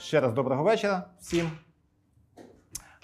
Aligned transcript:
Ще 0.00 0.20
раз 0.20 0.32
доброго 0.32 0.62
вечора 0.62 1.04
всім. 1.20 1.50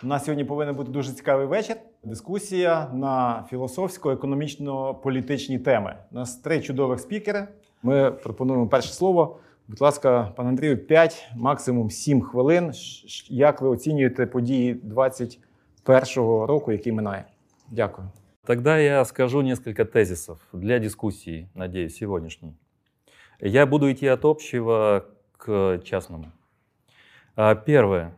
У 0.03 0.07
нас 0.07 0.25
сьогодні 0.25 0.45
повинен 0.45 0.75
бути 0.75 0.91
дуже 0.91 1.13
цікавий 1.13 1.47
вечір. 1.47 1.77
Дискусія 2.05 2.91
на 2.95 3.45
філософсько-економічно-політичні 3.51 5.59
теми. 5.59 5.97
У 6.13 6.15
нас 6.15 6.37
три 6.37 6.61
чудових 6.61 7.01
спікери. 7.01 7.49
Ми 7.83 8.11
пропонуємо 8.11 8.69
перше 8.69 8.93
слово. 8.93 9.39
Будь 9.69 9.81
ласка, 9.81 10.33
пан 10.37 10.47
Андрію, 10.47 10.87
5, 10.87 11.29
максимум 11.37 11.91
7 11.91 12.21
хвилин. 12.21 12.73
Як 13.29 13.61
ви 13.61 13.69
оцінюєте 13.69 14.27
події 14.27 14.75
21-го 14.75 16.47
року, 16.47 16.73
який 16.73 16.93
минає? 16.93 17.25
Дякую. 17.71 18.09
Тогда 18.45 18.79
я 18.79 19.05
скажу 19.05 19.43
несколько 19.43 19.85
тезисов 19.85 20.39
для 20.53 20.79
дискуссии, 20.79 21.49
надеюсь, 21.55 21.97
сегодняшней. 21.97 22.53
Я 23.41 23.67
буду 23.67 23.91
идти 23.91 24.09
от 24.09 24.25
общего 24.25 25.03
к 25.37 25.79
частному. 25.85 26.25
А, 27.39 27.55
Первое. 27.55 28.17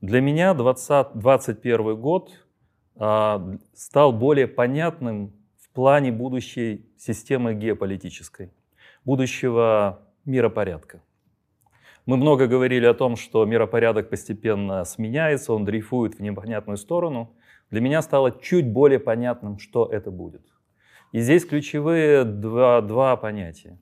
Для 0.00 0.22
меня 0.22 0.54
20, 0.54 1.16
21 1.16 2.00
год 2.00 2.30
а, 2.96 3.58
стал 3.74 4.10
более 4.10 4.46
понятным 4.48 5.34
в 5.60 5.68
плане 5.74 6.10
будущей 6.10 6.88
системы 6.96 7.52
геополитической, 7.52 8.54
будущего 9.04 10.00
миропорядка. 10.24 11.02
Мы 12.06 12.16
много 12.16 12.46
говорили 12.46 12.86
о 12.86 12.94
том, 12.94 13.16
что 13.16 13.44
миропорядок 13.44 14.08
постепенно 14.08 14.84
сменяется, 14.84 15.52
он 15.52 15.66
дрейфует 15.66 16.14
в 16.14 16.20
непонятную 16.20 16.78
сторону. 16.78 17.36
Для 17.70 17.82
меня 17.82 18.00
стало 18.00 18.32
чуть 18.32 18.66
более 18.66 18.98
понятным, 18.98 19.58
что 19.58 19.84
это 19.84 20.10
будет. 20.10 20.42
И 21.12 21.20
здесь 21.20 21.44
ключевые 21.44 22.24
два, 22.24 22.80
два 22.80 23.16
понятия. 23.18 23.78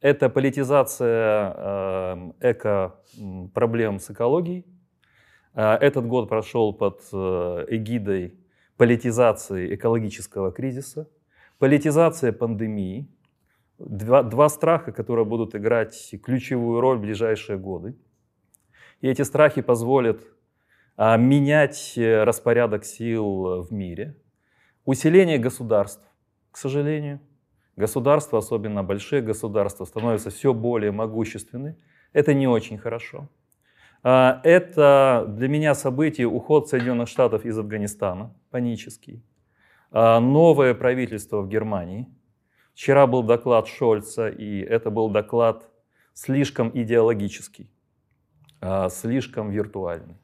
Это 0.00 0.28
политизация 0.28 1.54
э, 1.56 2.32
эко-проблем 2.40 3.98
с 3.98 4.10
экологией. 4.10 4.64
Э, 5.54 5.74
Этот 5.74 6.06
год 6.06 6.28
прошел 6.28 6.72
под 6.72 7.00
э, 7.12 7.66
эгидой 7.68 8.38
политизации 8.76 9.74
экологического 9.74 10.52
кризиса, 10.52 11.08
политизация 11.58 12.32
пандемии. 12.32 13.08
Два, 13.78 14.22
два 14.22 14.48
страха, 14.48 14.92
которые 14.92 15.24
будут 15.24 15.56
играть 15.56 16.14
ключевую 16.22 16.80
роль 16.80 16.98
в 16.98 17.00
ближайшие 17.00 17.58
годы. 17.58 17.96
И 19.00 19.08
эти 19.08 19.22
страхи 19.22 19.62
позволят 19.62 20.20
а, 20.96 21.16
менять 21.16 21.94
распорядок 21.96 22.84
сил 22.84 23.62
в 23.62 23.72
мире. 23.72 24.16
Усиление 24.84 25.38
государств, 25.38 26.02
к 26.50 26.56
сожалению. 26.56 27.20
Государства, 27.78 28.40
особенно 28.40 28.82
большие 28.82 29.22
государства, 29.22 29.84
становятся 29.84 30.30
все 30.30 30.52
более 30.52 30.90
могущественны. 30.90 31.76
Это 32.12 32.34
не 32.34 32.48
очень 32.48 32.76
хорошо. 32.76 33.28
А, 34.02 34.40
Это 34.42 35.24
для 35.28 35.46
меня 35.46 35.76
событие 35.76 36.26
уход 36.26 36.68
Соединенных 36.68 37.08
Штатов 37.08 37.44
из 37.44 37.56
Афганистана, 37.56 38.34
панический. 38.50 39.22
А, 39.92 40.18
Новое 40.18 40.74
правительство 40.74 41.40
в 41.40 41.48
Германии. 41.48 42.08
Вчера 42.74 43.06
был 43.06 43.22
доклад 43.22 43.68
Шольца, 43.68 44.28
и 44.28 44.58
это 44.58 44.90
был 44.90 45.08
доклад 45.08 45.70
слишком 46.14 46.72
идеологический, 46.74 47.70
а, 48.60 48.88
слишком 48.88 49.50
виртуальный. 49.50 50.16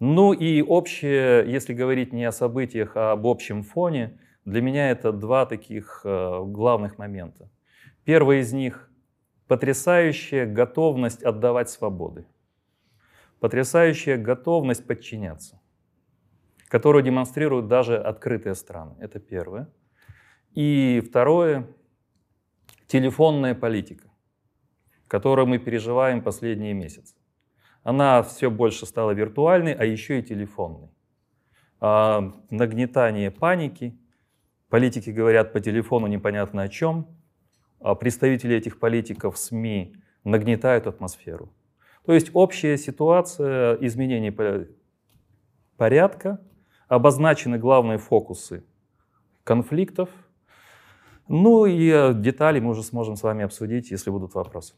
Ну 0.00 0.34
и 0.34 0.60
общее, 0.60 1.50
если 1.50 1.72
говорить 1.72 2.12
не 2.12 2.26
о 2.26 2.32
событиях, 2.32 2.92
а 2.94 3.12
об 3.12 3.26
общем 3.26 3.62
фоне, 3.62 4.18
для 4.48 4.62
меня 4.62 4.90
это 4.90 5.12
два 5.12 5.46
таких 5.46 6.00
э, 6.04 6.42
главных 6.44 6.98
момента. 6.98 7.50
Первый 8.04 8.40
из 8.40 8.52
них– 8.52 8.90
потрясающая 9.46 10.46
готовность 10.46 11.22
отдавать 11.22 11.70
свободы, 11.70 12.26
потрясающая 13.40 14.16
готовность 14.16 14.86
подчиняться, 14.86 15.60
которую 16.68 17.02
демонстрируют 17.02 17.68
даже 17.68 17.96
открытые 17.98 18.54
страны. 18.54 18.94
Это 19.00 19.20
первое. 19.20 19.68
И 20.52 21.02
второе– 21.06 21.66
телефонная 22.86 23.54
политика, 23.54 24.08
которую 25.06 25.46
мы 25.46 25.58
переживаем 25.58 26.22
последние 26.22 26.74
месяцы. 26.74 27.14
Она 27.82 28.22
все 28.22 28.50
больше 28.50 28.86
стала 28.86 29.12
виртуальной, 29.12 29.72
а 29.72 29.84
еще 29.84 30.18
и 30.20 30.22
телефонной. 30.22 30.90
А, 31.80 32.32
нагнетание 32.50 33.30
паники. 33.30 33.98
Политики 34.68 35.10
говорят 35.10 35.52
по 35.52 35.60
телефону 35.60 36.06
непонятно 36.06 36.62
о 36.62 36.68
чем. 36.68 37.06
А 37.80 37.94
представители 37.94 38.56
этих 38.56 38.78
политиков 38.78 39.38
СМИ 39.38 39.94
нагнетают 40.24 40.86
атмосферу. 40.86 41.52
То 42.04 42.12
есть 42.12 42.30
общая 42.34 42.76
ситуация 42.76 43.74
изменений 43.74 44.30
по- 44.30 44.66
порядка, 45.76 46.40
обозначены 46.88 47.58
главные 47.58 47.98
фокусы 47.98 48.64
конфликтов. 49.44 50.08
Ну 51.28 51.66
и 51.66 51.88
э, 51.90 52.14
детали 52.14 52.60
мы 52.60 52.70
уже 52.70 52.82
сможем 52.82 53.16
с 53.16 53.22
вами 53.22 53.44
обсудить, 53.44 53.90
если 53.90 54.10
будут 54.10 54.34
вопросы. 54.34 54.74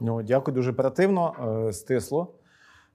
Ну, 0.00 0.22
дякую 0.22 0.54
дуже 0.54 0.70
оперативно, 0.70 1.70
стисло. 1.72 2.34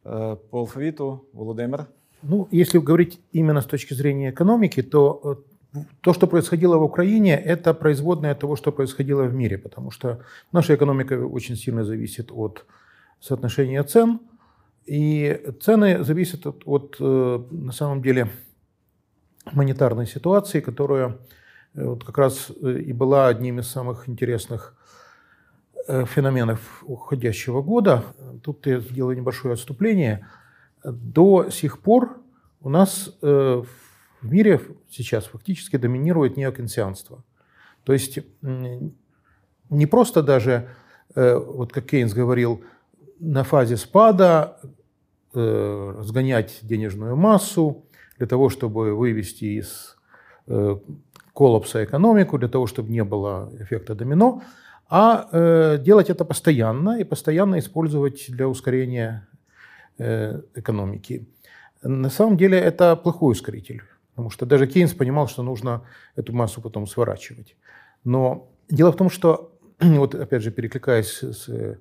По 0.04 0.40
алфавіту 0.52 1.26
Володимир. 1.34 1.86
Ну, 2.22 2.48
если 2.52 2.80
говорить 2.80 3.20
именно 3.32 3.62
с 3.62 3.66
точки 3.66 3.94
зрения 3.94 4.32
экономики, 4.32 4.82
то 4.84 5.44
э, 5.74 5.80
то, 6.02 6.14
что 6.14 6.28
происходило 6.28 6.78
в 6.78 6.84
Украине, 6.84 7.38
это 7.38 7.74
производное 7.74 8.36
того, 8.36 8.56
что 8.56 8.72
происходило 8.72 9.24
в 9.24 9.34
мире, 9.34 9.58
потому 9.58 9.92
что 9.92 10.20
наша 10.52 10.76
экономика 10.76 11.14
очень 11.14 11.56
сильно 11.56 11.84
зависит 11.84 12.32
от 12.32 12.66
соотношения 13.22 13.84
цен, 13.84 14.20
и 14.86 15.54
цены 15.62 16.04
зависят 16.04 16.46
от, 16.46 16.64
от, 16.66 16.98
э, 17.00 17.44
на 17.52 17.72
самом 17.72 18.02
деле, 18.02 18.30
монетарной 19.54 20.06
ситуации, 20.06 20.60
которая 20.60 21.18
э, 21.74 21.86
вот 21.86 22.04
как 22.04 22.18
раз 22.18 22.52
и 22.62 22.92
была 22.92 23.28
одним 23.28 23.60
из 23.60 23.68
самых 23.68 24.10
интересных 24.10 24.76
феноменов 25.88 26.84
уходящего 26.84 27.64
года. 27.64 28.04
Тут 28.44 28.68
я 28.68 28.80
сделаю 28.80 29.18
небольшое 29.18 29.54
отступление. 29.54 30.28
До 30.84 31.50
сих 31.50 31.80
пор 31.80 32.22
у 32.62 32.70
нас 32.70 33.16
э, 33.22 33.64
в 34.22 34.32
мире 34.32 34.62
сейчас 34.90 35.26
фактически 35.26 35.78
доминирует 35.78 36.38
неокенсианство. 36.38 37.24
То 37.84 37.94
есть 37.94 38.20
не 38.42 39.86
просто 39.86 40.24
даже, 40.24 40.70
э, 41.16 41.36
вот 41.36 41.72
как 41.72 41.86
Кейнс 41.86 42.14
говорил, 42.14 42.64
на 43.20 43.44
фазе 43.44 43.78
спада 43.78 44.60
э, 45.34 45.94
разгонять 45.98 46.60
денежную 46.62 47.16
массу 47.16 47.86
для 48.18 48.28
того, 48.28 48.50
чтобы 48.50 48.94
вывести 48.96 49.60
из 49.60 49.96
коллапса 51.34 51.84
экономику, 51.84 52.40
для 52.40 52.48
того, 52.48 52.66
чтобы 52.66 52.90
не 52.90 53.04
было 53.04 53.52
эффекта 53.60 53.94
домино, 53.94 54.42
а 54.90 55.78
делать 55.78 56.10
это 56.10 56.26
постоянно 56.26 57.00
и 57.00 57.04
постоянно 57.04 57.60
использовать 57.60 58.26
для 58.30 58.48
ускорения 58.48 59.28
экономики. 60.00 61.28
На 61.84 62.10
самом 62.10 62.38
деле 62.38 62.58
это 62.58 62.96
плохой 62.96 63.34
ускоритель, 63.34 63.84
потому 64.12 64.30
что 64.30 64.46
даже 64.46 64.68
Кейнс 64.68 64.94
понимал, 64.94 65.28
что 65.28 65.44
нужно 65.44 65.84
эту 66.16 66.34
массу 66.34 66.62
потом 66.62 66.88
сворачивать. 66.88 67.56
Но 68.04 68.50
дело 68.70 68.92
в 68.92 68.98
том, 68.98 69.10
что, 69.10 69.58
вот 69.80 70.16
опять 70.16 70.44
же 70.44 70.52
перекликаясь 70.52 71.24
с 71.24 71.48
э, 71.50 71.78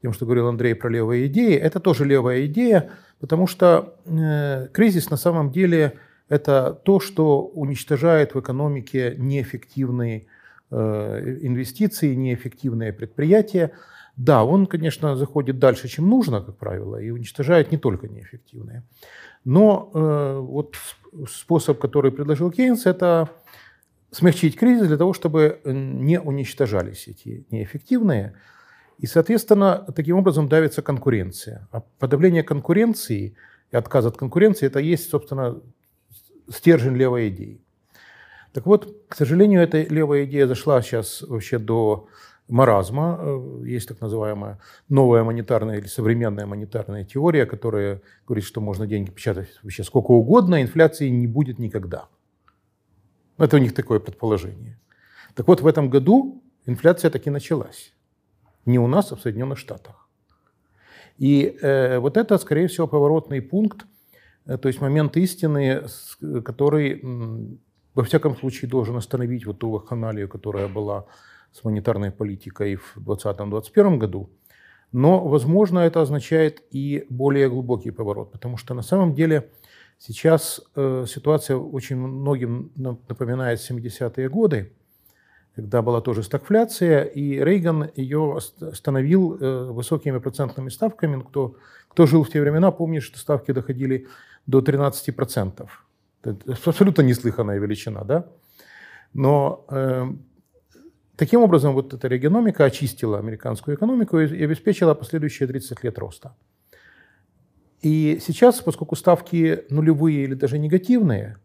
тем, 0.00 0.12
что 0.12 0.24
говорил 0.24 0.48
Андрей 0.48 0.74
про 0.74 0.88
левые 0.88 1.26
идеи, 1.26 1.54
это 1.54 1.80
тоже 1.80 2.04
левая 2.04 2.46
идея, 2.46 2.90
потому 3.20 3.46
что 3.46 3.96
э, 4.04 4.68
кризис 4.72 5.10
на 5.10 5.16
самом 5.16 5.50
деле 5.50 5.98
это 6.28 6.72
то, 6.72 6.98
что 6.98 7.42
уничтожает 7.42 8.34
в 8.34 8.40
экономике 8.40 9.14
неэффективные 9.18 10.26
э, 10.70 11.38
инвестиции, 11.42 12.14
неэффективные 12.14 12.92
предприятия. 12.92 13.72
Да, 14.16 14.44
он, 14.44 14.66
конечно, 14.66 15.16
заходит 15.16 15.58
дальше, 15.58 15.88
чем 15.88 16.08
нужно, 16.08 16.42
как 16.42 16.56
правило, 16.58 16.96
и 16.96 17.10
уничтожает 17.10 17.72
не 17.72 17.78
только 17.78 18.08
неэффективные. 18.08 18.82
Но 19.44 19.90
э, 19.94 20.38
вот 20.38 20.76
сп- 20.76 21.28
способ, 21.28 21.78
который 21.78 22.12
предложил 22.12 22.50
Кейнс, 22.50 22.86
это 22.86 23.30
смягчить 24.10 24.56
кризис 24.56 24.86
для 24.86 24.98
того, 24.98 25.14
чтобы 25.14 25.60
э, 25.64 25.72
не 25.72 26.20
уничтожались 26.20 27.08
эти 27.08 27.46
неэффективные. 27.50 28.34
И, 28.98 29.06
соответственно, 29.06 29.86
таким 29.96 30.18
образом 30.18 30.48
давится 30.48 30.82
конкуренция. 30.82 31.66
А 31.72 31.80
подавление 31.98 32.42
конкуренции 32.42 33.34
и 33.72 33.76
отказ 33.76 34.04
от 34.04 34.16
конкуренции– 34.16 34.66
это 34.68 34.78
есть, 34.78 35.08
собственно, 35.08 35.60
стержень 36.50 36.96
левой 36.96 37.30
идеи. 37.30 37.60
Так 38.52 38.66
вот, 38.66 38.94
к 39.08 39.16
сожалению, 39.16 39.62
эта 39.62 39.82
левая 39.82 40.24
идея 40.24 40.46
зашла 40.46 40.82
сейчас 40.82 41.22
вообще 41.22 41.58
до 41.58 42.06
маразма. 42.48 43.18
Э, 43.20 43.62
Есть 43.64 43.88
так 43.88 44.00
называемая 44.00 44.58
новая 44.88 45.24
монетарная 45.24 45.78
или 45.78 45.86
современная 45.86 46.46
монетарная 46.46 47.04
теория, 47.04 47.46
которая 47.46 48.00
говорит, 48.26 48.44
что 48.44 48.60
можно 48.60 48.86
деньги 48.86 49.10
печатать 49.10 49.48
вообще 49.62 49.84
сколько 49.84 50.10
угодно, 50.12 50.62
инфляции 50.62 51.08
не 51.08 51.26
будет 51.26 51.58
никогда. 51.58 52.08
Это 53.38 53.56
у 53.56 53.60
них 53.60 53.74
такое 53.74 53.98
предположение. 54.00 54.78
Так 55.34 55.48
вот, 55.48 55.60
в 55.62 55.66
этом 55.66 55.88
году 55.90 56.42
инфляция 56.66 57.10
таки 57.10 57.30
началась. 57.30 57.92
Не 58.66 58.78
у 58.78 58.86
нас, 58.86 59.12
а 59.12 59.16
в 59.16 59.20
Соединенных 59.20 59.58
Штатах. 59.58 60.08
И 61.18 61.56
э, 61.62 61.98
вот 61.98 62.16
это, 62.16 62.38
скорее 62.38 62.66
всего, 62.68 62.86
поворотный 62.86 63.40
пункт, 63.42 63.86
э, 64.46 64.56
то 64.58 64.68
есть 64.68 64.80
момент 64.80 65.16
истины, 65.16 65.82
с- 65.88 66.16
который, 66.44 67.00
м, 67.00 67.58
во 67.94 68.02
всяком 68.04 68.36
случае, 68.36 68.70
должен 68.70 68.96
остановить 68.96 69.46
вот 69.46 69.58
ту 69.58 69.70
вакханалию, 69.70 70.28
которая 70.28 70.68
была 70.68 71.06
с 71.52 71.64
монетарной 71.64 72.10
политикой 72.10 72.76
в 72.76 72.96
2020-2021 72.98 73.98
году. 73.98 74.30
Но, 74.92 75.26
возможно, 75.26 75.78
это 75.80 76.02
означает 76.02 76.62
и 76.70 77.06
более 77.08 77.48
глубокий 77.48 77.90
поворот, 77.90 78.32
потому 78.32 78.56
что 78.58 78.74
на 78.74 78.82
самом 78.82 79.14
деле 79.14 79.50
сейчас 79.98 80.60
э, 80.76 81.06
ситуация 81.08 81.56
очень 81.56 81.96
многим 81.96 82.72
на- 82.76 82.98
напоминает 83.08 83.60
70-е 83.60 84.28
годы, 84.28 84.72
когда 85.56 85.82
была 85.82 86.00
тоже 86.00 86.22
стагфляция, 86.22 87.04
и 87.04 87.38
Рейган 87.38 87.90
ее 87.96 88.18
ост- 88.18 88.62
остановил 88.62 89.36
э, 89.40 89.70
высокими 89.72 90.18
процентными 90.18 90.70
ставками. 90.70 91.16
Ну, 91.16 91.22
Кто, 91.24 91.56
кто 91.88 92.06
жил 92.06 92.22
в 92.24 92.30
те 92.30 92.40
времена, 92.40 92.70
помнит, 92.70 93.02
что 93.02 93.18
ставки 93.18 93.52
доходили 93.52 94.06
до 94.46 94.60
13%. 94.60 95.68
Это 96.24 96.36
абсолютно 96.66 97.02
неслыханная 97.02 97.58
величина, 97.58 98.04
да? 98.04 98.26
Но 99.14 99.64
э, 99.68 100.06
таким 101.16 101.40
образом 101.40 101.74
вот 101.74 101.94
эта 101.94 102.08
региономика 102.08 102.64
очистила 102.64 103.18
американскую 103.18 103.76
экономику 103.76 104.18
и 104.18 104.26
и 104.26 104.44
обеспечила 104.44 104.94
последующие 104.94 105.46
30 105.46 105.84
лет 105.84 105.98
роста. 105.98 106.34
И 107.80 108.18
сейчас, 108.20 108.60
поскольку 108.60 108.96
ставки 108.96 109.64
нулевые 109.70 110.24
или 110.24 110.34
даже 110.34 110.58
негативные, 110.58 111.36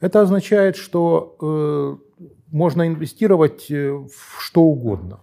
это 0.00 0.20
означает, 0.20 0.76
что 0.76 1.36
э, 1.40 2.26
можно 2.50 2.86
инвестировать 2.86 3.70
э, 3.70 3.90
в 3.92 4.40
что 4.40 4.62
угодно 4.62 5.20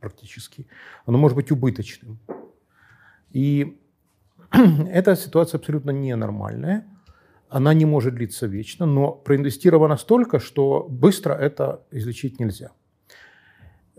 практически. 0.00 0.66
Оно 1.06 1.18
может 1.18 1.36
быть 1.36 1.50
убыточным. 1.50 2.18
И 3.30 3.78
эта 4.52 5.16
ситуация 5.16 5.58
абсолютно 5.58 5.90
ненормальная. 5.90 6.86
Она 7.48 7.74
не 7.74 7.84
может 7.84 8.14
длиться 8.14 8.46
вечно, 8.46 8.86
но 8.86 9.12
проинвестировано 9.12 9.96
столько, 9.96 10.40
что 10.40 10.86
быстро 10.88 11.34
это 11.34 11.82
излечить 11.92 12.40
нельзя. 12.40 12.70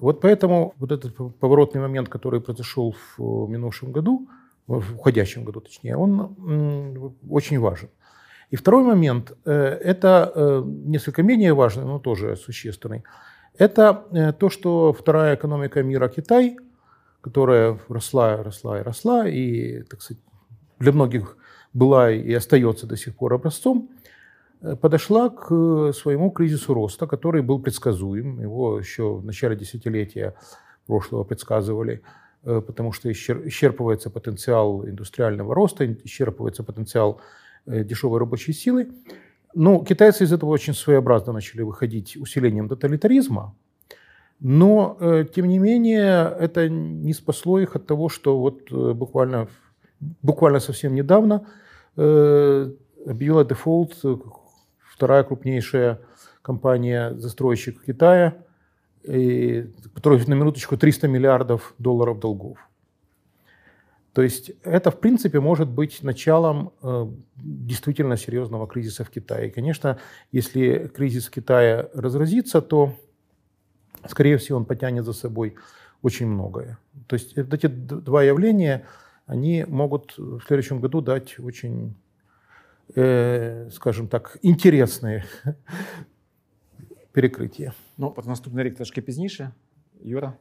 Вот 0.05 0.21
поэтому 0.21 0.75
вот 0.77 0.91
этот 0.91 1.15
поворотный 1.39 1.81
момент, 1.81 2.09
который 2.09 2.39
произошел 2.39 2.91
в 2.91 3.19
э, 3.19 3.51
минувшем 3.51 3.91
году, 3.91 4.27
в 4.67 4.95
уходящем 4.95 5.43
году 5.43 5.61
точнее, 5.61 5.97
он 5.97 7.15
очень 7.27 7.59
важен. 7.59 7.89
И 8.51 8.55
второй 8.55 8.83
момент, 8.83 9.31
э, 9.45 9.51
это 9.51 10.31
э, 10.35 10.63
несколько 10.63 11.23
менее 11.23 11.55
важный, 11.55 11.85
но 11.85 11.97
тоже 11.97 12.35
существенный, 12.35 13.03
это 13.57 14.35
то, 14.39 14.49
что 14.51 14.93
вторая 14.93 15.35
экономика 15.35 15.81
мира 15.81 16.07
Китай, 16.07 16.55
которая 17.21 17.79
росла, 17.89 18.43
росла 18.43 18.79
и 18.79 18.83
росла, 18.83 19.27
и, 19.27 19.81
так 19.89 20.01
сказать, 20.01 20.21
для 20.79 20.91
многих 20.91 21.35
была 21.73 22.11
и 22.11 22.31
остается 22.33 22.85
до 22.85 22.95
сих 22.95 23.15
пор 23.15 23.33
образцом, 23.33 23.89
подошла 24.73 25.29
к 25.29 25.47
э, 25.51 25.93
своему 25.93 26.31
кризису 26.31 26.73
роста, 26.73 27.07
который 27.07 27.41
был 27.41 27.59
предсказуем. 27.59 28.41
Его 28.41 28.79
еще 28.79 29.15
в 29.15 29.25
начале 29.25 29.55
десятилетия 29.55 30.33
прошлого 30.87 31.23
предсказывали, 31.23 32.01
э, 32.43 32.61
потому 32.65 32.91
что 32.91 33.09
исчер- 33.09 33.47
исчерпывается 33.47 34.09
потенциал 34.09 34.85
индустриального 34.87 35.53
роста, 35.53 35.85
исчерпывается 35.85 36.63
потенциал 36.63 37.21
э, 37.65 37.83
дешевой 37.83 38.19
рабочей 38.19 38.53
силы. 38.53 38.87
Ну, 39.53 39.83
китайцы 39.83 40.23
из 40.23 40.33
этого 40.33 40.49
очень 40.49 40.73
своеобразно 40.73 41.33
начали 41.33 41.61
выходить 41.61 42.17
усилением 42.17 42.67
тоталитаризма, 42.67 43.55
но, 44.39 44.97
э, 44.99 45.25
тем 45.33 45.47
не 45.47 45.59
менее, 45.59 46.35
это 46.39 46.67
не 46.69 47.13
спасло 47.13 47.59
их 47.59 47.75
от 47.75 47.85
того, 47.85 48.09
что 48.09 48.37
вот 48.37 48.71
э, 48.71 48.93
буквально, 48.93 49.47
буквально 50.21 50.59
совсем 50.59 50.93
недавно 50.93 51.47
э, 51.95 52.71
объявила 53.05 53.45
дефолт 53.45 53.97
э, 54.03 54.17
вторая 54.95 55.23
крупнейшая 55.23 55.99
компания-застройщик 56.41 57.83
Китая, 57.83 58.37
и, 59.03 59.67
которая 59.93 60.25
на 60.25 60.33
минуточку 60.33 60.77
300 60.77 61.07
миллиардов 61.07 61.73
долларов 61.77 62.19
долгов. 62.19 62.57
То 64.13 64.21
есть 64.21 64.51
это, 64.63 64.91
в 64.91 64.99
принципе, 65.01 65.41
может 65.41 65.67
быть 65.67 66.01
началом 66.01 66.71
э, 66.81 67.07
действительно 67.35 68.15
серьезного 68.15 68.65
кризиса 68.65 69.03
в 69.03 69.09
Китае. 69.09 69.49
И, 69.49 69.51
конечно, 69.51 69.99
если 70.31 70.89
кризис 70.95 71.27
в 71.27 71.31
Китае 71.31 71.89
разразится, 71.93 72.61
то, 72.61 72.95
скорее 74.07 74.37
всего, 74.37 74.57
он 74.57 74.65
потянет 74.65 75.03
за 75.03 75.11
собой 75.11 75.55
очень 76.01 76.27
многое. 76.27 76.77
То 77.07 77.15
есть 77.15 77.37
эти 77.37 77.67
два 77.67 78.23
явления, 78.23 78.85
они 79.25 79.65
могут 79.67 80.17
в 80.17 80.41
следующем 80.47 80.79
году 80.79 81.01
дать 81.01 81.37
очень, 81.39 81.95
э, 82.96 83.68
скажем 83.70 84.08
так, 84.08 84.38
интересные 84.42 85.24
перекрытия. 87.12 87.72
Ну, 87.98 88.10
про 88.10 88.24
наступний 88.24 88.64
рік 88.64 88.76
трошки 88.76 89.02
пізніше. 89.02 89.50
Юра. 90.02 90.32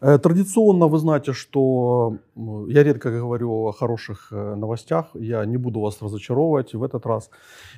Э, 0.00 0.18
Традиционно 0.18 0.88
вы 0.88 0.98
знаете, 0.98 1.32
что 1.32 2.16
м, 2.36 2.68
я 2.68 2.82
редко 2.82 3.10
говорю 3.10 3.50
о 3.50 3.72
хороших 3.72 4.32
э, 4.32 4.54
новостях, 4.56 5.06
я 5.14 5.46
не 5.46 5.56
буду 5.56 5.80
вас 5.80 6.02
разочаровывать 6.02 6.74
в 6.74 6.82
этот 6.82 7.06
раз, 7.06 7.30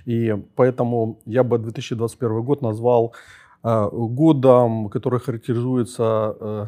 и 0.07 0.37
поэтому 0.55 1.19
я 1.27 1.43
бы 1.43 1.59
2021 1.59 2.43
год 2.43 2.63
назвал 2.63 3.15
э, 3.63 3.89
годом, 3.93 4.89
который 4.89 5.21
характеризуется 5.21 6.37
э, 6.41 6.67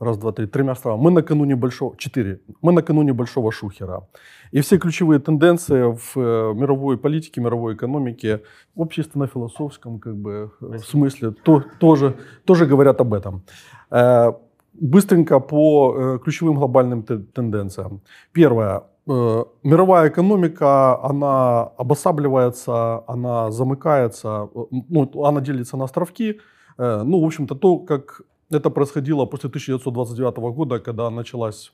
раз, 0.00 0.18
два, 0.18 0.32
три, 0.32 0.46
тремя 0.46 0.74
словами. 0.74 1.02
Мы 1.02 1.10
накануне 1.10 1.56
большого, 1.56 1.96
четыре, 1.96 2.40
мы 2.62 2.72
накануне 2.72 3.12
большого 3.12 3.52
шухера. 3.52 4.08
И 4.52 4.60
все 4.60 4.78
ключевые 4.78 5.20
тенденции 5.20 5.82
в 5.82 6.16
э, 6.16 6.54
мировой 6.54 6.96
политике, 6.98 7.40
мировой 7.40 7.74
экономике, 7.74 8.42
общественно-философском 8.76 9.98
как 9.98 10.16
бы, 10.16 10.50
в 10.60 10.78
смысле, 10.78 11.30
то, 11.30 11.62
тоже, 11.80 12.14
тоже 12.44 12.66
говорят 12.66 13.00
об 13.00 13.14
этом. 13.14 13.42
Э, 13.90 14.32
Быстренько 14.78 15.40
по 15.40 15.94
э, 15.96 16.18
ключевым 16.22 16.56
глобальным 16.56 17.02
те- 17.02 17.24
тенденциям. 17.34 18.02
Первое. 18.32 18.82
Мировая 19.06 20.10
экономика, 20.10 21.00
она 21.02 21.62
обосабливается, 21.78 23.04
она 23.06 23.50
замыкается, 23.52 24.50
ну, 24.70 25.24
она 25.24 25.40
делится 25.40 25.76
на 25.76 25.84
островки. 25.84 26.40
Ну, 26.76 27.20
в 27.20 27.24
общем-то, 27.24 27.54
то, 27.54 27.78
как 27.78 28.22
это 28.50 28.70
происходило 28.70 29.26
после 29.26 29.48
1929 29.48 30.36
года, 30.54 30.78
когда 30.78 31.10
началась 31.10 31.72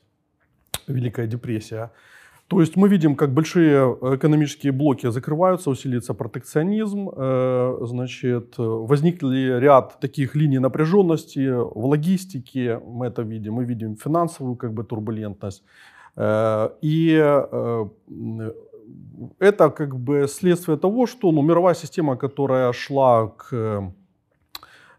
Великая 0.87 1.27
депрессия. 1.27 1.91
То 2.47 2.59
есть 2.59 2.75
мы 2.75 2.89
видим, 2.89 3.15
как 3.15 3.33
большие 3.33 3.97
экономические 4.15 4.71
блоки 4.71 5.09
закрываются, 5.11 5.69
усиливается 5.69 6.13
протекционизм, 6.13 7.09
э, 7.15 7.77
значит, 7.81 8.59
э, 8.59 8.63
возникли 8.63 9.59
ряд 9.59 9.99
таких 10.01 10.35
линий 10.35 10.59
напряженности 10.59 11.49
в 11.49 11.85
логистике, 11.85 12.79
мы 12.85 13.07
это 13.07 13.21
видим, 13.21 13.53
мы 13.53 13.65
видим 13.65 13.95
финансовую 13.95 14.55
как 14.55 14.73
бы 14.73 14.83
турбулентность. 14.83 15.63
Э, 16.17 16.69
И 16.81 17.17
э, 17.17 17.85
это 19.39 19.69
как 19.69 19.95
бы 19.95 20.27
следствие 20.27 20.77
того, 20.77 21.07
что 21.07 21.31
ну, 21.31 21.41
мировая 21.41 21.75
система, 21.75 22.17
которая 22.17 22.73
шла 22.73 23.27
к 23.27 23.53
э, 23.53 23.81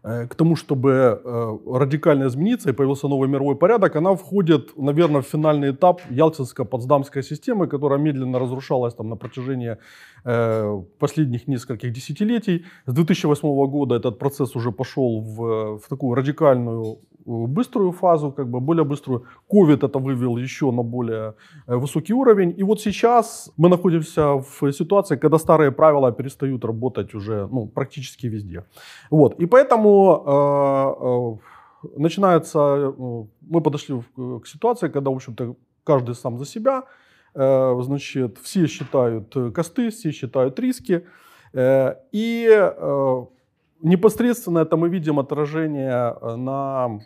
к 0.05 0.35
тому, 0.35 0.55
чтобы 0.55 0.89
э, 0.91 1.57
радикально 1.65 2.27
измениться 2.27 2.69
и 2.69 2.73
появился 2.73 3.07
новый 3.07 3.27
мировой 3.27 3.55
порядок, 3.55 3.95
она 3.95 4.13
входит, 4.15 4.77
наверное, 4.77 5.21
в 5.21 5.25
финальный 5.25 5.71
этап 5.71 6.01
Ялтинско-Потсдамской 6.11 7.23
системы, 7.23 7.67
которая 7.67 7.99
медленно 7.99 8.39
разрушалась 8.39 8.93
там, 8.93 9.09
на 9.09 9.15
протяжении 9.15 9.77
э, 10.23 10.83
последних 10.99 11.47
нескольких 11.47 11.91
десятилетий. 11.91 12.65
С 12.85 12.93
2008 12.93 13.67
года 13.67 13.95
этот 13.95 14.19
процесс 14.19 14.55
уже 14.55 14.71
пошел 14.71 15.21
в, 15.21 15.79
в 15.79 15.89
такую 15.89 16.13
радикальную 16.13 16.83
э, 16.83 17.14
быструю 17.25 17.91
фазу, 17.91 18.31
как 18.31 18.47
бы 18.47 18.59
более 18.59 18.83
быструю. 18.83 19.23
Ковид 19.49 19.83
это 19.83 19.99
вывел 19.99 20.37
еще 20.37 20.71
на 20.71 20.83
более 20.83 21.33
э, 21.67 21.75
высокий 21.75 22.13
уровень. 22.13 22.53
И 22.57 22.63
вот 22.63 22.81
сейчас 22.81 23.51
мы 23.57 23.69
находимся 23.69 24.37
в 24.37 24.71
ситуации, 24.71 25.17
когда 25.17 25.37
старые 25.37 25.71
правила 25.71 26.11
перестают 26.11 26.65
работать 26.65 27.15
уже 27.15 27.47
ну, 27.51 27.67
практически 27.67 28.27
везде. 28.27 28.63
Вот. 29.11 29.39
И 29.41 29.45
поэтому 29.45 30.23
э, 31.83 31.87
э, 31.87 31.99
начинается, 31.99 32.59
э, 32.59 32.93
мы 33.49 33.61
подошли 33.61 33.95
в- 33.95 34.39
к 34.39 34.47
ситуации, 34.47 34.89
когда, 34.89 35.09
в 35.09 35.15
общем-то, 35.15 35.55
каждый 35.83 36.15
сам 36.15 36.37
за 36.37 36.45
себя, 36.45 36.83
э, 37.33 37.81
значит, 37.81 38.37
все 38.43 38.67
считают 38.67 39.35
э, 39.35 39.51
косты, 39.51 39.89
все 39.89 40.11
считают 40.11 40.59
риски, 40.59 41.05
э, 41.53 41.95
и 42.11 42.47
э, 42.51 43.25
непосредственно 43.81 44.59
это 44.59 44.77
мы 44.77 44.89
видим 44.89 45.19
отражение 45.19 46.15
э, 46.21 46.35
на 46.35 46.99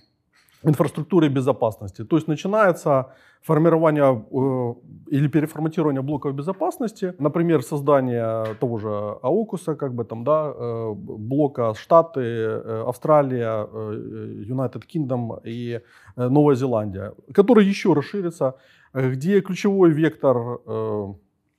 инфраструктуры 0.64 1.30
безопасности. 1.30 2.04
То 2.04 2.18
есть 2.18 2.28
начинается 2.28 3.14
формирование 3.42 4.26
э, 4.32 5.16
или 5.16 5.28
переформатирование 5.28 6.02
блоков 6.02 6.34
безопасности, 6.34 7.14
например, 7.20 7.64
создание 7.64 8.56
того 8.60 8.80
же 8.80 8.90
АУКУСа, 9.22 9.76
как 9.76 9.94
бы 9.94 10.04
там, 10.04 10.24
да, 10.24 10.52
э, 10.54 10.94
блока 10.94 11.74
Штаты, 11.74 12.22
э, 12.22 12.84
Австралия, 12.88 13.68
э, 13.72 14.44
United 14.50 14.84
Kingdom 14.94 15.40
и 15.46 15.80
э, 16.18 16.30
Новая 16.30 16.56
Зеландия, 16.56 17.14
который 17.34 17.66
еще 17.66 17.94
расширится, 17.94 18.56
э, 18.94 19.12
где 19.12 19.42
ключевой 19.42 19.92
вектор, 19.92 20.60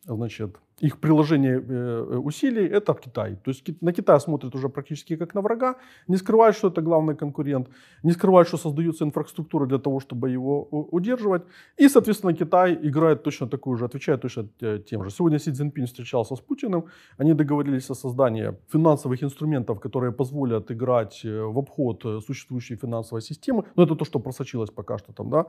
значит, 0.04 0.57
их 0.80 0.99
приложение 0.99 1.62
э, 1.68 2.16
усилий– 2.25 2.66
это 2.76 2.94
Китай. 2.94 3.37
То 3.44 3.50
есть 3.50 3.82
на 3.82 3.92
Китай 3.92 4.20
смотрят 4.20 4.54
уже 4.54 4.68
практически 4.68 5.16
как 5.16 5.34
на 5.34 5.40
врага, 5.40 5.75
не 6.08 6.16
скрывают, 6.16 6.56
что 6.56 6.68
это 6.68 6.82
главный 6.82 7.14
конкурент, 7.14 7.68
не 8.02 8.12
скрывают, 8.12 8.49
что 8.49 8.58
создается 8.58 9.04
инфраструктура 9.04 9.66
для 9.66 9.78
того, 9.78 10.00
чтобы 10.00 10.30
его 10.30 10.68
удерживать. 10.92 11.42
И, 11.80 11.88
соответственно, 11.88 12.32
Китай 12.32 12.78
играет 12.82 13.22
точно 13.22 13.46
такую 13.46 13.76
же, 13.76 13.84
отвечает 13.84 14.20
точно 14.22 14.49
те- 14.60 14.78
тем 14.78 15.04
же. 15.04 15.10
Сегодня 15.10 15.38
Си 15.38 15.52
Цзиньпин 15.52 15.87
встречался 15.87 16.34
с 16.34 16.40
Путиным, 16.40 16.84
они 17.18 17.34
договорились 17.34 17.90
о 17.90 17.94
создании 17.94 18.54
финансовых 18.72 19.22
инструментов, 19.22 19.80
которые 19.80 20.12
позволят 20.12 20.70
играть 20.70 21.25
э, 21.25 21.42
в 21.42 21.58
обход 21.58 22.04
э, 22.04 22.20
существующей 22.26 22.76
финансовой 22.76 23.22
системы. 23.22 23.64
Но 23.76 23.82
это 23.82 23.94
то, 23.94 24.04
что 24.04 24.18
просочилось 24.20 24.70
пока 24.70 24.99
что 24.99 25.12
там, 25.12 25.30
да. 25.30 25.44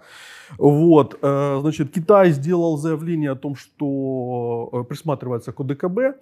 Вот, 0.57 1.17
э, 1.21 1.59
значит, 1.61 1.91
Китай 1.91 2.31
сделал 2.31 2.77
заявление 2.77 3.31
о 3.31 3.35
том, 3.35 3.55
что 3.55 4.69
э, 4.73 4.83
присматривается 5.21 5.51
к 5.51 5.59
ОДКБ. 5.59 6.21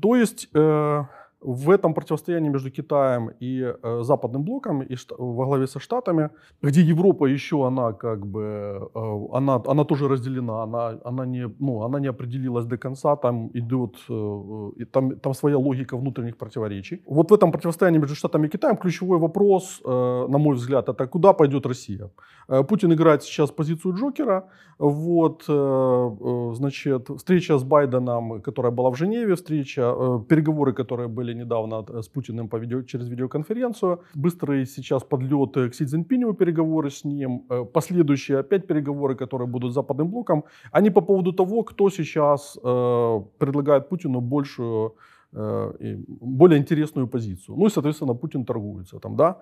То 0.00 0.16
есть 0.16 0.48
э, 0.54 1.04
в 1.40 1.70
этом 1.70 1.94
противостоянии 1.94 2.50
между 2.50 2.70
Китаем 2.70 3.30
и 3.40 3.62
э, 3.62 4.02
Западным 4.02 4.44
блоком, 4.44 4.82
и 4.82 4.94
шта- 4.94 5.16
во 5.18 5.46
главе 5.46 5.66
со 5.66 5.80
Штатами, 5.80 6.30
где 6.62 6.80
Европа 6.80 7.26
еще, 7.26 7.66
она 7.66 7.92
как 7.92 8.26
бы, 8.26 8.90
э, 8.94 9.26
она, 9.32 9.62
она 9.66 9.84
тоже 9.84 10.08
разделена, 10.08 10.62
она, 10.62 10.98
она, 11.04 11.26
не, 11.26 11.48
ну, 11.58 11.82
она 11.82 12.00
не 12.00 12.08
определилась 12.08 12.66
до 12.66 12.76
конца, 12.78 13.16
там 13.16 13.50
идет, 13.54 13.96
э, 14.10 14.70
и 14.76 14.84
там, 14.84 15.16
там 15.16 15.34
своя 15.34 15.56
логика 15.56 15.96
внутренних 15.96 16.36
противоречий. 16.36 17.02
Вот 17.06 17.30
в 17.30 17.34
этом 17.34 17.52
противостоянии 17.52 17.98
между 17.98 18.14
Штатами 18.14 18.46
и 18.46 18.50
Китаем 18.50 18.76
ключевой 18.76 19.18
вопрос, 19.18 19.80
э, 19.84 20.26
на 20.28 20.38
мой 20.38 20.54
взгляд, 20.56 20.88
это 20.88 21.06
куда 21.06 21.32
пойдет 21.32 21.66
Россия. 21.66 22.10
Э, 22.48 22.62
Путин 22.64 22.92
играет 22.92 23.22
сейчас 23.22 23.50
позицию 23.50 23.94
Джокера, 23.94 24.44
вот, 24.78 25.44
э, 25.48 25.52
э, 25.52 26.54
значит, 26.54 27.08
встреча 27.16 27.58
с 27.58 27.64
Байденом, 27.64 28.42
которая 28.42 28.72
была 28.72 28.90
в 28.90 28.96
Женеве, 28.96 29.34
встреча, 29.34 29.82
э, 29.82 30.20
переговоры, 30.28 30.72
которые 30.72 31.08
были 31.08 31.29
недавно 31.34 31.84
э, 31.88 32.02
с 32.02 32.08
Путиным 32.08 32.48
по 32.48 32.58
видео, 32.58 32.82
через 32.82 33.08
видеоконференцию, 33.08 33.98
быстрый 34.14 34.66
сейчас 34.66 35.02
подлет 35.04 35.54
к 35.54 35.74
Си 35.74 35.84
Цзиньпиню, 35.84 36.34
переговоры 36.34 36.90
с 36.90 37.04
ним, 37.04 37.44
э, 37.50 37.64
последующие 37.64 38.38
опять 38.38 38.66
переговоры, 38.66 39.14
которые 39.14 39.46
будут 39.46 39.70
с 39.72 39.74
Западным 39.74 40.10
блоком, 40.10 40.44
они 40.72 40.90
по 40.90 41.00
поводу 41.00 41.32
того, 41.32 41.62
кто 41.62 41.90
сейчас 41.90 42.58
э, 42.62 43.20
предлагает 43.38 43.88
Путину 43.88 44.20
большую 44.20 44.94
э, 45.32 45.96
более 46.20 46.58
интересную 46.58 47.08
позицию. 47.08 47.56
Ну 47.56 47.66
и, 47.66 47.70
соответственно, 47.70 48.14
Путин 48.14 48.44
торгуется 48.44 48.98
там, 48.98 49.16
да. 49.16 49.36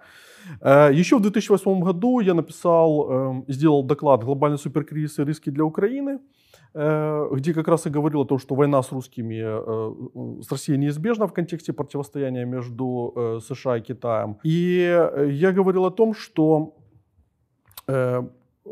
Еще 0.93 1.17
в 1.17 1.21
2008 1.21 1.81
году 1.81 2.21
я 2.21 2.35
написал, 2.35 3.07
э, 3.11 3.53
сделал 3.53 3.83
доклад 3.83 4.25
«Глобальный 4.25 4.59
суперкризис 4.59 5.19
и 5.19 5.25
риски 5.25 5.51
для 5.51 5.65
Украины», 5.65 6.19
где 6.75 7.55
как 7.55 7.69
раз 7.69 7.87
и 7.87 7.91
говорил 7.91 8.21
о 8.21 8.27
том, 8.27 8.39
что 8.39 8.55
война 8.55 8.83
с 8.83 8.93
русскими, 8.93 9.37
э, 9.37 10.39
э, 10.39 10.43
с 10.43 10.53
Россией 10.53 10.79
неизбежна 10.79 11.27
в 11.27 11.33
контексте 11.33 11.73
противостояния 11.73 12.45
между 12.45 13.13
э, 13.17 13.41
США 13.41 13.79
и 13.79 13.81
Китаем. 13.81 14.37
И 14.45 14.81
э, 14.81 15.31
я 15.31 15.53
говорил 15.53 15.85
о 15.85 15.91
том, 15.91 16.15
что 16.15 16.77
э, 17.89 18.23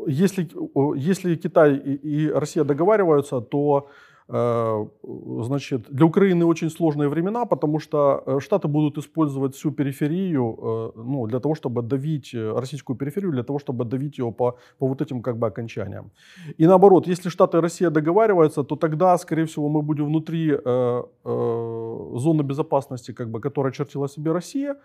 если, 0.07 0.47
если 0.95 1.35
Китай 1.35 1.75
и, 1.75 2.29
Россия 2.29 2.63
договариваются, 2.63 3.41
то 3.41 3.77
э, 3.79 3.87
значит, 4.27 5.87
для 5.89 6.05
Украины 6.05 6.45
очень 6.45 6.69
сложные 6.69 7.07
времена, 7.07 7.45
потому 7.45 7.79
что 7.79 8.23
э, 8.25 8.39
Штаты 8.41 8.67
будут 8.67 8.97
использовать 8.97 9.55
всю 9.55 9.71
периферию 9.71 10.57
э, 10.61 10.91
ну, 10.95 11.27
для 11.27 11.39
того, 11.39 11.55
чтобы 11.55 11.81
давить 11.81 12.33
э, 12.33 12.59
российскую 12.59 12.97
периферию, 12.97 13.31
для 13.31 13.43
того, 13.43 13.59
чтобы 13.59 13.85
давить 13.85 14.19
ее 14.19 14.31
по, 14.31 14.57
по 14.79 14.87
вот 14.87 15.01
этим 15.01 15.21
как 15.21 15.37
бы 15.37 15.47
окончаниям. 15.47 16.11
И 16.57 16.67
наоборот, 16.67 17.07
если 17.07 17.29
Штаты 17.29 17.57
и 17.57 17.61
Россия 17.61 17.89
договариваются, 17.89 18.63
то 18.63 18.75
тогда, 18.75 19.17
скорее 19.17 19.45
всего, 19.45 19.69
мы 19.69 19.81
будем 19.81 20.05
внутри 20.05 20.51
э, 20.51 21.03
э, 21.25 22.09
зоны 22.15 22.43
безопасности, 22.43 23.13
как 23.13 23.29
бы, 23.29 23.39
которая 23.39 23.71
чертила 23.71 24.09
себе 24.09 24.31
Россия. 24.33 24.75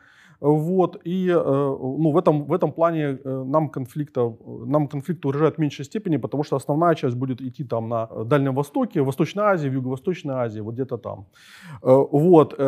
Вот, 0.43 1.01
и 1.05 1.29
э, 1.29 1.35
ну, 1.35 2.11
в, 2.11 2.17
этом, 2.17 2.45
в 2.47 2.53
этом 2.53 2.73
плане 2.73 3.19
э, 3.25 3.45
нам, 3.47 3.69
конфликта, 3.69 4.35
нам 4.67 4.89
конфликт 4.89 5.25
угрожает 5.25 5.55
в 5.55 5.59
меньшей 5.59 5.85
степени, 5.85 6.17
потому 6.17 6.43
что 6.43 6.57
основная 6.57 6.97
часть 6.97 7.15
будет 7.15 7.41
идти 7.41 7.63
там 7.65 7.89
на 7.89 8.07
Дальнем 8.25 8.55
Востоке, 8.55 9.03
в 9.03 9.07
Восточной 9.07 9.45
Азии, 9.45 9.69
в 9.69 9.73
Юго-Восточной 9.73 10.35
Азии, 10.35 10.61
вот 10.61 10.75
где-то 10.75 10.99
там. 10.99 11.27
Э, 11.83 12.07
Вот, 12.13 12.59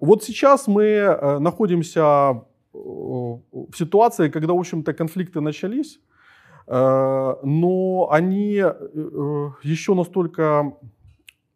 вот 0.00 0.24
сейчас 0.24 0.66
мы 0.68 1.38
находимся 1.40 2.42
в 2.72 3.76
ситуации, 3.76 4.28
когда, 4.28 4.52
в 4.52 4.58
общем-то, 4.58 4.92
конфликты 4.92 5.40
начались, 5.40 6.00
но 6.66 8.08
они 8.10 8.64
еще 9.64 9.94
настолько 9.94 10.72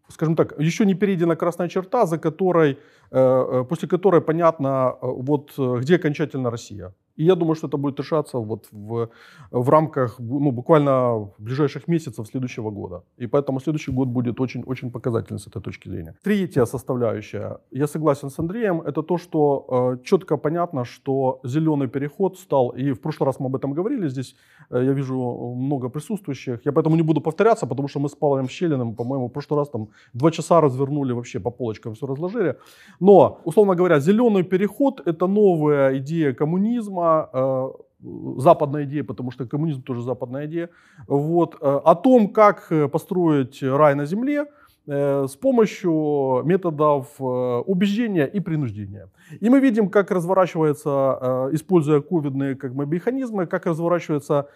скажем 0.08 0.37
так, 0.37 0.54
еще 0.58 0.84
не 0.84 0.94
перейдена 0.94 1.37
красная 1.37 1.68
черта, 1.68 2.06
за 2.06 2.18
которой, 2.18 2.73
э, 2.73 2.76
э, 3.11 3.64
после 3.68 3.88
которой 3.88 4.20
понятно, 4.20 4.96
э, 5.00 5.06
вот 5.06 5.52
где 5.58 5.96
окончательно 5.96 6.50
Россия. 6.50 6.92
И 7.16 7.25
я 7.25 7.35
думаю, 7.35 7.54
что 7.54 7.68
это 7.68 7.76
будет 7.76 8.00
решаться 8.00 8.38
вот 8.38 8.66
в, 8.73 9.09
в 9.50 9.68
рамках 9.71 10.18
ну, 10.18 10.50
буквально 10.50 11.30
ближайших 11.38 11.88
месяцев 11.88 12.26
следующего 12.26 12.71
года. 12.71 13.02
И 13.18 13.26
поэтому 13.26 13.61
следующий 13.61 13.92
год 13.92 14.09
будет 14.09 14.40
очень, 14.40 14.62
очень 14.66 14.90
показательный 14.90 15.38
с 15.38 15.47
этой 15.47 15.62
точки 15.62 15.88
зрения. 15.88 16.14
Третья 16.23 16.66
составляющая, 16.66 17.59
я 17.71 17.87
согласен 17.87 18.30
с 18.30 18.38
Андреем, 18.38 18.80
это 18.80 19.02
то, 19.02 19.18
что 19.18 19.66
э, 19.68 20.04
четко 20.04 20.37
понятно, 20.37 20.85
что 20.85 21.40
зеленый 21.44 21.88
переход 21.88 22.38
стал, 22.38 22.71
и 22.71 22.92
в 22.92 23.00
прошлый 23.00 23.26
раз 23.26 23.40
мы 23.40 23.47
об 23.47 23.56
этом 23.56 23.75
говорили, 23.75 24.09
здесь 24.09 24.37
э, 24.71 24.85
я 24.85 24.92
вижу 24.92 25.14
много 25.56 25.88
присутствующих, 25.88 26.66
я 26.66 26.73
поэтому 26.73 26.97
не 26.97 27.02
буду 27.02 27.21
повторяться, 27.21 27.66
потому 27.66 27.88
что 27.88 28.00
мы 28.00 28.09
с 28.09 28.14
Павлом 28.14 28.49
Щелиным, 28.49 28.94
по-моему, 28.94 29.28
в 29.28 29.33
прошлый 29.33 29.59
раз 29.59 29.68
там 29.68 29.88
два 30.14 30.30
часа 30.30 30.61
развернули 30.61 31.12
вообще 31.12 31.40
по 31.40 31.50
полочкам, 31.50 31.94
все 31.94 32.06
разложили. 32.06 32.56
Но, 33.00 33.40
условно 33.44 33.75
говоря, 33.75 34.00
зеленый 34.00 34.42
переход– 34.42 35.00
это 35.06 35.28
новая 35.28 35.97
идея 35.99 36.33
коммунизма, 36.33 37.03
э, 37.32 37.70
западная 38.38 38.84
идея, 38.84 39.04
потому 39.04 39.30
что 39.30 39.46
коммунизм 39.46 39.82
тоже 39.82 40.02
западная 40.02 40.46
идея, 40.46 40.68
вот, 41.08 41.56
э, 41.61 41.80
о 41.84 41.94
том, 41.94 42.28
как 42.28 42.66
э, 42.70 42.88
построить 42.88 43.62
рай 43.62 43.94
на 43.94 44.06
земле, 44.06 44.46
с 44.87 45.37
помощью 45.37 46.42
методов 46.44 47.06
убеждения 47.18 48.26
и 48.26 48.40
принуждения. 48.40 49.08
И 49.40 49.49
мы 49.49 49.61
видим, 49.61 49.88
как 49.88 50.11
разворачивается, 50.11 51.49
используя 51.52 52.02
ковидные 52.02 52.54
как 52.54 52.75
бы, 52.75 52.84
механизмы, 52.84 53.46
как 53.46 53.64
разворачивается 53.64 54.46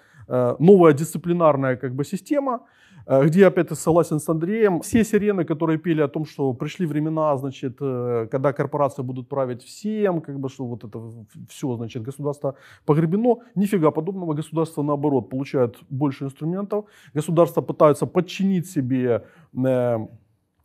новая 0.59 0.93
дисциплинарная 0.93 1.77
как 1.77 1.95
бы, 1.95 2.05
система, 2.05 2.61
э, 3.09 3.25
где, 3.27 3.47
опять 3.47 3.79
согласен 3.79 4.19
с 4.21 4.29
Андреем, 4.29 4.81
все 4.81 5.05
сирены, 5.05 5.45
которые 5.45 5.79
пели 5.79 6.03
о 6.03 6.09
том, 6.09 6.25
что 6.25 6.53
пришли 6.53 6.87
времена, 6.87 7.37
значит, 7.37 7.77
э, 7.81 8.29
когда 8.31 8.53
корпорации 8.53 9.03
будут 9.03 9.29
править 9.29 9.63
всем, 9.63 10.21
как 10.21 10.39
бы, 10.39 10.49
что 10.49 10.67
вот 10.67 10.85
это 10.85 11.01
все, 11.49 11.77
значит, 11.77 12.03
государство 12.03 12.55
погребено, 12.85 13.39
нифига 13.57 13.91
подобного, 13.91 14.35
государство, 14.35 14.83
наоборот, 14.83 15.31
получает 15.31 15.77
больше 15.91 16.25
инструментов, 16.25 16.85
государство 17.15 17.63
пытается 17.63 18.07
подчинить 18.07 18.71
себе 18.71 19.25
э, 19.57 19.99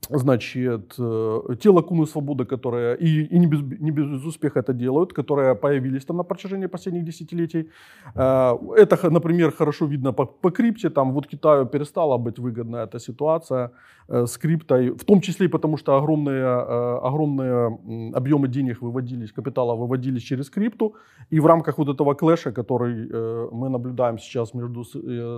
значит, 0.09 0.95
э, 0.99 1.55
те 1.59 1.69
лакуны 1.69 2.05
свободы, 2.05 2.45
которые 2.45 2.97
и, 2.97 3.35
и 3.35 3.39
не, 3.39 3.47
без, 3.47 3.61
не 3.79 3.91
без 3.91 4.25
успеха 4.25 4.59
это 4.59 4.73
делают, 4.73 5.13
которые 5.13 5.55
появились 5.55 6.05
там 6.05 6.17
на 6.17 6.23
протяжении 6.23 6.67
последних 6.67 7.05
десятилетий. 7.05 7.69
Э, 8.15 8.57
Это, 8.77 9.09
например, 9.09 9.51
хорошо 9.51 9.85
видно 9.85 10.13
по, 10.13 10.25
по 10.25 10.51
крипте. 10.51 10.89
Там 10.89 11.13
вот 11.13 11.27
Китаю 11.27 11.65
перестала 11.65 12.17
быть 12.17 12.39
выгодна 12.39 12.77
эта 12.77 12.99
ситуация 12.99 13.71
э, 14.09 14.25
с 14.25 14.37
криптой, 14.37 14.89
в 14.89 15.03
том 15.05 15.21
числе 15.21 15.45
и 15.45 15.49
потому, 15.49 15.77
что 15.77 15.95
огромные, 15.97 16.45
огромные 16.45 17.79
объемы 18.15 18.47
денег 18.47 18.81
выводились, 18.81 19.31
капитала 19.31 19.75
выводились 19.75 20.23
через 20.23 20.49
крипту. 20.49 20.95
И 21.31 21.39
в 21.39 21.45
рамках 21.45 21.77
вот 21.77 21.89
этого 21.89 22.13
клэша, 22.13 22.51
который 22.51 23.09
мы 23.51 23.69
наблюдаем 23.69 24.17
сейчас 24.17 24.53
между 24.53 24.83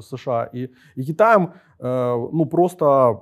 США 0.01 0.49
и, 0.53 0.69
и 0.95 1.03
Китаем, 1.03 1.49
ну 1.79 2.45
просто 2.45 3.19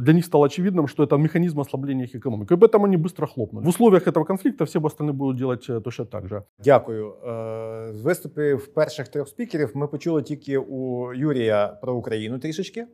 для 0.00 0.12
них 0.12 0.24
стало 0.24 0.44
очевидным, 0.46 0.86
что 0.88 1.02
это 1.04 1.16
механизм 1.18 1.60
ослабления 1.60 2.04
их 2.04 2.14
экономики. 2.14 2.52
И 2.54 2.56
поэтому 2.56 2.84
они 2.84 2.96
быстро 2.96 3.26
хлопнули. 3.26 3.64
В 3.64 3.68
условиях 3.68 4.06
этого 4.08 4.24
конфликта 4.24 4.64
все 4.64 4.78
остальные 4.80 5.12
будут 5.12 5.36
делать 5.36 5.66
э, 5.70 5.80
точно 5.80 6.04
так 6.04 6.28
же. 6.28 6.42
Дякую. 6.64 7.12
Е, 7.26 7.92
З 7.92 8.00
виступів 8.02 8.66
перших 8.74 9.08
трьох 9.08 9.28
спікерів 9.28 9.70
ми 9.74 9.86
почули 9.86 10.22
тільки 10.22 10.58
у 10.58 11.12
Юрія 11.14 11.66
про 11.82 11.94
Україну 11.94 12.38
трішечки. 12.38 12.80
Е, 12.80 12.86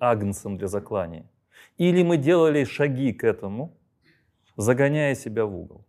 агнцем 0.00 0.56
для 0.56 0.68
заклания. 0.68 1.30
Или 1.78 2.02
мы 2.02 2.16
делали 2.16 2.64
шаги 2.64 3.12
к 3.12 3.24
этому, 3.24 3.76
загоняя 4.56 5.14
себя 5.14 5.44
в 5.44 5.56
угол. 5.56 5.84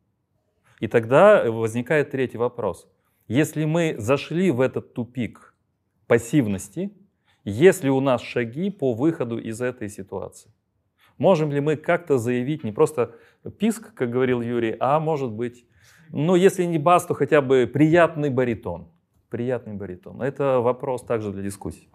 И 0.79 0.88
тогда 0.88 1.50
возникает 1.51 2.12
третий 2.12 2.38
вопрос. 2.38 2.88
Если 3.27 3.65
мы 3.65 3.96
зашли 3.98 4.51
в 4.51 4.62
этот 4.62 4.94
тупик 4.94 5.55
пассивности, 6.08 6.91
есть 7.44 7.84
ли 7.84 7.89
у 7.89 8.00
нас 8.00 8.22
шаги 8.22 8.72
по 8.72 8.94
выходу 8.94 9.38
из 9.38 9.62
этой 9.62 9.89
ситуации? 9.89 10.51
Можем 11.17 11.51
ли 11.51 11.62
мы 11.62 11.75
как-то 11.75 12.17
заявить 12.17 12.63
не 12.63 12.72
просто 12.72 13.15
писк, 13.58 13.94
как 13.94 14.10
говорил 14.10 14.41
Юрий, 14.41 14.75
а 14.79 15.00
может 15.00 15.32
быть, 15.32 15.65
ну 16.12 16.36
если 16.36 16.65
не 16.65 16.77
бас, 16.77 17.05
то 17.05 17.13
хотя 17.13 17.41
бы 17.41 17.70
приятный 17.72 18.29
баритон. 18.29 18.89
Приятный 19.29 19.74
баритон. 19.74 20.22
Это 20.22 20.60
вопрос 20.60 21.03
также 21.03 21.32
для 21.32 21.44
дискуссии. 21.44 21.89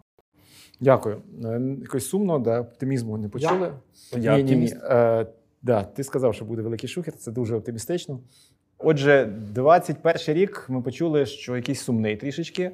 Дякую. 0.80 1.16
Е, 1.44 1.60
Якось 1.82 2.08
сумно, 2.08 2.38
да, 2.38 2.60
оптимізму 2.60 3.18
не 3.18 3.28
почули. 3.28 3.72
Я 4.16 4.36
Ні, 4.36 4.42
ні, 4.42 4.56
ні. 4.56 4.74
Е, 4.82 5.26
да, 5.62 5.84
ти 5.84 6.04
сказав, 6.04 6.34
що 6.34 6.44
буде 6.44 6.62
великий 6.62 6.88
шухер, 6.88 7.14
це 7.14 7.32
дуже 7.32 7.56
оптимістично. 7.56 8.20
Отже, 8.78 9.32
21 9.54 10.34
рік 10.34 10.66
ми 10.68 10.82
почули, 10.82 11.26
що 11.26 11.56
якийсь 11.56 11.80
сумний 11.80 12.16
трішечки. 12.16 12.70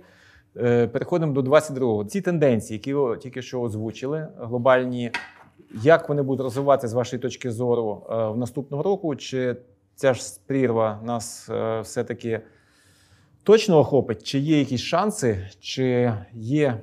Е, 0.56 0.86
Переходимо 0.86 1.32
до 1.32 1.40
22-го. 1.40 2.04
Ці 2.04 2.20
тенденції, 2.20 2.76
які 2.76 2.94
ви 2.94 3.16
тільки 3.16 3.42
що 3.42 3.60
озвучили, 3.60 4.28
глобальні, 4.38 5.10
як 5.82 6.08
вони 6.08 6.22
будуть 6.22 6.44
розвиватися 6.44 6.88
з 6.88 6.92
вашої 6.92 7.22
точки 7.22 7.50
зору 7.50 8.06
е, 8.10 8.14
в 8.28 8.36
наступного 8.36 8.82
року? 8.82 9.16
Чи 9.16 9.56
ця 9.94 10.14
ж 10.14 10.22
прірва 10.46 11.00
нас 11.04 11.48
е, 11.50 11.80
все-таки 11.80 12.40
точно 13.42 13.78
охопить? 13.78 14.22
Чи 14.22 14.38
є 14.38 14.58
якісь 14.58 14.80
шанси, 14.80 15.50
чи 15.60 16.12
є 16.32 16.80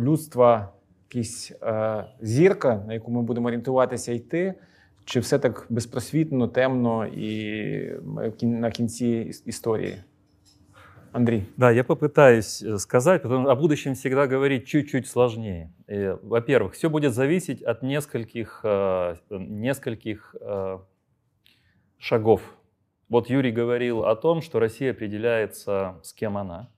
людства 0.00 0.72
якась 1.12 1.52
е, 1.62 2.04
зірка, 2.20 2.84
на 2.86 2.94
яку 2.94 3.10
ми 3.12 3.22
будемо 3.22 3.46
орієнтуватися 3.46 4.12
йти? 4.12 4.54
Чи 5.04 5.20
все 5.20 5.38
так 5.38 5.66
безпросвітно, 5.68 6.48
темно 6.48 7.06
і 7.06 7.92
ми 8.04 8.28
в 8.28 8.36
кін- 8.36 8.60
на 8.60 8.70
кінці 8.70 9.06
іс- 9.06 9.42
історії? 9.48 9.96
Андрій. 11.12 11.42
Да, 11.56 11.70
я 11.72 11.82
попытаюсь 11.82 12.62
э, 12.64 12.78
сказать, 12.78 13.22
потому 13.22 13.44
что 13.44 13.52
о 13.52 13.56
будущем 13.56 13.92
всегда 13.94 14.26
говорить 14.26 14.64
чуть-чуть 14.64 15.06
сложнее. 15.06 15.70
Э, 15.88 16.18
Во-первых, 16.22 16.72
все 16.72 16.88
будет 16.88 17.12
зависеть 17.12 17.62
от 17.62 17.82
нескольких, 17.82 18.60
э, 18.64 19.16
нескольких 19.30 20.34
э, 20.40 20.78
шагов. 21.98 22.40
Вот 23.08 23.30
Юрий 23.30 23.52
говорил 23.52 24.04
о 24.04 24.16
том, 24.16 24.42
что 24.42 24.58
Россия 24.58 24.90
определяется, 24.90 25.94
с 26.02 26.12
кем 26.12 26.36
она. 26.36 26.68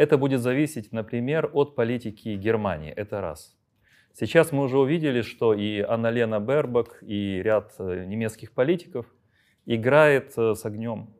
Это 0.00 0.16
будет 0.16 0.40
зависеть, 0.40 0.92
например, 0.92 1.50
от 1.52 1.74
политики 1.74 2.30
Германии. 2.30 2.90
Это 2.90 3.20
раз. 3.20 3.54
Сейчас 4.14 4.50
мы 4.50 4.62
уже 4.62 4.78
увидели, 4.78 5.20
что 5.20 5.52
и 5.52 5.80
Анна-Лена 5.80 6.40
Бербак, 6.40 7.02
и 7.02 7.42
ряд 7.42 7.74
э, 7.78 8.06
немецких 8.06 8.52
политиков 8.52 9.04
играет 9.66 10.32
э, 10.38 10.54
с 10.54 10.64
огнем. 10.64 11.14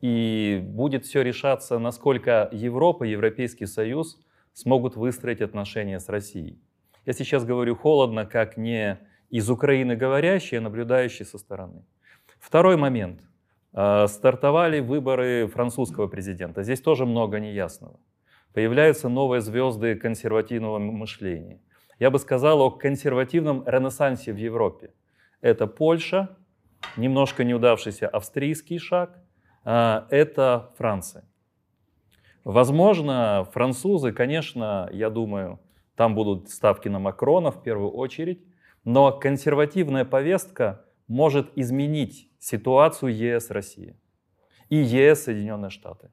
И 0.00 0.62
будет 0.64 1.04
все 1.04 1.20
решаться, 1.20 1.78
насколько 1.78 2.48
Европа, 2.52 3.04
Европейский 3.04 3.66
Союз 3.66 4.18
смогут 4.54 4.96
выстроить 4.96 5.42
отношения 5.42 6.00
с 6.00 6.08
Россией. 6.08 6.58
Я 7.04 7.12
сейчас 7.12 7.44
говорю 7.44 7.76
холодно, 7.76 8.24
как 8.24 8.56
не 8.56 8.98
из 9.28 9.50
Украины 9.50 9.94
говорящий, 9.94 10.56
а 10.56 10.62
наблюдающий 10.62 11.26
со 11.26 11.36
стороны. 11.36 11.84
Второй 12.38 12.78
момент. 12.78 13.20
Э, 13.76 14.06
Стартовали 14.08 14.80
выборы 14.80 15.46
французского 15.48 16.08
президента. 16.08 16.62
Здесь 16.62 16.80
тоже 16.80 17.04
много 17.04 17.38
неясного. 17.38 18.00
Появляются 18.54 19.10
новые 19.10 19.42
звезды 19.42 19.94
консервативного 19.96 20.78
мышления. 20.78 21.60
Я 21.98 22.10
бы 22.10 22.18
сказал 22.18 22.62
о 22.62 22.70
консервативном 22.70 23.64
ренессансе 23.66 24.32
в 24.32 24.36
Европе. 24.36 24.94
Это 25.42 25.66
Польша, 25.66 26.36
немножко 26.96 27.44
неудавшийся 27.44 28.08
австрийский 28.08 28.78
шаг, 28.78 29.18
а, 29.64 30.06
это 30.10 30.70
Франция. 30.78 31.24
Возможно, 32.44 33.46
французы, 33.52 34.12
конечно, 34.12 34.88
я 34.92 35.10
думаю, 35.10 35.60
там 35.96 36.14
будут 36.14 36.48
ставки 36.48 36.88
на 36.88 36.98
Макрона 36.98 37.50
в 37.50 37.62
первую 37.62 37.90
очередь, 37.90 38.42
но 38.84 39.12
консервативная 39.12 40.04
повестка 40.04 40.85
может 41.08 41.50
изменить 41.56 42.30
ситуацию 42.38 43.14
ЕС-Россия 43.14 43.96
и 44.68 44.76
ЕС-Соединенные 44.76 45.70
Штаты. 45.70 46.10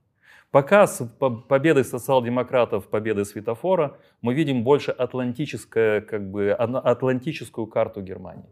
Пока 0.51 0.85
с 0.85 1.03
по- 1.03 1.31
победой 1.31 1.83
социал-демократов, 1.83 2.87
победой 2.87 3.25
светофора, 3.25 3.97
мы 4.21 4.35
видим 4.35 4.63
больше 4.63 4.91
атлантическое, 4.91 6.01
как 6.01 6.29
бы, 6.29 6.51
атлантическую 6.51 7.65
карту 7.65 8.01
Германии. 8.01 8.49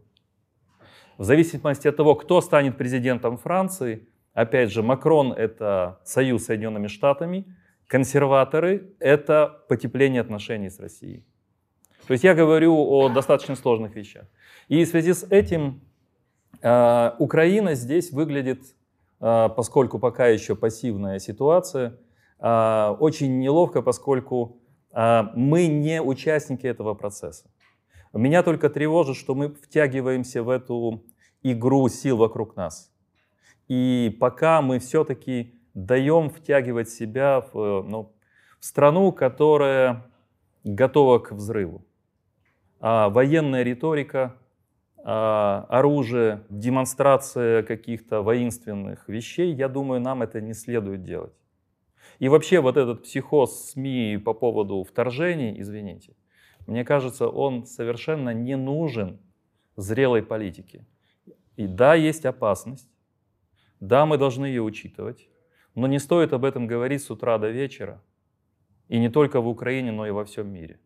В 1.16 1.22
зависимости 1.22 1.86
от 1.86 1.96
того, 1.96 2.16
кто 2.16 2.40
станет 2.40 2.76
президентом 2.76 3.36
Франции, 3.36 4.08
опять 4.34 4.72
же, 4.72 4.82
Макрон– 4.82 5.32
это 5.36 6.00
союз 6.02 6.42
с 6.42 6.46
Соединенными 6.46 6.88
Штатами, 6.88 7.44
консерваторы– 7.86 8.94
это 8.98 9.64
потепление 9.68 10.22
отношений 10.22 10.70
с 10.70 10.80
Россией. 10.80 11.24
То 12.08 12.14
есть 12.14 12.24
я 12.24 12.34
говорю 12.34 12.74
о 12.74 13.10
достаточно 13.10 13.54
сложных 13.54 13.94
вещах. 13.94 14.24
И 14.66 14.84
в 14.84 14.88
связи 14.88 15.12
с 15.12 15.22
этим 15.30 15.82
Украина 16.60 17.74
здесь 17.74 18.12
выглядит, 18.12 18.62
э, 19.20 19.48
поскольку 19.56 19.98
пока 19.98 20.26
еще 20.26 20.54
пассивная 20.54 21.18
ситуация, 21.18 21.98
э, 22.38 22.96
очень 23.00 23.38
неловко, 23.38 23.82
поскольку 23.82 24.60
э, 24.92 25.22
мы 25.34 25.66
не 25.66 26.00
участники 26.00 26.66
этого 26.66 26.94
процесса. 26.94 27.50
Меня 28.12 28.42
только 28.42 28.68
тревожит, 28.68 29.16
что 29.16 29.34
мы 29.34 29.48
втягиваемся 29.48 30.42
в 30.42 30.50
эту 30.50 31.02
игру 31.42 31.88
сил 31.88 32.18
вокруг 32.18 32.56
нас. 32.56 32.92
И 33.68 34.16
пока 34.20 34.60
мы 34.60 34.78
все-таки 34.78 35.54
даем 35.74 36.28
втягивать 36.28 36.90
себя 36.90 37.40
в, 37.40 37.58
э, 37.58 37.82
ну, 37.82 38.12
в 38.60 38.64
страну, 38.64 39.12
которая 39.12 40.04
готова 40.64 41.18
к 41.18 41.32
взрыву. 41.32 41.84
А 42.80 43.08
военная 43.08 43.62
риторика, 43.62 44.36
оружие, 45.04 46.44
демонстрация 46.48 47.62
каких-то 47.62 48.22
воинственных 48.22 49.08
вещей, 49.08 49.52
я 49.52 49.68
думаю, 49.68 50.00
нам 50.00 50.22
это 50.22 50.40
не 50.40 50.54
следует 50.54 51.02
делать. 51.02 51.34
И 52.18 52.28
вообще 52.28 52.60
вот 52.60 52.76
этот 52.76 53.02
психоз 53.02 53.70
СМИ 53.70 54.18
по 54.24 54.32
поводу 54.32 54.84
вторжений, 54.84 55.60
извините, 55.60 56.14
мне 56.66 56.84
кажется, 56.84 57.28
он 57.28 57.64
совершенно 57.66 58.30
не 58.30 58.56
нужен 58.56 59.18
зрелой 59.76 60.22
политике. 60.22 60.86
И 61.56 61.66
да, 61.66 61.94
есть 61.94 62.24
опасность, 62.24 62.88
да, 63.80 64.06
мы 64.06 64.18
должны 64.18 64.46
ее 64.46 64.62
учитывать, 64.62 65.28
но 65.74 65.86
не 65.88 65.98
стоит 65.98 66.32
об 66.32 66.44
этом 66.44 66.66
говорить 66.68 67.02
с 67.02 67.10
утра 67.10 67.38
до 67.38 67.50
вечера. 67.50 68.00
И 68.88 68.98
не 68.98 69.08
только 69.08 69.40
в 69.40 69.48
Украине, 69.48 69.90
но 69.90 70.06
и 70.06 70.10
во 70.10 70.24
всем 70.24 70.52
мире. 70.52 70.78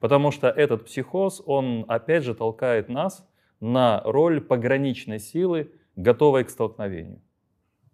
Потому 0.00 0.30
что 0.30 0.48
этот 0.48 0.86
психоз, 0.86 1.42
он 1.44 1.84
опять 1.88 2.22
же 2.22 2.34
толкает 2.34 2.88
нас 2.88 3.28
на 3.60 4.02
роль 4.04 4.40
пограничной 4.40 5.18
силы, 5.18 5.72
готовой 5.96 6.44
к 6.44 6.50
столкновению, 6.50 7.20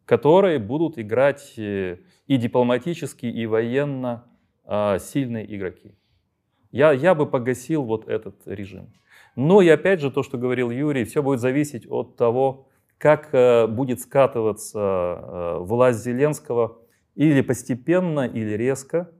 которые 0.04 0.58
будут 0.58 0.98
играть 0.98 1.54
э, 1.56 1.98
и 2.26 2.36
дипломатически, 2.36 3.26
и 3.26 3.46
военно 3.46 4.24
а, 4.64 4.98
сильные 4.98 5.54
игроки. 5.54 5.94
Я, 6.70 6.92
я 6.92 7.14
бы 7.14 7.26
погасил 7.26 7.84
вот 7.84 8.08
этот 8.08 8.46
режим. 8.46 8.92
Но 9.36 9.62
и 9.62 9.68
опять 9.68 10.00
же, 10.00 10.10
то, 10.10 10.22
что 10.22 10.38
говорил 10.38 10.70
Юрий, 10.70 11.04
все 11.04 11.22
будет 11.22 11.40
зависеть 11.40 11.86
от 11.88 12.16
того, 12.16 12.68
как 12.98 13.28
э, 13.32 13.66
будет 13.66 14.00
скатываться 14.00 14.78
э, 14.80 15.56
власть 15.60 16.02
Зеленского 16.02 16.78
или 17.14 17.42
постепенно, 17.42 18.26
или 18.26 18.52
резко. 18.52 19.10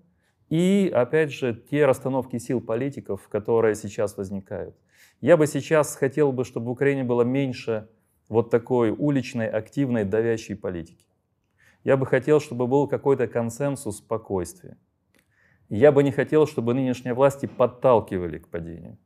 И, 0.49 0.91
опять 0.95 1.33
же, 1.33 1.55
те 1.55 1.85
расстановки 1.85 2.39
сил 2.39 2.61
политиков, 2.61 3.29
которые 3.29 3.75
сейчас 3.75 4.17
возникают. 4.17 4.77
Я 5.25 5.39
бы 5.39 5.47
сейчас 5.47 5.97
хотел 5.97 6.33
бы, 6.33 6.45
чтобы 6.45 6.67
в 6.67 6.71
Украине 6.73 7.03
было 7.03 7.23
меньше 7.23 7.89
вот 8.29 8.51
такой 8.51 8.91
уличной, 8.91 9.49
активной, 9.49 10.05
давящей 10.05 10.55
политики. 10.55 11.07
Я 11.83 11.97
бы 11.97 12.05
хотел, 12.05 12.41
чтобы 12.41 12.67
был 12.67 12.87
какой-то 12.89 13.27
консенсус 13.27 13.97
спокойствия. 13.97 14.77
Я 15.71 15.93
бы 15.93 16.03
не 16.03 16.13
хотел, 16.13 16.47
чтобы 16.47 16.75
нынешние 16.75 17.15
власти 17.15 17.47
подталкивали 17.47 18.37
к 18.37 18.49
падению. 18.49 18.99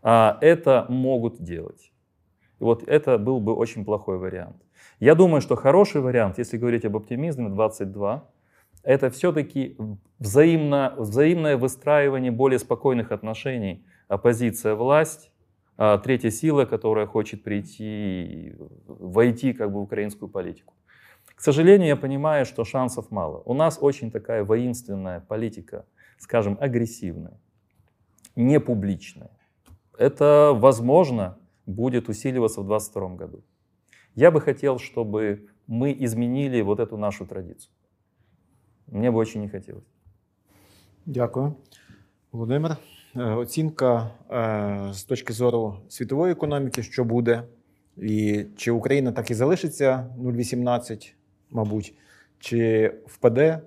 А 0.00 0.38
это 0.40 0.86
могут 0.88 1.42
делать. 1.42 1.92
И 2.60 2.62
вот 2.62 2.84
это 2.84 3.18
был 3.18 3.40
бы 3.40 3.52
очень 3.52 3.84
плохой 3.84 4.18
вариант. 4.18 4.62
Я 5.00 5.16
думаю, 5.16 5.40
что 5.40 5.56
хороший 5.56 6.02
вариант, 6.02 6.38
если 6.38 6.56
говорить 6.56 6.84
об 6.84 6.96
оптимизме 6.96 7.48
22, 7.48 8.30
это 8.84 9.10
все-таки 9.10 9.76
взаимно, 10.20 10.94
взаимное 10.96 11.56
выстраивание 11.56 12.30
более 12.30 12.60
спокойных 12.60 13.10
отношений 13.10 13.84
оппозиция-власть, 14.06 15.31
а 15.76 15.98
третья 15.98 16.30
сила, 16.30 16.64
которая 16.64 17.06
хочет 17.06 17.42
прийти, 17.42 18.54
войти 18.86 19.52
как 19.52 19.72
бы 19.72 19.80
в 19.80 19.82
украинскую 19.82 20.28
политику. 20.28 20.74
К 21.34 21.40
сожалению, 21.40 21.88
я 21.88 21.96
понимаю, 21.96 22.44
что 22.46 22.64
шансов 22.64 23.10
мало. 23.10 23.42
У 23.44 23.54
нас 23.54 23.78
очень 23.80 24.10
такая 24.10 24.44
воинственная 24.44 25.20
политика, 25.20 25.86
скажем, 26.18 26.56
агрессивная, 26.60 27.40
не 28.36 28.60
публичная. 28.60 29.30
Это, 29.98 30.52
возможно, 30.54 31.38
будет 31.66 32.08
усиливаться 32.08 32.60
в 32.60 32.66
2022 32.66 33.16
году. 33.16 33.44
Я 34.14 34.30
бы 34.30 34.40
хотел, 34.40 34.78
чтобы 34.78 35.48
мы 35.66 35.96
изменили 35.98 36.60
вот 36.60 36.80
эту 36.80 36.96
нашу 36.96 37.26
традицию. 37.26 37.72
Мне 38.86 39.10
бы 39.10 39.18
очень 39.18 39.40
не 39.40 39.48
хотелось. 39.48 39.86
Дякую. 41.06 41.56
Володимир, 42.30 42.78
оцінка 43.15 44.09
е, 44.31 44.93
з 44.93 45.03
точки 45.03 45.33
зору 45.33 45.77
світової 45.89 46.31
економіки, 46.31 46.83
що 46.83 47.03
буде, 47.03 47.43
і 47.97 48.45
чи 48.57 48.71
Україна 48.71 49.11
так 49.11 49.31
і 49.31 49.33
залишиться 49.33 50.05
0,18, 50.19 51.13
мабуть, 51.51 51.93
чи 52.39 52.93
впаде? 53.07 53.61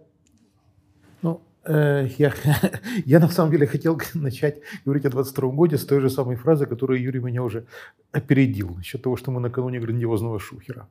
Ну, 1.23 1.41
э, 1.65 2.11
я, 2.19 2.35
я 3.07 3.19
на 3.19 3.29
самом 3.29 3.53
деле 3.53 3.67
хотел 3.67 4.01
начать 4.15 4.63
говорить 4.85 5.07
о 5.07 5.11
22 5.11 5.51
годе 5.51 5.77
с 5.77 5.85
той 5.85 6.01
же 6.01 6.11
самой 6.11 6.37
фразы, 6.37 6.67
которую 6.67 7.03
Юрий 7.03 7.21
меня 7.21 7.43
уже 7.43 7.65
опередил, 8.13 8.71
насчет 8.77 9.03
того, 9.03 9.17
что 9.17 9.31
мы 9.31 9.41
накануне 9.41 9.81
грандиозного 9.81 10.39
шухера. 10.39 10.87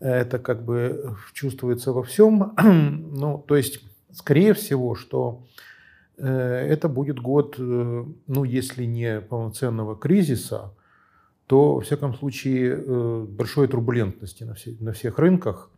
Это 0.00 0.38
как 0.38 0.64
бы 0.64 1.16
чувствуется 1.34 1.92
во 1.92 2.02
всем. 2.02 2.54
Ну, 3.12 3.44
то 3.46 3.56
есть, 3.56 3.84
скорее 4.12 4.54
всего, 4.54 4.94
что 4.94 5.42
э, 5.42 5.70
это 6.16 6.88
будет 6.88 7.18
год, 7.20 7.56
э, 7.58 8.04
ну, 8.26 8.44
если 8.44 8.84
не 8.84 9.20
полноценного 9.20 9.96
кризиса, 9.96 10.72
то, 11.46 11.74
во 11.74 11.80
всяком 11.80 12.14
случае, 12.14 12.76
э, 12.86 13.26
большой 13.28 13.68
турбулентности 13.68 14.44
на, 14.44 14.54
все, 14.54 14.76
на 14.80 14.92
всех 14.92 15.18
рынках, 15.18 15.70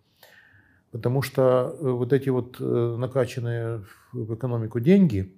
потому 0.90 1.22
что 1.22 1.42
э, 1.80 1.90
вот 1.90 2.12
эти 2.12 2.28
вот 2.30 2.56
э, 2.60 2.96
накачанные 2.98 3.84
в 4.12 4.34
экономику 4.34 4.80
деньги, 4.80 5.32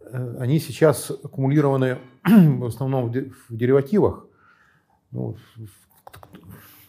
э, 0.00 0.36
они 0.40 0.58
сейчас 0.60 1.10
аккумулированы 1.10 1.98
в 2.24 2.64
основном 2.64 3.08
в 3.08 3.12
де- 3.12 3.30
в 3.48 3.56
деривативах. 3.56 4.26
Ну, 5.12 5.36
в- 5.56 5.60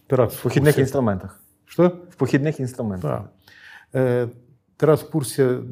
ты 0.08 0.15
раз 0.15 0.34
В 0.34 0.43
похідних 0.43 0.73
курсе. 0.73 0.82
інструментах. 0.82 1.39
Что? 1.65 1.88
В 2.10 2.15
похідних 2.15 2.60
інструментах. 2.60 3.23
Да. 3.93 4.30
Ты 4.83 4.87
раз 4.87 5.01
в 5.03 5.11
курсе, 5.11 5.62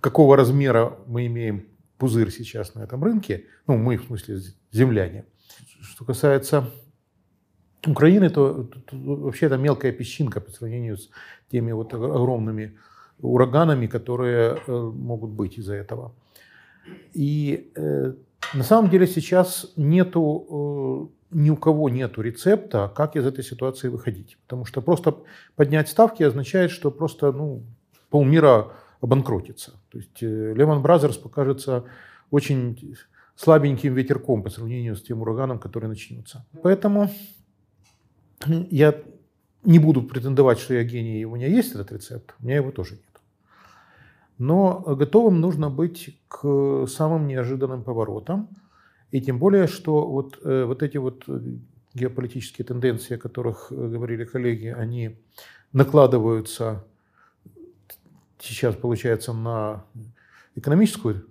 какого 0.00 0.34
размера 0.34 0.96
мы 1.06 1.26
имеем 1.26 1.66
пузырь 1.98 2.30
сейчас 2.30 2.74
на 2.74 2.84
этом 2.84 3.04
рынке, 3.04 3.44
ну, 3.66 3.76
мы, 3.76 3.98
в 3.98 4.06
смысле, 4.06 4.38
земляне. 4.72 5.26
Что 5.82 6.06
касается 6.06 6.70
Украины, 7.86 8.30
то, 8.30 8.64
то- 8.64 8.80
то 8.80 8.96
вообще 8.96 9.44
это 9.46 9.58
мелкая 9.58 9.92
песчинка 9.92 10.40
по 10.40 10.50
сравнению 10.50 10.96
с 10.96 11.10
теми 11.50 11.72
вот 11.72 11.92
огромными 11.92 12.78
ураганами, 13.20 13.88
которые 13.88 14.56
э, 14.66 14.72
могут 14.72 15.32
быть 15.32 15.58
из-за 15.58 15.74
этого. 15.74 16.14
И 17.12 17.72
э, 17.76 18.14
на 18.54 18.64
самом 18.64 18.88
деле 18.88 19.06
сейчас 19.06 19.70
нету, 19.76 21.10
э, 21.30 21.36
ни 21.36 21.50
у 21.50 21.56
кого 21.56 21.90
нету 21.90 22.22
рецепта, 22.22 22.90
как 22.96 23.16
из 23.16 23.26
этой 23.26 23.44
ситуации 23.44 23.88
выходить. 23.88 24.38
Потому 24.46 24.64
что 24.64 24.80
просто 24.80 25.14
поднять 25.56 25.90
ставки 25.90 26.22
означает, 26.22 26.70
что 26.70 26.90
просто 26.90 27.32
ну, 27.32 27.62
полмира 28.10 28.72
обанкротится. 29.00 29.72
То 29.90 29.98
есть 29.98 30.22
э, 30.22 30.54
Lehman 30.54 30.82
Brothers 30.82 31.20
покажется 31.20 31.84
очень 32.30 32.96
слабеньким 33.34 33.94
ветерком 33.94 34.42
по 34.42 34.50
сравнению 34.50 34.96
с 34.96 35.02
тем 35.02 35.22
ураганом, 35.22 35.58
который 35.58 35.88
начнется. 35.88 36.46
Поэтому 36.62 37.10
я 38.70 38.94
не 39.64 39.78
буду 39.78 40.02
претендовать, 40.02 40.58
что 40.58 40.74
я 40.74 40.84
гений, 40.84 41.24
у 41.24 41.36
меня 41.36 41.48
есть 41.48 41.74
этот 41.74 41.92
рецепт, 41.92 42.34
у 42.40 42.44
меня 42.44 42.56
его 42.56 42.70
тоже 42.70 42.94
нет. 42.94 43.02
Но 44.38 44.80
готовым 44.86 45.40
нужно 45.40 45.70
быть 45.70 46.20
к 46.28 46.86
самым 46.86 47.26
неожиданным 47.26 47.82
поворотам. 47.82 48.48
И 49.10 49.20
тем 49.20 49.38
более, 49.38 49.66
что 49.66 50.06
вот, 50.06 50.38
э, 50.44 50.64
вот 50.64 50.82
эти 50.82 50.98
вот 50.98 51.24
геополитические 51.94 52.64
тенденции, 52.64 53.14
о 53.14 53.18
которых 53.18 53.68
э, 53.70 53.74
говорили 53.74 54.24
коллеги, 54.24 54.66
они 54.66 55.18
накладываются 55.72 56.84
сейчас, 58.38 58.74
получается, 58.74 59.32
на 59.32 59.84
экономическую 60.54 61.26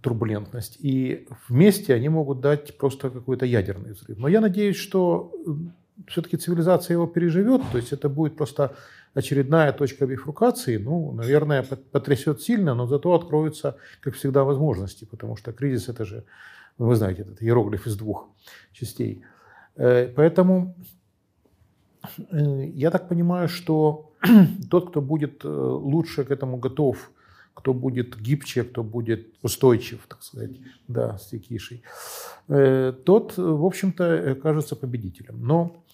турбулентность, 0.00 0.78
и 0.80 1.26
вместе 1.48 1.94
они 1.94 2.08
могут 2.08 2.40
дать 2.40 2.78
просто 2.78 3.10
какой-то 3.10 3.46
ядерный 3.46 3.92
взрыв. 3.92 4.18
Но 4.18 4.28
я 4.28 4.40
надеюсь, 4.40 4.76
что 4.76 5.32
все-таки 6.08 6.36
цивилизация 6.36 6.94
его 6.94 7.06
переживет, 7.06 7.62
то 7.70 7.78
есть 7.78 7.92
это 7.92 8.08
будет 8.08 8.36
просто 8.36 8.74
очередная 9.14 9.72
точка 9.72 10.06
бифуркации, 10.06 10.78
ну, 10.78 11.12
наверное, 11.12 11.62
пот- 11.62 11.84
потрясет 11.90 12.40
сильно, 12.40 12.74
но 12.74 12.86
зато 12.86 13.12
откроются, 13.12 13.76
как 14.00 14.14
всегда, 14.14 14.44
возможности, 14.44 15.04
потому 15.04 15.36
что 15.36 15.52
кризис 15.52 15.88
это 15.88 16.04
же, 16.04 16.24
ну, 16.78 16.86
вы 16.86 16.96
знаете, 16.96 17.22
этот 17.22 17.42
иероглиф 17.42 17.86
из 17.86 17.96
двух 17.96 18.28
частей. 18.72 19.22
Э, 19.76 20.08
Поэтому 20.14 20.74
э, 22.30 22.66
я 22.74 22.90
так 22.90 23.08
понимаю, 23.08 23.48
что 23.48 24.09
тот, 24.70 24.90
кто 24.90 25.00
будет 25.00 25.44
э, 25.44 25.48
лучше 25.48 26.24
к 26.24 26.30
этому 26.30 26.58
готов, 26.58 27.10
кто 27.54 27.74
будет 27.74 28.16
гибче, 28.20 28.64
кто 28.64 28.82
будет 28.82 29.34
устойчив, 29.42 30.06
так 30.08 30.22
сказать, 30.22 30.50
да, 30.88 31.18
стекиший, 31.18 31.82
э, 32.48 32.92
тот, 33.04 33.38
э, 33.38 33.42
в 33.42 33.64
общем-то, 33.64 34.36
кажется 34.42 34.76
победителем. 34.76 35.46
Но 35.46 35.84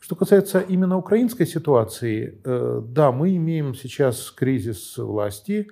что 0.00 0.16
касается 0.16 0.60
именно 0.60 0.96
украинской 0.96 1.46
ситуации, 1.46 2.40
да, 2.44 3.12
мы 3.12 3.36
имеем 3.36 3.74
сейчас 3.74 4.32
кризис 4.32 4.98
власти. 4.98 5.68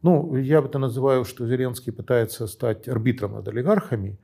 Ну, 0.00 0.36
я 0.36 0.60
это 0.60 0.78
называю, 0.78 1.24
что 1.24 1.48
Зеленский 1.48 1.92
пытается 1.92 2.46
стать 2.46 2.88
арбитром 2.88 3.32
над 3.32 3.48
олигархами, 3.48 4.16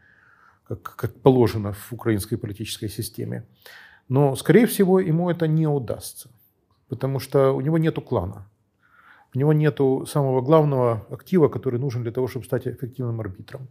как, 0.69 0.83
как 0.95 1.15
положено 1.21 1.73
в 1.73 1.93
украинской 1.93 2.37
политической 2.37 2.89
системе. 2.89 3.45
Но, 4.09 4.37
скорее 4.37 4.67
всего, 4.67 5.01
ему 5.01 5.31
это 5.31 5.49
не 5.49 5.67
удастся, 5.67 6.31
потому 6.91 7.21
что 7.21 7.53
у 7.53 7.61
него 7.61 7.79
нет 7.79 7.97
клана. 8.05 8.47
У 9.35 9.39
него 9.39 9.53
нет 9.53 9.79
самого 10.09 10.43
главного 10.43 11.07
актива, 11.11 11.49
который 11.49 11.79
нужен 11.81 12.03
для 12.03 12.13
того, 12.13 12.27
чтобы 12.27 12.45
стать 12.45 12.67
эффективным 12.67 13.21
арбитром. 13.21 13.69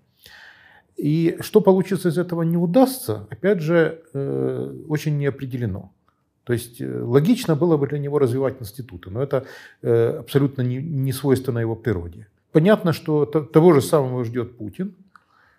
И 0.95 1.37
что 1.41 1.61
получится 1.61 2.09
из 2.09 2.17
этого 2.17 2.43
не 2.43 2.57
удастся, 2.57 3.27
опять 3.29 3.59
же, 3.61 4.01
э, 4.13 4.75
очень 4.87 5.17
не 5.17 5.27
определено. 5.27 5.91
То 6.43 6.53
есть 6.53 6.81
э, 6.81 7.03
логично 7.03 7.55
было 7.55 7.77
бы 7.77 7.87
для 7.87 7.99
него 7.99 8.19
развивать 8.19 8.61
институты, 8.61 9.09
но 9.11 9.21
это 9.21 9.43
э, 9.81 10.19
абсолютно 10.19 10.63
не, 10.63 10.77
не 10.77 11.13
свойственно 11.13 11.59
его 11.59 11.75
природе. 11.75 12.27
Понятно, 12.51 12.93
что 12.93 13.25
то- 13.25 13.43
того 13.43 13.73
же 13.73 13.81
самого 13.81 14.23
ждет 14.23 14.57
Путин, 14.57 14.95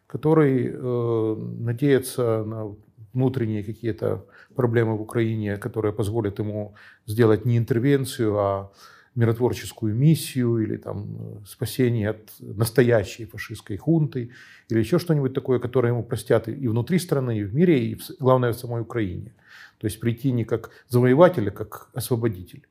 который 0.06 0.70
э, 0.72 1.36
надеется 1.60 2.44
на 2.44 2.74
внутренние 3.12 3.64
какие-то 3.64 4.26
проблемы 4.54 4.96
в 4.96 5.02
Украине, 5.02 5.56
которые 5.56 5.92
позволят 5.92 6.38
ему 6.38 6.74
сделать 7.06 7.44
не 7.44 7.58
интервенцию, 7.58 8.38
а 8.38 8.72
миротворческую 9.14 9.94
миссию 9.94 10.58
или 10.58 10.76
там 10.76 11.16
э, 11.18 11.46
спасение 11.46 12.10
от 12.10 12.30
настоящей 12.38 13.26
фашистской 13.26 13.76
хунты 13.76 14.30
или 14.68 14.78
еще 14.78 14.98
что-нибудь 14.98 15.34
такое, 15.34 15.58
которое 15.58 15.88
ему 15.88 16.04
простят 16.04 16.48
и 16.48 16.68
внутри 16.68 16.98
страны, 16.98 17.40
и 17.40 17.44
в 17.44 17.54
мире, 17.54 17.86
и 17.86 18.00
главное 18.20 18.52
в 18.52 18.56
самой 18.56 18.82
Украине. 18.82 19.34
То 19.78 19.86
есть 19.86 19.98
прийти 20.00 20.32
не 20.32 20.44
как 20.44 20.70
завоеватель, 20.88 21.48
а 21.48 21.50
как 21.50 21.90
освободитель. 21.92 22.66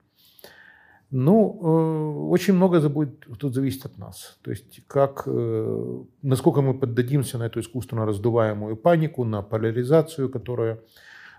Ну, 1.11 1.59
э, 1.61 2.29
очень 2.29 2.53
много 2.53 2.87
будет 2.87 3.25
тут 3.39 3.53
зависит 3.55 3.85
от 3.85 3.97
нас. 3.97 4.37
То 4.43 4.51
есть, 4.51 4.81
как, 4.87 5.23
э, 5.25 6.03
насколько 6.21 6.61
мы 6.61 6.73
поддадимся 6.75 7.37
на 7.39 7.43
эту 7.47 7.59
искусственно 7.61 8.05
раздуваемую 8.05 8.75
панику, 8.75 9.23
на 9.25 9.41
поляризацию, 9.41 10.29
которая 10.29 10.79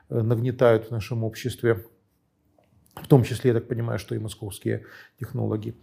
э, 0.08 0.22
нагнетает 0.22 0.86
в 0.86 0.90
нашем 0.90 1.22
обществе, 1.22 1.84
в 2.94 3.06
том 3.06 3.22
числе, 3.22 3.52
я 3.52 3.54
так 3.54 3.68
понимаю, 3.68 3.98
что 4.00 4.14
и 4.14 4.18
московские 4.18 4.84
технологи. 5.20 5.76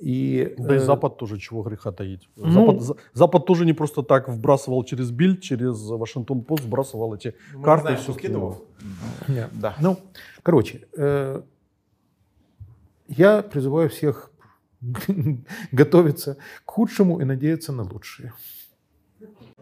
И, 0.00 0.54
Да 0.58 0.76
и 0.76 0.78
Запад 0.78 1.16
тоже, 1.16 1.38
чего 1.38 1.62
греха 1.62 1.90
таить. 1.90 2.28
ну- 2.36 2.50
Запад, 2.50 2.82
За- 2.82 2.96
Запад 3.12 3.46
тоже 3.46 3.64
не 3.64 3.72
просто 3.72 4.02
так 4.02 4.28
вбрасывал 4.28 4.84
через 4.84 5.10
Бильд, 5.10 5.40
через 5.40 5.82
Вашингтон-Пост, 5.88 6.64
вбрасывал 6.64 7.14
эти 7.14 7.34
карты 7.64 7.94
и 7.94 7.96
все 7.96 8.12
Нет. 9.28 9.50
Да. 9.54 9.74
Ну, 9.80 9.96
короче, 10.42 10.86
э, 10.96 11.42
я 13.07 13.41
призываю 13.41 13.89
всех 13.89 14.31
готовиться 15.71 16.35
к 16.65 16.71
худшему 16.71 17.21
и 17.21 17.25
надеяться 17.25 17.71
на 17.73 17.83
лучшее. 17.83 18.31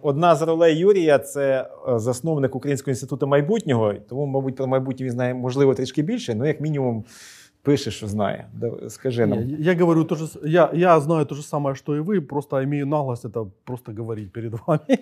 Одна 0.02 0.36
з 0.36 0.42
ролей 0.42 0.78
Юрія 0.78 1.20
це 1.20 1.70
е, 1.88 2.00
засновник 2.00 2.56
Українського 2.56 2.92
інституту 2.92 3.28
майбутнього, 3.28 3.94
тому, 3.94 4.26
мабуть, 4.26 4.56
про 4.56 4.68
майбутнє 4.68 5.06
він 5.06 5.12
знає, 5.13 5.34
можливо, 5.34 5.74
трішки 5.76 6.02
більше, 6.02 6.36
ну, 6.36 6.46
як 6.46 6.62
мінімум, 6.62 7.06
пише, 7.62 7.92
що 7.92 8.08
знає. 8.08 8.48
Да- 8.54 8.89
Скажи 8.89 9.26
нам. 9.26 9.39
Я, 9.50 9.72
я 9.74 9.80
говорю 9.80 10.04
то 10.04 10.15
же, 10.15 10.28
с- 10.28 10.39
я, 10.46 10.72
я 10.74 11.00
знаю 11.00 11.26
то 11.26 11.36
же 11.36 11.44
самое, 11.44 11.76
что 11.76 11.96
и 11.96 12.00
вы, 12.00 12.22
просто 12.22 12.63
имею 12.63 12.86
наглость 12.88 13.26
это 13.26 13.48
просто 13.63 13.92
говорить 13.92 14.32
перед 14.32 14.54
вами. 14.68 14.98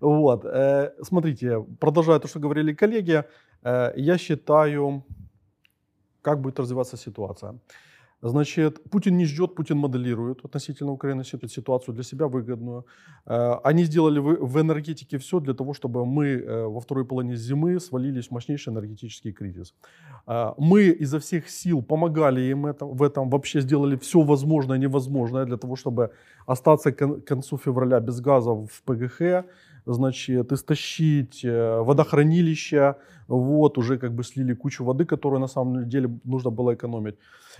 Вот. 0.00 0.44
э, 0.44 0.90
Смотрите, 1.02 1.58
продолжая 1.78 2.18
то, 2.18 2.28
что 2.28 2.40
говорили 2.40 2.74
коллеги, 2.74 3.24
э, 3.64 3.92
я 3.96 4.18
считаю, 4.18 5.02
как 6.25 6.39
будет 6.41 6.59
развиваться 6.59 6.97
ситуация. 6.97 7.53
Значит, 8.21 8.89
Путин 8.91 9.17
не 9.17 9.25
ждет, 9.25 9.55
Путин 9.55 9.77
моделирует 9.77 10.45
относительно 10.45 10.91
Украины 10.91 11.23
ситу- 11.23 11.47
ситуацию 11.49 11.93
для 11.93 12.03
себя 12.03 12.25
выгодную. 12.27 12.83
Э, 13.27 13.53
Они 13.63 13.83
сделали 13.85 14.19
в 14.19 14.57
энергетике 14.61 15.17
все 15.17 15.39
для 15.39 15.53
того, 15.53 15.73
чтобы 15.73 16.05
мы 16.05 16.25
э, 16.25 16.67
во 16.67 16.79
второй 16.79 17.05
половине 17.05 17.35
зимы 17.35 17.79
свалились 17.79 18.27
в 18.27 18.31
мощнейший 18.31 18.73
энергетический 18.73 19.33
кризис. 19.33 19.73
Э, 20.27 20.53
Мы 20.57 21.03
изо 21.03 21.17
всех 21.19 21.49
сил 21.49 21.83
помогали 21.83 22.41
им 22.51 22.61
в 22.79 23.03
этом, 23.03 23.29
вообще 23.29 23.61
сделали 23.61 23.95
все 23.95 24.19
возможное 24.21 24.77
и 24.77 24.81
невозможное 24.81 25.45
для 25.45 25.57
того, 25.57 25.75
чтобы 25.75 26.09
остаться 26.47 26.91
к 26.91 26.99
кон- 26.99 27.21
концу 27.21 27.57
февраля 27.57 27.99
без 27.99 28.21
газа 28.21 28.51
в 28.51 28.81
ПГХ, 28.85 29.21
значит, 29.87 30.51
истощить 30.51 31.45
водохранилища, 31.85 32.95
вот, 33.27 33.77
уже 33.77 33.97
как 33.97 34.13
бы 34.13 34.23
слили 34.23 34.53
кучу 34.53 34.83
воды, 34.83 35.05
которую 35.05 35.39
на 35.39 35.47
самом 35.47 35.89
деле 35.89 36.09
нужно 36.23 36.51
было 36.51 36.73
экономить. 36.73 37.15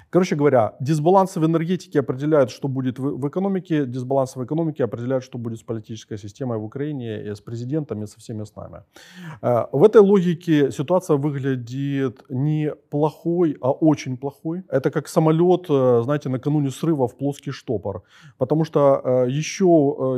Короче 0.10 0.36
говоря, 0.36 0.74
дисбалансы 0.80 1.40
в 1.40 1.46
энергетике 1.46 2.00
определяют, 2.00 2.52
что 2.52 2.68
будет 2.68 3.00
в, 3.00 3.28
экономике, 3.28 3.86
дисбалансы 3.86 4.40
в 4.40 4.44
экономике 4.46 4.84
определяют, 4.84 5.24
что 5.24 5.38
будет 5.38 5.60
с 5.60 5.64
политической 5.64 6.18
системой 6.18 6.58
в 6.58 6.64
Украине, 6.64 7.24
и 7.26 7.36
с 7.36 7.42
президентом, 7.42 8.04
и 8.04 8.08
со 8.08 8.20
всеми 8.20 8.44
с 8.44 8.56
нами. 8.56 8.84
Э, 9.42 9.66
В 9.72 9.84
этой 9.84 10.02
логике 10.02 10.72
ситуация 10.72 11.18
выглядит 11.18 12.24
не 12.30 12.74
плохой, 12.90 13.58
а 13.62 13.72
очень 13.72 14.18
плохой. 14.18 14.64
Это 14.70 14.92
как 14.92 15.08
самолет, 15.08 15.66
э, 15.70 16.02
знаете, 16.04 16.30
накануне 16.30 16.70
срыва 16.70 17.08
в 17.08 17.16
плоский 17.18 17.52
штопор. 17.52 18.04
Потому 18.38 18.66
что 18.66 19.02
э, 19.04 19.30
еще 19.30 19.66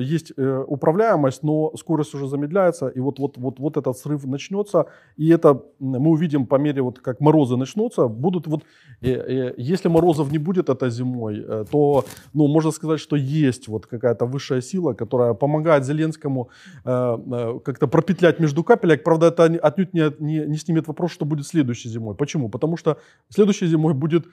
есть 0.02 0.34
управляемость, 0.68 1.44
но 1.44 1.72
скорость 1.78 2.16
уже 2.16 2.28
замедляется, 2.28 2.88
и 2.88 3.00
вот, 3.00 3.20
вот, 3.20 3.38
вот, 3.38 3.60
вот 3.60 3.78
этот 3.78 3.98
срыв 3.98 4.26
начнется, 4.26 4.86
и 5.18 5.37
это 5.38 5.62
мы 5.80 6.10
увидим 6.10 6.46
по 6.46 6.58
мере, 6.60 6.82
вот 6.82 7.00
как 7.00 7.22
морозы 7.22 7.58
начнутся, 7.58 8.08
будут 8.08 8.48
вот, 8.48 8.64
э, 9.02 9.12
э, 9.12 9.54
если 9.58 9.90
морозов 9.90 10.32
не 10.32 10.40
будет 10.40 10.70
это 10.70 10.90
зимой, 10.90 11.46
э, 11.48 11.66
то, 11.72 12.04
ну, 12.34 12.48
можно 12.48 12.72
сказать, 12.72 13.00
что 13.00 13.16
есть 13.16 13.68
вот 13.68 13.86
какая-то 13.86 14.26
высшая 14.26 14.62
сила, 14.62 14.94
которая 14.94 15.34
помогает 15.34 15.86
Зеленскому 15.86 16.50
э, 16.86 17.18
э, 17.32 17.60
как-то 17.64 17.88
пропетлять 17.88 18.40
между 18.40 18.64
капелек. 18.64 19.04
Правда, 19.04 19.28
это 19.28 19.44
отнюдь 19.44 19.94
не, 19.94 20.12
не, 20.20 20.48
не 20.48 20.58
снимет 20.58 20.88
вопрос, 20.88 21.12
что 21.12 21.26
будет 21.26 21.48
следующей 21.48 21.90
зимой. 21.90 22.16
Почему? 22.16 22.50
Потому 22.50 22.78
что 22.78 22.98
следующей 23.30 23.68
зимой 23.68 23.94
будет 23.94 24.26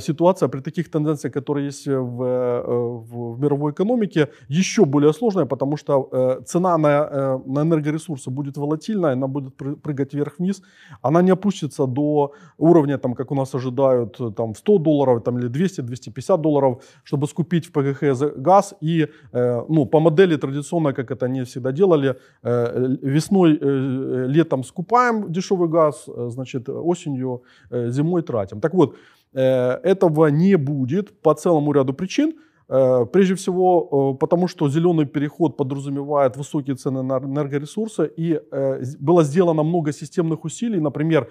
ситуация 0.00 0.48
при 0.48 0.60
таких 0.60 0.90
тенденциях, 0.90 1.32
которые 1.32 1.66
есть 1.66 1.86
в, 1.86 2.22
э, 2.22 2.62
в, 2.66 3.34
в 3.34 3.40
мировой 3.40 3.72
экономике, 3.72 4.28
еще 4.48 4.84
более 4.84 5.12
сложная, 5.12 5.46
потому 5.46 5.76
что 5.76 6.08
э, 6.12 6.44
цена 6.44 6.78
на, 6.78 6.88
э, 6.88 7.38
на 7.46 7.62
энергоресурсы 7.62 8.30
будет 8.30 8.56
волатильная, 8.56 9.12
она 9.12 9.26
будет 9.26 9.54
пры- 9.56 9.76
прыгать 9.76 10.14
вверх-вниз, 10.14 10.62
она 11.02 11.22
не 11.22 11.32
опустится 11.32 11.86
до 11.86 12.32
уровня, 12.58 12.98
там, 12.98 13.14
как 13.14 13.30
у 13.30 13.34
нас 13.34 13.54
ожидают, 13.54 14.20
э, 14.20 14.30
там, 14.36 14.52
в 14.52 14.58
100 14.58 14.78
долларов 14.78 15.22
там, 15.22 15.38
или 15.38 15.48
200-250 15.48 16.38
долларов, 16.38 16.82
чтобы 17.04 17.26
скупить 17.26 17.66
в 17.66 17.72
ПГХ 17.72 18.36
газ. 18.36 18.74
И 18.82 19.08
э, 19.32 19.62
ну, 19.68 19.86
по 19.86 20.00
модели 20.00 20.36
традиционно, 20.36 20.92
как 20.92 21.10
это 21.10 21.26
они 21.26 21.42
всегда 21.42 21.72
делали, 21.72 22.16
э, 22.42 22.96
весной, 23.02 23.54
э, 23.54 23.58
э, 23.60 24.26
летом 24.28 24.64
скупаем 24.64 25.32
дешевый 25.32 25.68
газ, 25.68 26.04
э, 26.08 26.28
значит, 26.30 26.68
осенью, 26.68 27.42
э, 27.70 27.90
зимой 27.90 28.22
тратим. 28.22 28.60
Так 28.60 28.74
вот, 28.74 28.94
э, 28.94 28.96
этого 29.34 30.28
не 30.28 30.56
будет 30.56 31.20
по 31.20 31.34
целому 31.34 31.72
ряду 31.72 31.92
причин. 31.92 32.34
Э, 32.68 33.06
Прежде 33.12 33.34
всего, 33.34 34.14
э, 34.14 34.18
потому 34.18 34.48
что 34.48 34.68
зеленый 34.68 35.06
переход 35.06 35.56
подразумевает 35.56 36.36
высокие 36.36 36.76
цены 36.76 37.02
на 37.02 37.18
энергоресурсы, 37.18 38.10
и 38.16 38.40
э, 38.50 38.82
было 39.00 39.24
сделано 39.24 39.62
много 39.62 39.92
системных 39.92 40.44
усилий. 40.44 40.80
Например, 40.80 41.28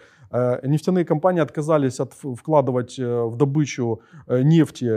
нефтяные 0.64 1.06
компании 1.06 1.42
отказались 1.42 2.00
от 2.00 2.14
вкладывать 2.14 2.98
в 2.98 3.36
добычу 3.36 4.02
нефти 4.28 4.90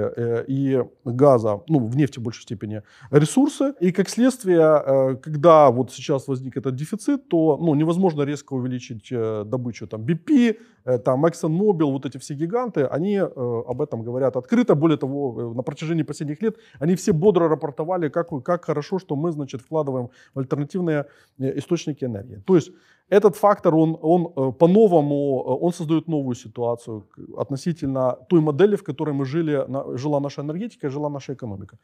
и 0.50 0.82
газа, 1.04 1.60
ну, 1.68 1.86
в 1.86 1.96
нефти 1.96 2.20
в 2.20 2.22
большей 2.22 2.42
степени, 2.42 2.82
ресурсы. 3.10 3.74
И 3.80 3.92
как 3.92 4.08
следствие, 4.08 5.18
когда 5.22 5.70
вот 5.70 5.92
сейчас 5.92 6.28
возник 6.28 6.56
этот 6.56 6.74
дефицит, 6.74 7.28
то 7.28 7.58
ну, 7.60 7.74
невозможно 7.74 8.22
резко 8.22 8.54
увеличить 8.54 9.12
добычу. 9.50 9.86
Там 9.86 10.06
BP, 10.06 10.56
там 11.04 11.26
ExxonMobil, 11.26 11.92
вот 11.92 12.06
эти 12.06 12.16
все 12.16 12.34
гиганты, 12.34 12.86
они 12.86 13.18
об 13.18 13.82
этом 13.82 14.02
говорят 14.02 14.36
открыто. 14.36 14.74
Более 14.74 14.96
того, 14.96 15.52
на 15.54 15.62
протяжении 15.62 16.04
последних 16.04 16.25
лет 16.34 16.56
они 16.80 16.94
все 16.94 17.12
бодро 17.12 17.48
рапортовали, 17.48 18.08
как, 18.08 18.28
как 18.44 18.64
хорошо, 18.64 18.98
что 18.98 19.16
мы, 19.16 19.32
значит, 19.32 19.60
вкладываем 19.60 20.08
в 20.34 20.38
альтернативные 20.38 21.06
э, 21.38 21.58
источники 21.58 22.04
энергии. 22.04 22.42
То 22.46 22.54
есть 22.56 22.72
этот 23.08 23.36
фактор, 23.36 23.74
он, 23.74 23.98
он 24.02 24.26
э, 24.36 24.52
по-новому, 24.52 25.44
э, 25.46 25.64
он 25.64 25.72
создает 25.72 26.08
новую 26.08 26.34
ситуацию 26.34 27.06
относительно 27.36 28.18
той 28.28 28.40
модели, 28.40 28.76
в 28.76 28.82
которой 28.82 29.14
мы 29.14 29.24
жили, 29.24 29.66
жила 29.96 30.20
наша 30.20 30.42
энергетика, 30.42 30.90
жила 30.90 31.10
наша 31.10 31.32
экономика. 31.32 31.78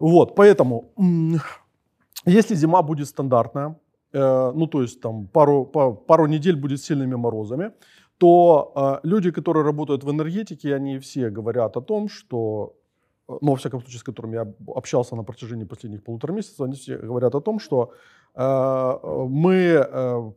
Вот, 0.00 0.34
поэтому, 0.34 0.92
если 2.26 2.54
зима 2.54 2.82
будет 2.82 3.08
стандартная, 3.08 3.74
ну 4.12 4.66
то 4.66 4.82
есть 4.82 5.00
там 5.00 5.26
пару, 5.26 5.64
па- 5.64 5.92
пару 5.92 6.26
недель 6.26 6.56
будет 6.56 6.80
сильными 6.80 7.16
морозами, 7.16 7.70
то 8.20 8.72
э, 8.76 9.08
люди, 9.08 9.30
которые 9.30 9.64
работают 9.64 10.04
в 10.04 10.10
энергетике, 10.10 10.74
они 10.74 10.98
все 10.98 11.30
говорят 11.30 11.76
о 11.76 11.80
том, 11.80 12.08
что 12.10 12.74
ну, 13.40 13.50
во 13.50 13.56
всяком 13.56 13.80
случае, 13.80 13.98
с 13.98 14.02
которыми 14.02 14.34
я 14.34 14.52
общался 14.66 15.16
на 15.16 15.22
протяжении 15.22 15.64
последних 15.64 16.02
полутора 16.02 16.32
месяцев, 16.32 16.60
они 16.60 16.74
все 16.74 16.98
говорят 16.98 17.34
о 17.34 17.40
том, 17.40 17.60
что 17.60 17.92
э, 18.34 18.98
мы, 19.28 19.54
э, 19.54 20.32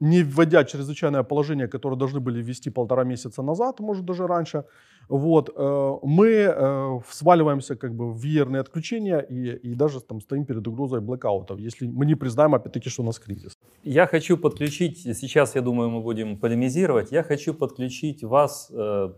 не 0.00 0.22
вводя 0.22 0.64
чрезвычайное 0.64 1.22
положение, 1.22 1.68
которое 1.68 1.96
должны 1.96 2.20
были 2.20 2.42
ввести 2.42 2.70
полтора 2.70 3.04
месяца 3.04 3.42
назад, 3.42 3.80
может 3.80 4.04
даже 4.04 4.26
раньше, 4.26 4.64
вот, 5.08 5.50
э, 5.54 5.98
мы 6.02 6.28
э, 6.28 7.00
сваливаемся 7.10 7.76
как 7.76 7.94
бы 7.94 8.12
в 8.12 8.16
веерные 8.16 8.60
отключения 8.60 9.18
и, 9.18 9.70
и 9.70 9.74
даже 9.74 10.00
там 10.00 10.20
стоим 10.20 10.44
перед 10.44 10.66
угрозой 10.66 11.00
блэкаутов, 11.00 11.58
если 11.58 11.86
мы 11.86 12.06
не 12.06 12.14
признаем, 12.14 12.54
опять-таки, 12.54 12.88
что 12.88 13.02
у 13.02 13.06
нас 13.06 13.18
кризис. 13.18 13.52
Я 13.82 14.06
хочу 14.06 14.38
подключить, 14.38 14.98
сейчас, 14.98 15.54
я 15.54 15.60
думаю, 15.60 15.90
мы 15.90 16.00
будем 16.00 16.38
полемизировать, 16.38 17.12
я 17.12 17.22
хочу 17.22 17.54
подключить 17.54 18.24
вас, 18.24 18.70
э, 18.72 19.12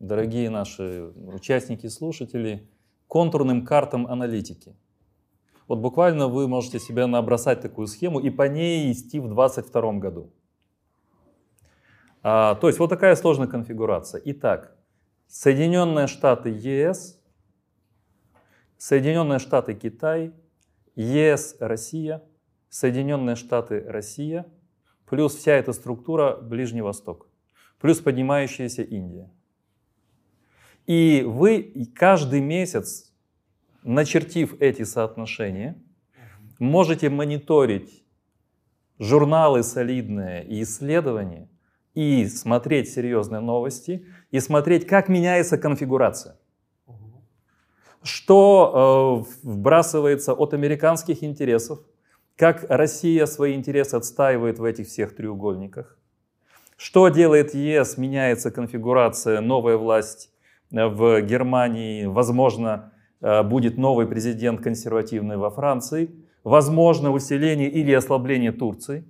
дорогие 0.00 0.50
наши 0.50 1.12
участники, 1.16 1.86
слушатели, 1.86 2.68
контурным 3.08 3.64
картам 3.64 4.06
аналитики. 4.06 4.76
Вот 5.68 5.78
буквально 5.78 6.28
вы 6.28 6.46
можете 6.46 6.78
себе 6.78 7.06
набросать 7.06 7.60
такую 7.60 7.86
схему 7.86 8.20
и 8.20 8.30
по 8.30 8.48
ней 8.48 8.92
идти 8.92 9.18
в 9.18 9.28
2022 9.28 9.92
году. 9.94 10.32
А, 12.22 12.54
то 12.56 12.68
есть 12.68 12.78
вот 12.78 12.88
такая 12.88 13.16
сложная 13.16 13.48
конфигурация. 13.48 14.20
Итак, 14.24 14.76
Соединенные 15.26 16.06
Штаты 16.06 16.50
ЕС, 16.50 17.20
Соединенные 18.78 19.38
Штаты 19.38 19.74
Китай, 19.74 20.32
ЕС 20.94 21.56
Россия, 21.58 22.22
Соединенные 22.68 23.36
Штаты 23.36 23.84
Россия, 23.86 24.46
плюс 25.06 25.34
вся 25.34 25.52
эта 25.52 25.72
структура 25.72 26.36
Ближний 26.36 26.82
Восток, 26.82 27.28
плюс 27.80 28.00
поднимающаяся 28.00 28.82
Индия. 28.82 29.30
И 30.86 31.24
вы 31.26 31.90
каждый 31.96 32.40
месяц, 32.40 33.12
начертив 33.82 34.60
эти 34.60 34.84
соотношения, 34.84 35.76
можете 36.58 37.10
мониторить 37.10 38.04
журналы 38.98 39.62
солидные 39.62 40.44
и 40.46 40.62
исследования, 40.62 41.48
и 41.94 42.26
смотреть 42.26 42.90
серьезные 42.90 43.40
новости, 43.40 44.06
и 44.30 44.38
смотреть, 44.38 44.86
как 44.86 45.08
меняется 45.08 45.58
конфигурация. 45.58 46.38
Что 48.02 49.24
э, 49.24 49.48
вбрасывается 49.48 50.32
от 50.34 50.54
американских 50.54 51.24
интересов, 51.24 51.80
как 52.36 52.64
Россия 52.68 53.26
свои 53.26 53.54
интересы 53.54 53.96
отстаивает 53.96 54.58
в 54.58 54.64
этих 54.64 54.86
всех 54.86 55.16
треугольниках. 55.16 55.98
Что 56.76 57.08
делает 57.08 57.54
ЕС? 57.54 57.96
Меняется 57.96 58.50
конфигурация, 58.50 59.40
новая 59.40 59.78
власть 59.78 60.30
в 60.76 61.20
Германии, 61.22 62.04
возможно, 62.06 62.92
э, 63.20 63.42
будет 63.42 63.78
новый 63.78 64.06
президент 64.06 64.60
консервативный 64.60 65.36
во 65.36 65.50
Франции, 65.50 66.10
возможно 66.44 67.10
усиление 67.10 67.70
или 67.70 67.92
ослабление 67.92 68.52
Турции. 68.52 69.04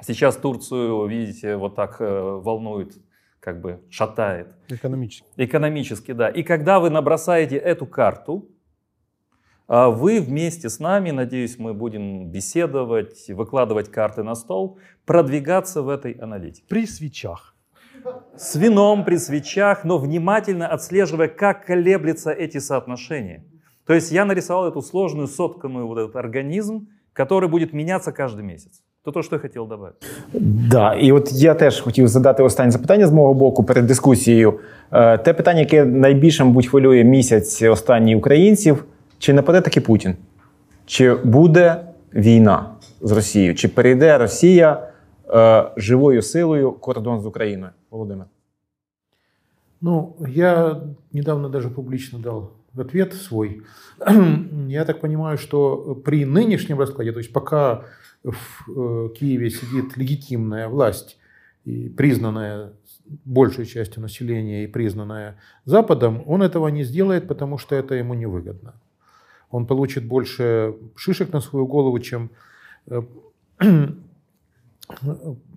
Сейчас 0.00 0.36
Турцию, 0.36 1.06
видите, 1.06 1.56
вот 1.56 1.74
так 1.74 2.00
э, 2.00 2.40
волнует, 2.42 2.96
как 3.40 3.60
бы 3.60 3.80
шатает. 3.90 4.54
Экономически. 4.68 5.26
Экономически, 5.36 6.12
да. 6.12 6.28
И 6.28 6.42
когда 6.42 6.78
вы 6.78 6.90
набросаете 6.90 7.56
эту 7.56 7.86
карту, 7.86 8.48
а 9.66 9.90
вы 9.90 10.20
вместе 10.20 10.70
с 10.70 10.78
нами, 10.78 11.10
надеюсь, 11.10 11.58
мы 11.58 11.74
будем 11.74 12.30
беседовать, 12.30 13.28
выкладывать 13.28 13.90
карты 13.90 14.22
на 14.22 14.34
стол, 14.34 14.78
продвигаться 15.04 15.82
в 15.82 15.90
этой 15.90 16.12
аналитике. 16.12 16.64
При 16.68 16.86
свечах 16.86 17.54
С 18.37 18.55
вином 18.55 19.05
при 19.05 19.17
свечах, 19.17 19.85
но 19.85 19.97
внимательно 19.97 20.67
отслеживая, 20.67 21.27
как 21.27 21.65
колеблются 21.65 22.31
эти 22.31 22.59
соотношения. 22.59 23.43
То 23.85 23.93
есть 23.93 24.11
я 24.11 24.25
нарисовал 24.25 24.67
эту 24.67 24.81
сложную, 24.81 25.27
сотканную 25.27 25.87
вот 25.87 25.97
этот 25.97 26.15
организм, 26.15 26.87
который 27.13 27.49
будет 27.49 27.73
меняться 27.73 28.11
каждый 28.11 28.43
месяц. 28.43 28.81
То 29.05 29.11
то, 29.11 29.23
що 29.23 29.35
я 29.35 29.39
хотів 29.39 29.67
додати. 29.67 30.07
Да, 30.69 30.93
і 30.93 31.11
от 31.11 31.31
я 31.31 31.53
теж 31.53 31.81
хотів 31.81 32.07
задати 32.07 32.43
останнє 32.43 32.71
запитання 32.71 33.07
з 33.07 33.11
мого 33.11 33.33
боку 33.33 33.63
перед 33.63 33.85
дискусією. 33.85 34.59
Е, 34.91 35.17
Те 35.17 35.33
питання, 35.33 35.59
яке 35.59 35.85
найбільше, 35.85 36.43
мабуть, 36.43 36.67
хвилює 36.67 37.03
місяць 37.03 37.61
останній 37.61 38.15
українців: 38.15 38.85
чи 39.19 39.33
нападе 39.33 39.61
таки 39.61 39.81
Путін? 39.81 40.15
Чи 40.85 41.13
буде 41.13 41.75
війна 42.13 42.69
з 43.01 43.11
Росією? 43.11 43.55
Чи 43.55 43.67
перейде 43.67 44.17
Росія 44.17 44.87
е, 45.33 45.63
живою 45.77 46.21
силою 46.21 46.71
кордон 46.71 47.21
з 47.21 47.25
Україною? 47.25 47.71
Володимир. 47.90 48.26
Ну, 49.80 50.16
я 50.26 50.84
недавно 51.12 51.48
даже 51.48 51.70
публично 51.70 52.18
дал 52.18 52.52
ответ 52.76 53.14
свой. 53.14 53.62
Я 54.68 54.84
так 54.84 55.00
понимаю, 55.00 55.38
что 55.38 55.94
при 56.04 56.24
нынешнем 56.24 56.78
раскладе, 56.78 57.12
то 57.12 57.18
есть 57.18 57.32
пока 57.32 57.84
в 58.22 58.68
э, 58.68 59.08
Киеве 59.14 59.50
сидит 59.50 59.96
легитимная 59.96 60.68
власть, 60.68 61.18
и 61.64 61.88
признанная 61.88 62.72
большей 63.24 63.66
частью 63.66 64.02
населения 64.02 64.64
и 64.64 64.66
признанная 64.66 65.38
Западом, 65.64 66.22
он 66.26 66.42
этого 66.42 66.68
не 66.68 66.82
сделает, 66.82 67.28
потому 67.28 67.58
что 67.58 67.74
это 67.74 67.94
ему 67.94 68.14
невыгодно. 68.14 68.74
Он 69.50 69.66
получит 69.66 70.06
больше 70.06 70.74
шишек 70.94 71.32
на 71.32 71.40
свою 71.40 71.66
голову, 71.66 71.98
чем 71.98 72.30
э, 72.86 73.02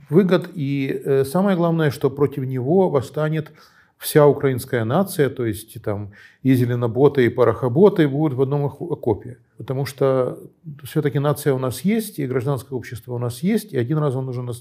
выгод. 0.10 0.50
И 0.54 1.02
э, 1.04 1.26
самое 1.26 1.58
главное, 1.58 1.92
что 1.92 2.10
против 2.10 2.44
него 2.46 2.90
восстанет 2.90 3.52
вся 3.98 4.28
украинская 4.28 4.84
нация, 4.84 5.30
то 5.30 5.46
есть 5.46 5.82
там 5.84 6.12
и 6.42 6.56
зеленоботы, 6.56 7.26
и 7.26 7.30
порохоботы 7.30 8.08
будут 8.08 8.34
в 8.34 8.42
одном 8.42 8.66
окопе. 8.66 9.38
Потому 9.58 9.86
что 9.86 10.40
все-таки 10.84 11.20
нация 11.20 11.54
у 11.54 11.60
нас 11.60 11.82
есть, 11.82 12.18
и 12.18 12.26
гражданское 12.26 12.74
общество 12.76 13.14
у 13.14 13.20
нас 13.20 13.44
есть, 13.44 13.74
и 13.74 13.78
один 13.78 14.00
раз 14.00 14.16
он 14.16 14.28
уже 14.28 14.42
на, 14.42 14.54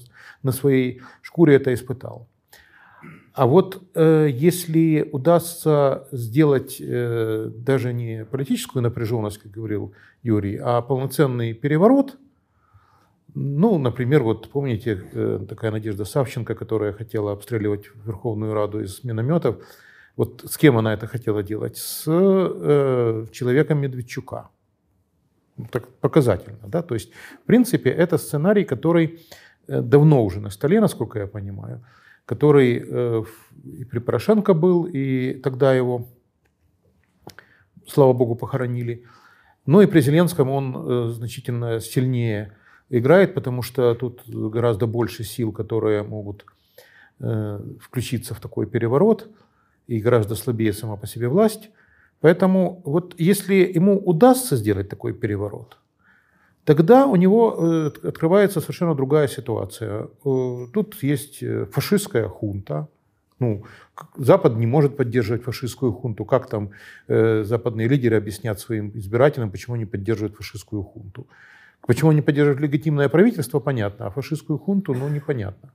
на 0.43 0.51
своей 0.51 1.01
шкуре 1.23 1.55
это 1.55 1.73
испытал. 1.73 2.27
А 3.33 3.47
вот 3.47 3.81
э, 3.95 4.27
если 4.31 5.09
удастся 5.11 6.07
сделать 6.11 6.77
э, 6.79 7.49
даже 7.55 7.93
не 7.93 8.25
политическую 8.25 8.83
напряженность, 8.83 9.39
как 9.39 9.51
говорил 9.51 9.93
Юрий, 10.21 10.57
а 10.57 10.81
полноценный 10.81 11.53
переворот, 11.53 12.17
ну, 13.33 13.77
например, 13.77 14.23
вот 14.23 14.49
помните 14.49 15.03
э, 15.13 15.45
такая 15.47 15.71
Надежда 15.71 16.05
Савченко, 16.05 16.53
которая 16.55 16.91
хотела 16.91 17.31
обстреливать 17.31 17.85
Верховную 18.05 18.53
Раду 18.53 18.81
из 18.81 19.03
минометов. 19.03 19.55
Вот 20.17 20.43
с 20.45 20.57
кем 20.57 20.77
она 20.77 20.93
это 20.93 21.07
хотела 21.07 21.41
делать? 21.41 21.77
С 21.77 22.03
э, 22.07 23.25
человеком 23.31 23.79
Медведчука. 23.79 24.49
Так 25.71 25.87
показательно, 26.01 26.67
да? 26.67 26.81
То 26.81 26.95
есть, 26.95 27.11
в 27.43 27.45
принципе, 27.45 27.89
это 27.89 28.17
сценарий, 28.17 28.65
который 28.65 29.19
э, 29.67 29.81
давно 29.81 30.25
уже 30.25 30.41
на 30.41 30.49
столе, 30.49 30.81
насколько 30.81 31.19
я 31.19 31.27
понимаю, 31.27 31.85
который 32.25 32.83
э, 32.85 33.23
и 33.63 33.85
при 33.85 33.99
Порошенко 33.99 34.53
был, 34.53 34.85
и 34.85 35.35
тогда 35.35 35.73
его, 35.73 36.07
слава 37.87 38.11
богу, 38.11 38.35
похоронили. 38.35 39.05
Ну 39.65 39.81
и 39.81 39.85
при 39.85 40.01
Зеленском 40.01 40.49
он 40.49 40.75
э, 40.75 41.09
значительно 41.11 41.79
сильнее 41.79 42.57
играет, 42.91 43.33
потому 43.33 43.63
что 43.63 43.95
тут 43.95 44.21
гораздо 44.27 44.85
больше 44.85 45.23
сил, 45.23 45.51
которые 45.51 46.03
могут 46.03 46.45
э, 47.19 47.59
включиться 47.79 48.33
в 48.33 48.39
такой 48.39 48.67
переворот, 48.67 49.29
и 49.87 49.99
гораздо 49.99 50.35
слабее 50.35 50.73
сама 50.73 50.95
по 50.97 51.07
себе 51.07 51.27
власть. 51.27 51.69
Поэтому 52.19 52.81
вот 52.85 53.15
если 53.17 53.55
ему 53.75 53.97
удастся 53.97 54.55
сделать 54.55 54.89
такой 54.89 55.13
переворот, 55.13 55.77
тогда 56.65 57.07
у 57.07 57.15
него 57.15 57.55
э, 57.57 58.07
открывается 58.07 58.61
совершенно 58.61 58.95
другая 58.95 59.27
ситуация. 59.27 60.07
Э, 60.25 60.67
Тут 60.73 61.03
есть 61.03 61.43
э, 61.43 61.65
фашистская 61.71 62.27
хунта. 62.27 62.87
Ну, 63.39 63.63
Запад 64.17 64.55
не 64.57 64.67
может 64.67 64.97
поддерживать 64.97 65.43
фашистскую 65.43 65.93
хунту. 65.93 66.25
Как 66.25 66.47
там 66.47 66.69
э, 67.07 67.43
западные 67.43 67.87
лидеры 67.87 68.17
объяснят 68.17 68.59
своим 68.59 68.91
избирателям, 68.93 69.49
почему 69.49 69.75
они 69.75 69.85
поддерживают 69.85 70.35
фашистскую 70.35 70.83
хунту? 70.83 71.25
Почему 71.87 72.11
они 72.11 72.21
поддерживают 72.21 72.61
легитимное 72.61 73.09
правительство, 73.09 73.59
понятно, 73.59 74.07
а 74.07 74.09
фашистскую 74.11 74.59
хунту, 74.59 74.93
ну, 74.93 75.09
непонятно. 75.09 75.73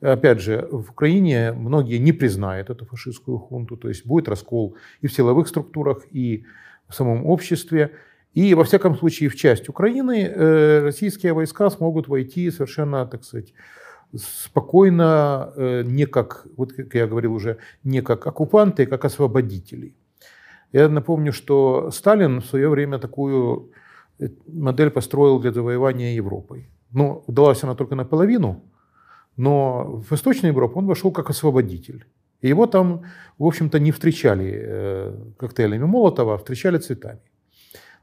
Опять 0.00 0.40
же, 0.40 0.68
в 0.70 0.90
Украине 0.90 1.52
многие 1.52 1.98
не 1.98 2.12
признают 2.12 2.70
эту 2.70 2.86
фашистскую 2.86 3.38
хунту, 3.38 3.76
то 3.76 3.88
есть 3.88 4.06
будет 4.06 4.28
раскол 4.28 4.76
и 5.02 5.06
в 5.06 5.12
силовых 5.12 5.48
структурах, 5.48 6.06
и 6.10 6.44
в 6.88 6.94
самом 6.94 7.26
обществе. 7.26 7.90
И, 8.32 8.54
во 8.54 8.64
всяком 8.64 8.96
случае, 8.96 9.28
в 9.28 9.36
часть 9.36 9.68
Украины 9.68 10.22
э, 10.24 10.80
российские 10.84 11.32
войска 11.32 11.68
смогут 11.68 12.08
войти 12.08 12.50
совершенно, 12.50 13.04
так 13.06 13.24
сказать, 13.24 13.52
спокойно, 14.16 15.52
э, 15.56 15.82
не 15.84 16.06
как, 16.06 16.46
вот 16.56 16.72
как 16.72 16.94
я 16.94 17.06
говорил 17.06 17.34
уже, 17.34 17.58
не 17.84 18.02
как 18.02 18.26
оккупанты, 18.26 18.84
а 18.84 18.86
как 18.86 19.04
освободители. 19.04 19.94
Я 20.72 20.88
напомню, 20.88 21.32
что 21.32 21.90
Сталин 21.90 22.40
в 22.40 22.46
свое 22.46 22.68
время 22.68 22.98
такую 22.98 23.72
модель 24.46 24.90
построил 24.90 25.40
для 25.40 25.52
завоевания 25.52 26.14
Европой. 26.14 26.68
Ну, 26.92 27.22
удалась 27.26 27.64
она 27.64 27.74
только 27.74 27.94
наполовину, 27.94 28.64
но 29.36 29.84
в 29.84 30.10
Восточную 30.10 30.52
Европу 30.52 30.78
он 30.78 30.86
вошел 30.86 31.12
как 31.12 31.30
освободитель. 31.30 32.06
И 32.40 32.48
его 32.48 32.66
там, 32.66 33.02
в 33.38 33.44
общем-то, 33.44 33.78
не 33.78 33.92
встречали 33.92 34.60
э, 34.62 35.14
коктейлями 35.38 35.84
Молотова, 35.84 36.34
а 36.34 36.38
встречали 36.38 36.78
цветами. 36.78 37.20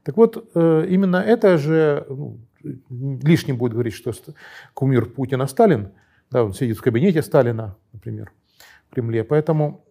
Так 0.02 0.16
вот, 0.16 0.50
э, 0.54 0.86
именно 0.88 1.16
это 1.16 1.58
же, 1.58 2.06
ну, 2.08 2.38
лишним 3.22 3.56
будет 3.56 3.72
говорить, 3.72 3.94
что 3.94 4.12
кумир 4.74 5.06
Путина 5.06 5.46
Сталин, 5.46 5.90
да, 6.30 6.44
он 6.44 6.54
сидит 6.54 6.78
в 6.78 6.82
кабинете 6.82 7.22
Сталина, 7.22 7.76
например, 7.92 8.32
в 8.90 8.94
Кремле, 8.94 9.24
поэтому 9.24 9.84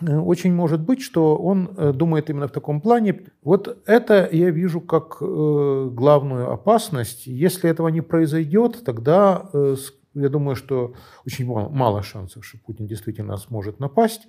очень 0.00 0.54
может 0.54 0.80
быть, 0.80 1.02
что 1.02 1.36
он 1.36 1.70
э, 1.76 1.92
думает 1.92 2.30
именно 2.30 2.48
в 2.48 2.52
таком 2.52 2.80
плане. 2.80 3.22
Вот 3.42 3.78
это 3.86 4.28
я 4.32 4.50
вижу 4.50 4.80
как 4.80 5.18
э, 5.20 5.88
главную 5.92 6.50
опасность. 6.50 7.26
Если 7.26 7.68
этого 7.68 7.88
не 7.88 8.00
произойдет, 8.00 8.82
тогда 8.84 9.48
э, 9.52 9.76
я 10.14 10.28
думаю, 10.28 10.56
что 10.56 10.94
очень 11.26 11.46
мало, 11.46 12.02
шансов, 12.02 12.44
что 12.44 12.58
Путин 12.58 12.86
действительно 12.86 13.36
сможет 13.36 13.80
напасть. 13.80 14.26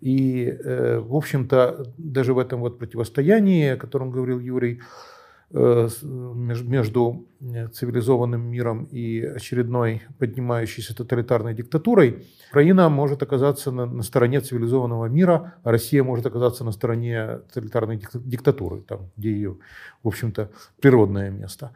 И, 0.00 0.44
э, 0.44 1.00
в 1.00 1.14
общем-то, 1.14 1.92
даже 1.98 2.32
в 2.32 2.38
этом 2.38 2.60
вот 2.60 2.78
противостоянии, 2.78 3.70
о 3.70 3.76
котором 3.76 4.10
говорил 4.10 4.38
Юрий, 4.38 4.74
э, 4.74 5.17
между 5.53 7.25
э, 7.41 7.67
цивилизованным 7.67 8.41
миром 8.41 8.87
и 8.91 9.21
очередной 9.35 10.01
поднимающейся 10.19 10.95
тоталитарной 10.95 11.53
диктатурой, 11.53 12.25
Украина 12.49 12.89
может 12.89 13.21
оказаться 13.23 13.71
на, 13.71 13.85
на 13.85 14.03
стороне 14.03 14.41
цивилизованного 14.41 15.05
мира, 15.09 15.53
а 15.63 15.71
Россия 15.71 16.03
может 16.03 16.25
оказаться 16.25 16.63
на 16.63 16.71
стороне 16.71 17.39
тоталитарной 17.53 17.97
дик- 17.97 18.21
диктатуры, 18.25 18.81
там, 18.81 18.99
где 19.17 19.29
ее, 19.31 19.55
в 20.03 20.07
общем-то, 20.07 20.49
природное 20.81 21.29
место. 21.31 21.69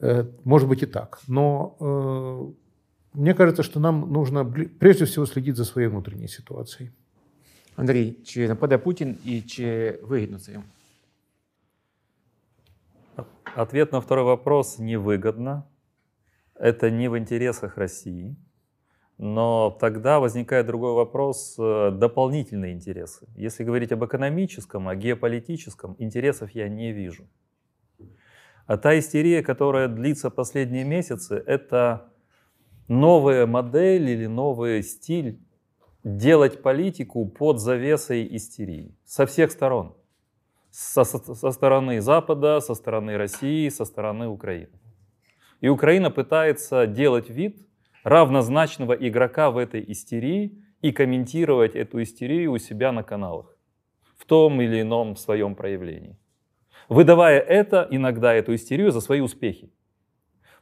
Э, 0.00 0.24
Может 0.44 0.68
быть 0.68 0.82
и 0.82 0.86
так. 0.86 1.18
Но 1.28 1.76
э, 1.80 3.18
мне 3.18 3.34
кажется, 3.34 3.62
что 3.62 3.80
нам 3.80 4.12
нужно 4.12 4.44
бли- 4.44 4.68
прежде 4.78 5.04
всего 5.04 5.26
следить 5.26 5.56
за 5.56 5.64
своей 5.64 5.88
внутренней 5.88 6.28
ситуацией. 6.28 6.90
Андрій, 7.76 8.14
чи 8.24 8.48
нападе 8.48 8.78
Путін 8.78 9.16
і 9.24 9.40
чи 9.40 9.98
вигідно 10.02 10.38
це 10.38 10.52
йому? 10.52 10.64
Ответ 13.55 13.91
на 13.91 14.01
второй 14.01 14.25
вопрос 14.25 14.79
невыгодно. 14.79 15.67
Это 16.55 16.91
не 16.91 17.07
в 17.07 17.17
интересах 17.17 17.77
России. 17.77 18.35
Но 19.17 19.77
тогда 19.81 20.19
возникает 20.19 20.65
другой 20.65 20.93
вопрос, 20.93 21.55
э, 21.59 21.91
дополнительные 21.91 22.73
интересы. 22.73 23.27
Если 23.35 23.65
говорить 23.65 23.91
об 23.91 24.05
экономическом, 24.05 24.87
о 24.87 24.95
геополитическом, 24.95 25.95
интересов 25.99 26.51
я 26.51 26.69
не 26.69 26.93
вижу. 26.93 27.27
А 28.65 28.77
та 28.77 28.97
истерия, 28.97 29.41
которая 29.41 29.87
длится 29.87 30.29
последние 30.29 30.85
месяцы, 30.85 31.35
это 31.45 32.13
новая 32.87 33.45
модель 33.45 34.09
или 34.09 34.25
новый 34.27 34.83
стиль 34.83 35.41
делать 36.03 36.61
политику 36.61 37.25
под 37.25 37.59
завесой 37.59 38.27
истерии 38.35 38.95
со 39.05 39.25
всех 39.25 39.51
сторон. 39.51 39.98
Со, 40.71 41.03
со- 41.03 41.51
стороны 41.51 41.99
Запада, 42.01 42.59
со 42.59 42.75
стороны 42.75 43.17
России, 43.17 43.69
со 43.69 43.85
стороны 43.85 44.27
Украины. 44.27 44.79
И 45.61 45.67
Украина 45.67 46.11
пытается 46.11 46.85
делать 46.87 47.29
вид 47.29 47.67
равнозначного 48.03 48.93
игрока 48.93 49.49
в 49.51 49.57
этой 49.57 49.83
истерии 49.91 50.63
и 50.81 50.91
комментировать 50.91 51.75
эту 51.75 52.01
истерию 52.01 52.51
у 52.51 52.57
себя 52.59 52.91
на 52.91 53.03
каналах 53.03 53.57
в 54.17 54.25
том 54.25 54.61
или 54.61 54.81
ином 54.81 55.15
своем 55.15 55.55
проявлении. 55.55 56.17
Выдавая 56.87 57.39
это, 57.39 57.87
иногда 57.91 58.33
эту 58.33 58.55
истерию 58.55 58.91
за 58.91 59.01
свои 59.01 59.21
успехи. 59.21 59.71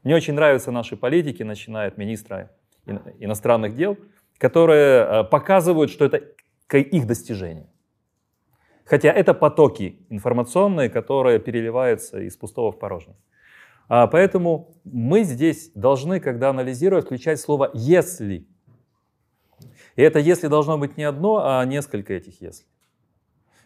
Мне 0.03 0.15
очень 0.15 0.33
нравятся 0.33 0.71
наши 0.71 0.95
политики, 0.95 1.43
начиная 1.43 1.87
от 1.89 1.97
министра 1.97 2.51
ин- 2.85 3.01
иностранных 3.19 3.75
дел, 3.75 3.97
которые 4.37 5.03
э, 5.03 5.23
показывают, 5.25 5.91
что 5.91 6.05
это 6.05 6.21
их 6.77 7.07
достижение. 7.07 7.69
Хотя 8.87 9.11
это 9.11 9.33
потоки 9.33 9.99
информационные, 10.09 10.89
которые 10.89 11.39
переливаются 11.39 12.21
из 12.21 12.37
пустого 12.37 12.71
в 12.71 12.79
порожнее. 12.79 13.17
А, 13.89 14.07
Поэтому 14.07 14.75
мы 14.85 15.23
здесь 15.23 15.71
должны, 15.75 16.21
когда 16.21 16.49
анализировать, 16.49 17.05
включать 17.05 17.39
слово 17.39 17.69
«если». 17.73 18.47
И 19.97 20.01
это 20.01 20.19
«если» 20.19 20.47
должно 20.47 20.77
быть 20.77 20.95
не 20.95 21.03
одно, 21.03 21.41
а 21.43 21.65
несколько 21.65 22.13
этих 22.13 22.41
«если». 22.41 22.65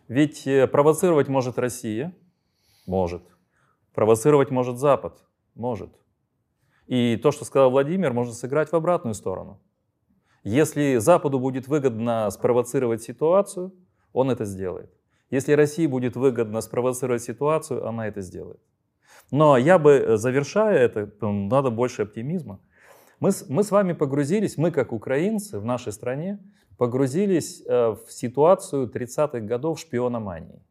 Ведь 0.08 0.48
э, 0.48 0.68
провоцировать 0.68 1.28
может 1.28 1.60
Россия, 1.60 2.14
может. 2.88 3.24
Провоцировать 3.94 4.50
может 4.50 4.78
Запад, 4.78 5.24
может. 5.54 5.92
И 6.88 7.16
то, 7.18 7.32
что 7.32 7.46
сказал 7.46 7.70
Владимир, 7.70 8.12
может 8.12 8.36
сыграть 8.36 8.72
в 8.72 8.76
обратную 8.76 9.14
сторону. 9.14 9.62
Если 10.44 10.98
Западу 10.98 11.40
будет 11.40 11.68
выгодно 11.68 12.30
спровоцировать 12.32 13.04
ситуацию, 13.04 13.72
он 14.14 14.32
это 14.32 14.46
сделает. 14.46 14.92
Если 15.32 15.54
России 15.54 15.88
будет 15.88 16.16
выгодно 16.16 16.62
спровоцировать 16.62 17.24
ситуацию, 17.24 17.88
она 17.88 18.08
это 18.08 18.22
сделает. 18.22 18.60
Но 19.32 19.58
я 19.58 19.80
бы, 19.80 19.92
э, 19.92 20.18
завершая 20.18 20.78
это, 20.78 21.10
надо 21.22 21.70
больше 21.72 22.02
оптимизма. 22.04 22.60
Мы, 23.22 23.32
с- 23.32 23.48
мы 23.50 23.64
с 23.64 23.72
вами 23.72 23.94
погрузились, 23.94 24.58
мы 24.58 24.72
как 24.72 24.92
украинцы 24.92 25.58
в 25.60 25.66
нашей 25.66 25.94
стране, 25.94 26.40
погрузились 26.78 27.64
э, 27.66 27.96
в 28.06 28.12
ситуацию 28.12 28.88
30-х 28.90 29.40
годов 29.40 29.80
шпиономании. 29.80 30.62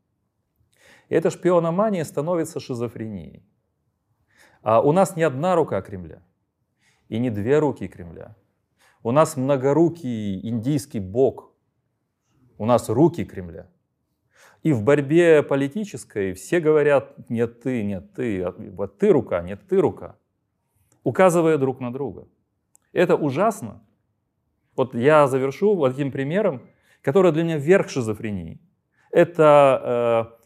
И 1.09 1.15
эта 1.15 1.31
шпиономания 1.31 2.05
становится 2.05 2.61
шизофренией. 2.61 3.43
А 4.63 4.81
у 4.83 4.93
нас 4.93 5.17
не 5.17 5.23
одна 5.23 5.55
рука 5.57 5.81
Кремля 5.81 6.23
и 7.09 7.19
не 7.19 7.31
две 7.31 7.59
руки 7.59 7.89
Кремля. 7.89 8.37
У 9.03 9.11
нас 9.11 9.37
многорукий 9.37 10.47
индийский 10.47 11.01
бог. 11.01 11.53
У 12.59 12.67
нас 12.67 12.91
руки 12.91 13.25
Кремля. 13.25 13.71
И 14.63 14.73
в 14.73 14.83
борьбе 14.83 15.43
политической 15.43 16.35
все 16.35 16.61
говорят 16.61 17.15
нет 17.31 17.63
ты, 17.63 17.83
нет 17.83 18.13
ты, 18.13 18.43
а 18.43 18.55
вот 18.73 18.99
ты 18.99 19.09
рука, 19.11 19.41
нет 19.41 19.61
ты 19.69 19.81
рука, 19.81 20.17
указывая 21.03 21.57
друг 21.57 21.81
на 21.81 21.93
друга. 21.93 22.29
Это 22.93 23.17
ужасно. 23.17 23.83
Вот 24.77 24.95
я 24.95 25.27
завершу 25.27 25.75
вот 25.75 25.95
этим 25.95 26.13
примером, 26.13 26.63
который 27.03 27.33
для 27.33 27.45
меня 27.45 27.57
верх 27.57 27.89
шизофрении. 27.89 28.61
Это 29.11 30.37
э, 30.37 30.41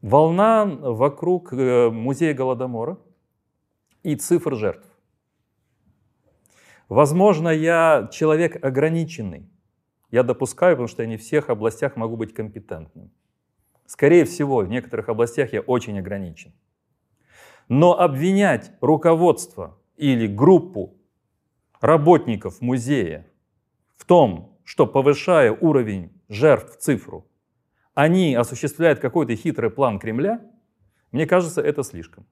волна 0.00 0.64
вокруг 0.64 1.52
э, 1.52 1.90
музея 1.90 2.34
Голодомора 2.34 2.98
и 4.02 4.16
цифр 4.16 4.56
жертв. 4.56 4.86
Возможно, 6.88 7.50
я 7.50 8.08
человек 8.10 8.64
ограниченный. 8.64 9.48
Я 10.10 10.22
допускаю, 10.22 10.74
потому 10.74 10.88
что 10.88 11.02
я 11.02 11.08
не 11.08 11.16
в 11.16 11.20
всех 11.20 11.50
областях 11.50 11.96
могу 11.96 12.16
быть 12.16 12.32
компетентным. 12.32 13.10
Скорее 13.86 14.24
всего, 14.24 14.58
в 14.58 14.68
некоторых 14.68 15.08
областях 15.08 15.52
я 15.52 15.60
очень 15.60 15.98
ограничен. 15.98 16.52
Но 17.68 17.98
обвинять 17.98 18.72
руководство 18.80 19.78
или 19.96 20.26
группу 20.26 20.96
работников 21.80 22.60
музея 22.60 23.26
в 23.96 24.04
том, 24.04 24.58
что 24.64 24.86
повышая 24.86 25.52
уровень 25.52 26.10
жертв 26.28 26.76
в 26.76 26.80
цифру, 26.80 27.26
они 27.94 28.34
осуществляют 28.34 29.00
какой-то 29.00 29.34
хитрый 29.36 29.70
план 29.70 29.98
Кремля, 29.98 30.40
мне 31.10 31.26
кажется, 31.26 31.60
это 31.60 31.82
слишком. 31.82 32.26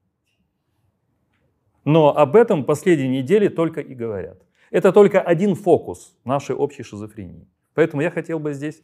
Но 1.83 2.15
об 2.15 2.35
этом 2.35 2.65
последние 2.65 3.09
недели 3.09 3.47
только 3.47 3.81
и 3.81 3.93
говорят. 3.93 4.41
Это 4.71 4.91
только 4.91 5.21
один 5.21 5.55
фокус 5.55 6.17
нашей 6.23 6.55
общей 6.55 6.83
шизофрении. 6.83 7.47
Поэтому 7.77 8.01
я 8.01 8.09
хотел 8.09 8.39
бы 8.39 8.53
здесь, 8.53 8.81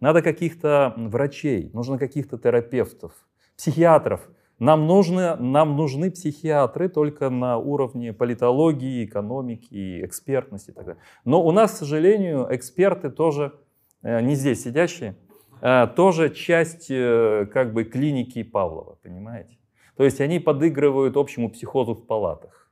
надо 0.00 0.22
каких-то 0.22 0.94
врачей, 0.96 1.70
нужно 1.74 1.98
каких-то 1.98 2.38
терапевтов, 2.38 3.12
психиатров. 3.54 4.30
Нам 4.58 4.86
нужны, 4.86 5.36
нам 5.36 5.76
нужны 5.76 6.10
психиатры 6.10 6.88
только 6.88 7.28
на 7.28 7.58
уровне 7.58 8.14
политологии, 8.14 9.04
экономики, 9.04 10.02
экспертности 10.02 10.70
и 10.70 10.72
так 10.72 10.86
далее. 10.86 11.02
Но 11.26 11.44
у 11.44 11.52
нас, 11.52 11.72
к 11.72 11.76
сожалению, 11.76 12.46
эксперты 12.50 13.10
тоже, 13.10 13.52
э, 14.02 14.22
не 14.22 14.36
здесь 14.36 14.62
сидящие, 14.62 15.16
э, 15.60 15.86
тоже 15.94 16.30
часть 16.30 16.90
э, 16.90 17.46
как 17.52 17.74
бы 17.74 17.84
клиники 17.84 18.42
Павлова, 18.42 18.96
понимаете? 19.02 19.58
То 19.98 20.04
есть 20.04 20.18
они 20.22 20.38
подыгрывают 20.38 21.18
общему 21.18 21.50
психозу 21.50 21.92
в 21.92 22.06
палатах. 22.06 22.70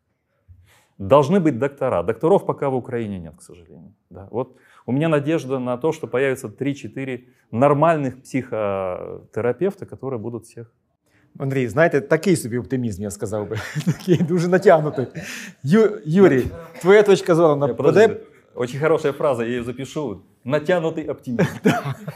Должны 0.96 1.40
быть 1.40 1.58
доктора. 1.58 2.02
Докторов 2.02 2.46
пока 2.46 2.70
в 2.70 2.74
Украине 2.74 3.18
нет, 3.18 3.36
к 3.36 3.42
сожалению. 3.42 3.94
Да. 4.08 4.28
Вот 4.30 4.56
у 4.87 4.91
меня 4.91 5.09
надежда 5.09 5.59
на 5.59 5.77
то, 5.77 5.91
что 5.91 6.07
появится 6.07 6.47
3-4 6.47 7.19
нормальных 7.51 8.21
психотерапевта, 8.21 9.85
которые 9.85 10.19
будут 10.19 10.43
всех. 10.45 10.71
Андрій, 11.39 11.67
знаєте, 11.67 12.01
такий 12.01 12.35
собі 12.35 12.57
оптимізм, 12.57 13.03
я 13.03 13.11
сказав 13.11 13.49
би. 13.49 13.57
Такий 13.85 14.17
дуже 14.17 14.47
натягнутий. 14.47 15.07
Ю, 15.63 15.99
Юрій, 16.05 16.45
твоя 16.81 17.03
точка 17.03 17.35
зору 17.35 17.53
Э, 17.53 17.57
нападе. 17.59 17.77
подожди, 17.77 18.17
Очень 18.55 18.79
хорошая 18.79 19.13
фраза, 19.13 19.43
я 19.43 19.49
ее 19.49 19.63
запишу. 19.63 20.21
Натянутый 20.45 21.05
оптимизм. 21.11 21.49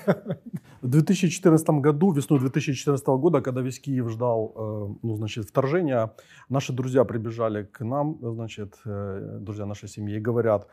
В 0.83 0.87
2014 0.87 1.69
году, 1.81 2.11
весной 2.11 2.39
2014 2.39 3.07
года, 3.07 3.41
когда 3.41 3.61
весь 3.61 3.79
Киев 3.79 4.09
ждал, 4.09 4.53
э, 4.55 4.95
ну, 5.03 5.15
значит, 5.15 5.45
вторжения, 5.45 6.11
наши 6.49 6.73
друзья 6.73 7.03
прибежали 7.03 7.63
к 7.63 7.85
нам, 7.85 8.17
значит, 8.21 8.75
э, 8.85 9.37
друзья 9.41 9.65
нашей 9.65 9.89
семьи, 9.89 10.17
и 10.17 10.19
говорят, 10.19 10.67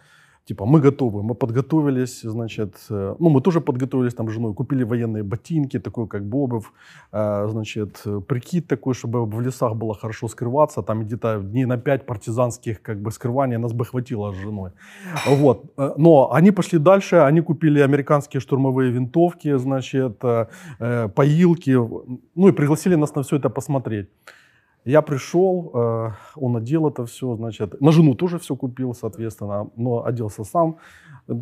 типа, 0.50 0.66
мы 0.66 0.80
готовы, 0.82 1.24
мы 1.24 1.36
подготовились, 1.36 2.22
значит, 2.24 2.74
э, 2.90 3.16
ну, 3.20 3.30
мы 3.30 3.42
тоже 3.42 3.62
подготовились 3.62 4.14
там 4.14 4.30
с 4.30 4.34
женой, 4.34 4.54
купили 4.54 4.86
военные 4.86 5.24
ботинки, 5.24 5.80
такой 5.80 6.08
как 6.08 6.24
Бобов, 6.24 6.74
э, 7.12 7.48
значит, 7.50 8.02
э, 8.06 8.22
прикид 8.28 8.68
такой, 8.68 8.94
чтобы 8.94 9.26
в 9.26 9.42
лесах 9.42 9.76
было 9.76 9.94
хорошо 9.94 10.28
скрываться, 10.28 10.82
там 10.82 11.04
где-то 11.04 11.40
дней 11.40 11.66
на 11.66 11.78
5 11.78 12.06
партизанских 12.06 12.82
как 12.82 12.98
бы 12.98 13.12
скрываний 13.12 13.58
нас 13.58 13.74
бы 13.74 13.86
хватило 13.86 14.34
с 14.34 14.36
женой. 14.36 14.72
Вот. 15.28 15.64
Э, 15.78 15.94
Но 15.98 16.34
они 16.34 16.52
пошли 16.52 16.80
дальше, 16.80 17.18
они 17.18 17.42
купили 17.42 17.84
американские 17.84 18.42
штурмовые 18.42 18.92
винтовки, 18.92 19.58
значит, 19.58 20.24
э, 20.24 20.46
э, 20.80 21.10
поилки, 21.10 21.78
ну 22.36 22.48
и 22.48 22.52
пригласили 22.52 22.96
нас 22.96 23.16
на 23.16 23.22
все 23.22 23.36
это 23.36 23.50
посмотреть. 23.50 24.08
Я 24.86 25.02
пришел, 25.02 25.72
э, 25.74 26.10
он 26.36 26.56
одел 26.56 26.88
это 26.88 27.06
все, 27.06 27.36
значит, 27.36 27.82
на 27.82 27.92
жену 27.92 28.16
тоже 28.16 28.38
все 28.40 28.56
купил, 28.56 28.94
соответственно, 28.94 29.68
но 29.76 30.06
оделся 30.06 30.44
сам. 30.44 30.78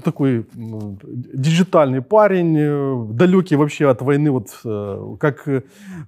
такой 0.04 0.46
диджитальный 0.54 2.02
парень, 2.02 2.58
э, 2.58 3.06
далекий 3.14 3.56
вообще 3.56 3.90
от 3.90 4.02
войны, 4.02 4.32
вот 4.32 4.48
э, 4.66 5.16
как, 5.20 5.48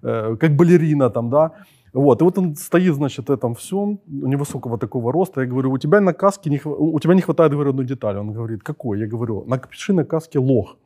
как 0.02 0.56
балерина 0.56 1.10
там, 1.10 1.30
да. 1.30 1.52
Вот, 1.94 2.22
и 2.22 2.24
вот 2.24 2.38
он 2.38 2.56
стоит, 2.56 2.94
значит, 2.96 3.30
в 3.30 3.32
этом 3.32 3.54
всем, 3.56 4.00
невысокого 4.08 4.78
такого 4.78 5.12
роста. 5.12 5.42
Я 5.42 5.48
говорю, 5.48 5.72
у 5.72 5.78
тебя 5.78 6.02
на 6.02 6.14
каске 6.14 6.50
не, 6.50 6.62
у 6.66 7.00
тебя 7.00 7.14
не 7.14 7.22
хватает, 7.22 7.52
говорю, 7.52 7.70
одной 7.70 7.86
детали. 7.86 8.18
Он 8.18 8.32
говорит, 8.32 8.64
какой? 8.64 9.00
Я 9.00 9.08
говорю, 9.08 9.44
напиши 9.48 9.94
на 9.94 10.06
каске 10.06 10.40
лох. 10.40 10.78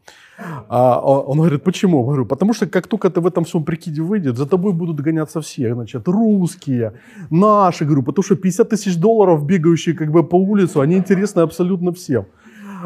А 0.70 0.99
он 0.99 1.38
говорит, 1.38 1.64
почему? 1.64 1.99
Я 1.99 2.04
говорю, 2.04 2.26
потому 2.26 2.54
что 2.54 2.68
как 2.68 2.88
только 2.88 3.10
ты 3.10 3.22
в 3.22 3.28
этом 3.28 3.43
всем 3.43 3.64
прикиде 3.64 4.01
выйдет, 4.01 4.38
за 4.38 4.45
тобой 4.45 4.74
будут 4.74 4.99
гоняться 4.99 5.39
все, 5.41 5.74
значит, 5.74 6.08
русские, 6.08 6.93
наши, 7.30 7.86
говорю, 7.86 8.04
потому 8.04 8.24
что 8.24 8.36
50 8.36 8.70
тысяч 8.70 8.97
долларов, 8.97 9.45
бегающие 9.45 9.95
как 9.95 10.12
бы 10.12 10.24
по 10.24 10.36
улицу, 10.36 10.82
они 10.82 10.95
интересны 10.95 11.41
абсолютно 11.41 11.91
всем. 11.91 12.26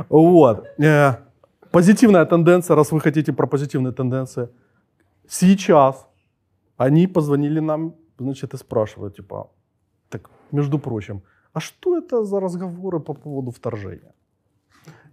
Вот. 0.10 0.66
Э, 0.80 1.16
Позитивная 1.72 2.26
тенденция, 2.26 2.76
раз 2.76 2.92
вы 2.92 3.00
хотите 3.00 3.34
про 3.34 3.46
позитивные 3.48 3.94
тенденции. 3.94 4.50
Сейчас 5.28 6.08
они 6.78 7.08
позвонили 7.08 7.60
нам, 7.60 7.94
значит, 8.20 8.54
и 8.54 8.58
спрашивают, 8.58 9.16
типа, 9.16 9.50
так, 10.10 10.30
между 10.52 10.80
прочим, 10.80 11.22
а 11.54 11.60
что 11.60 11.98
это 11.98 12.24
за 12.24 12.40
разговоры 12.40 13.00
по 13.00 13.14
поводу 13.14 13.52
вторжения? 13.52 14.14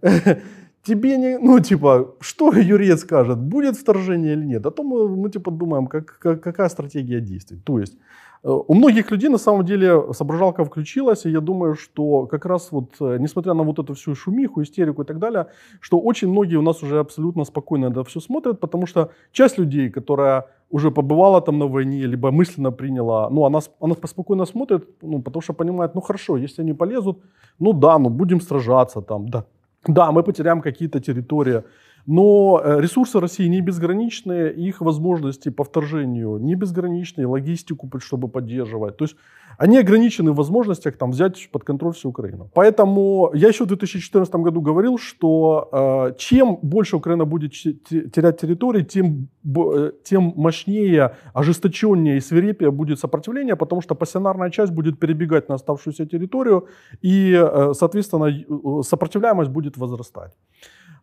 Тебе 0.83 1.17
не, 1.17 1.39
ну, 1.39 1.59
типа, 1.59 2.15
что 2.19 2.51
Юрец 2.53 2.99
скажет, 2.99 3.39
будет 3.39 3.75
вторжение 3.75 4.33
или 4.33 4.45
нет? 4.45 4.65
А 4.65 4.71
то 4.71 4.83
мы, 4.83 5.09
мы 5.09 5.31
типа, 5.31 5.51
думаем, 5.51 5.87
как, 5.87 6.19
как- 6.19 6.43
какая 6.43 6.69
стратегия 6.69 7.21
действий. 7.21 7.57
То 7.65 7.79
есть, 7.79 7.97
э, 8.43 8.49
у 8.67 8.73
многих 8.75 9.11
людей, 9.11 9.29
на 9.29 9.37
самом 9.39 9.65
деле, 9.65 10.13
соображалка 10.13 10.63
включилась, 10.63 11.25
и 11.25 11.31
я 11.31 11.39
думаю, 11.41 11.73
что 11.75 12.27
как 12.27 12.45
раз 12.45 12.71
вот, 12.71 13.01
э, 13.01 13.17
несмотря 13.19 13.53
на 13.55 13.63
вот 13.63 13.79
эту 13.79 13.93
всю 13.93 14.13
шумиху, 14.15 14.61
истерику 14.61 15.01
и 15.01 15.05
так 15.05 15.17
далее, 15.17 15.47
что 15.81 15.99
очень 15.99 16.29
многие 16.29 16.57
у 16.57 16.61
нас 16.61 16.83
уже 16.83 16.99
абсолютно 16.99 17.45
спокойно 17.45 17.87
это 17.87 18.03
все 18.03 18.19
смотрят, 18.19 18.59
потому 18.59 18.85
что 18.87 19.09
часть 19.31 19.57
людей, 19.57 19.89
которая 19.89 20.45
уже 20.71 20.91
побывала 20.91 21.41
там 21.41 21.59
на 21.59 21.67
войне, 21.67 22.07
либо 22.07 22.31
мысленно 22.31 22.71
приняла, 22.71 23.29
ну, 23.29 23.45
она, 23.45 23.59
она 23.79 23.95
спокойно 24.03 24.45
смотрит, 24.45 24.87
ну, 25.01 25.21
потому 25.21 25.41
что 25.41 25.53
понимает, 25.53 25.95
ну, 25.95 26.01
хорошо, 26.01 26.37
если 26.37 26.63
они 26.63 26.73
полезут, 26.73 27.17
ну, 27.59 27.73
да, 27.73 27.99
ну, 27.99 28.09
будем 28.09 28.41
сражаться 28.41 29.01
там, 29.01 29.29
да. 29.29 29.43
Да, 29.87 30.11
мы 30.11 30.23
потеряем 30.23 30.61
какие-то 30.61 30.99
территории, 30.99 31.63
но 32.07 32.61
э, 32.63 32.81
ресурсы 32.81 33.19
России 33.19 33.47
не 33.47 33.61
безграничные, 33.61 34.53
их 34.53 34.81
возможности 34.81 35.49
по 35.49 35.63
вторжению 35.63 36.37
не 36.37 36.55
безграничные, 36.55 37.27
логистику, 37.27 37.89
чтобы 37.99 38.27
поддерживать. 38.27 38.97
То 38.97 39.05
есть 39.05 39.15
они 39.57 39.77
ограничены 39.77 40.31
в 40.31 40.35
возможностях 40.35 40.97
там, 40.97 41.11
взять 41.11 41.49
под 41.51 41.63
контроль 41.63 41.93
всю 41.93 42.09
Украину. 42.09 42.49
Поэтому 42.53 43.31
я 43.33 43.47
еще 43.47 43.63
в 43.63 43.67
2014 43.67 44.35
году 44.35 44.61
говорил, 44.61 44.97
что 44.97 45.69
э, 45.71 46.13
чем 46.17 46.59
больше 46.61 46.97
Украина 46.97 47.25
будет 47.25 47.53
терять 47.53 48.41
территорий, 48.41 48.83
тем, 48.83 49.29
э, 49.43 49.91
тем 50.03 50.33
мощнее, 50.35 51.15
ожесточеннее 51.33 52.17
и 52.17 52.21
свирепее 52.21 52.71
будет 52.71 52.99
сопротивление, 52.99 53.55
потому 53.55 53.81
что 53.81 53.95
пассионарная 53.95 54.49
часть 54.49 54.73
будет 54.73 54.99
перебегать 54.99 55.49
на 55.49 55.55
оставшуюся 55.55 56.05
территорию, 56.05 56.67
и, 57.01 57.33
э, 57.33 57.73
соответственно, 57.73 58.25
э, 58.25 58.83
сопротивляемость 58.83 59.51
будет 59.51 59.77
возрастать. 59.77 60.35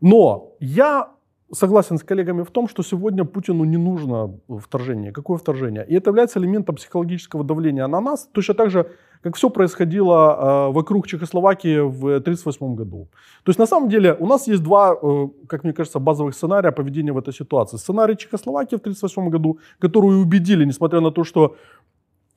Но 0.02 0.52
я 0.60 1.08
согласен 1.54 1.96
с 1.96 2.02
коллегами 2.02 2.42
в 2.42 2.50
том, 2.50 2.68
что 2.68 2.82
сегодня 2.82 3.24
Путину 3.24 3.64
не 3.64 3.76
нужно 3.76 4.34
вторжение. 4.60 5.12
Какое 5.12 5.38
вторжение? 5.38 5.86
И 5.86 5.94
это 5.94 6.10
является 6.10 6.38
элементом 6.38 6.74
психологического 6.74 7.44
давления 7.44 7.86
на 7.86 8.00
нас, 8.00 8.28
точно 8.32 8.54
так 8.54 8.70
же, 8.70 8.86
как 9.22 9.36
все 9.36 9.50
происходило 9.50 10.68
э, 10.68 10.72
вокруг 10.72 11.06
Чехословакии 11.06 11.78
в 11.78 12.16
1938 12.16 12.74
году. 12.74 13.08
То 13.44 13.50
есть 13.50 13.58
на 13.58 13.66
самом 13.66 13.88
деле 13.88 14.16
у 14.18 14.26
нас 14.26 14.48
есть 14.48 14.62
два, 14.62 14.96
э, 15.00 15.28
как 15.46 15.64
мне 15.64 15.72
кажется, 15.72 16.00
базовых 16.00 16.34
сценария 16.34 16.72
поведения 16.72 17.12
в 17.12 17.18
этой 17.18 17.32
ситуации. 17.32 17.76
Сценарий 17.76 18.16
Чехословакии 18.16 18.76
в 18.76 18.80
1938 18.80 19.30
году, 19.30 19.58
которую 19.78 20.20
убедили, 20.20 20.64
несмотря 20.64 21.00
на 21.00 21.10
то, 21.10 21.22
что 21.22 21.54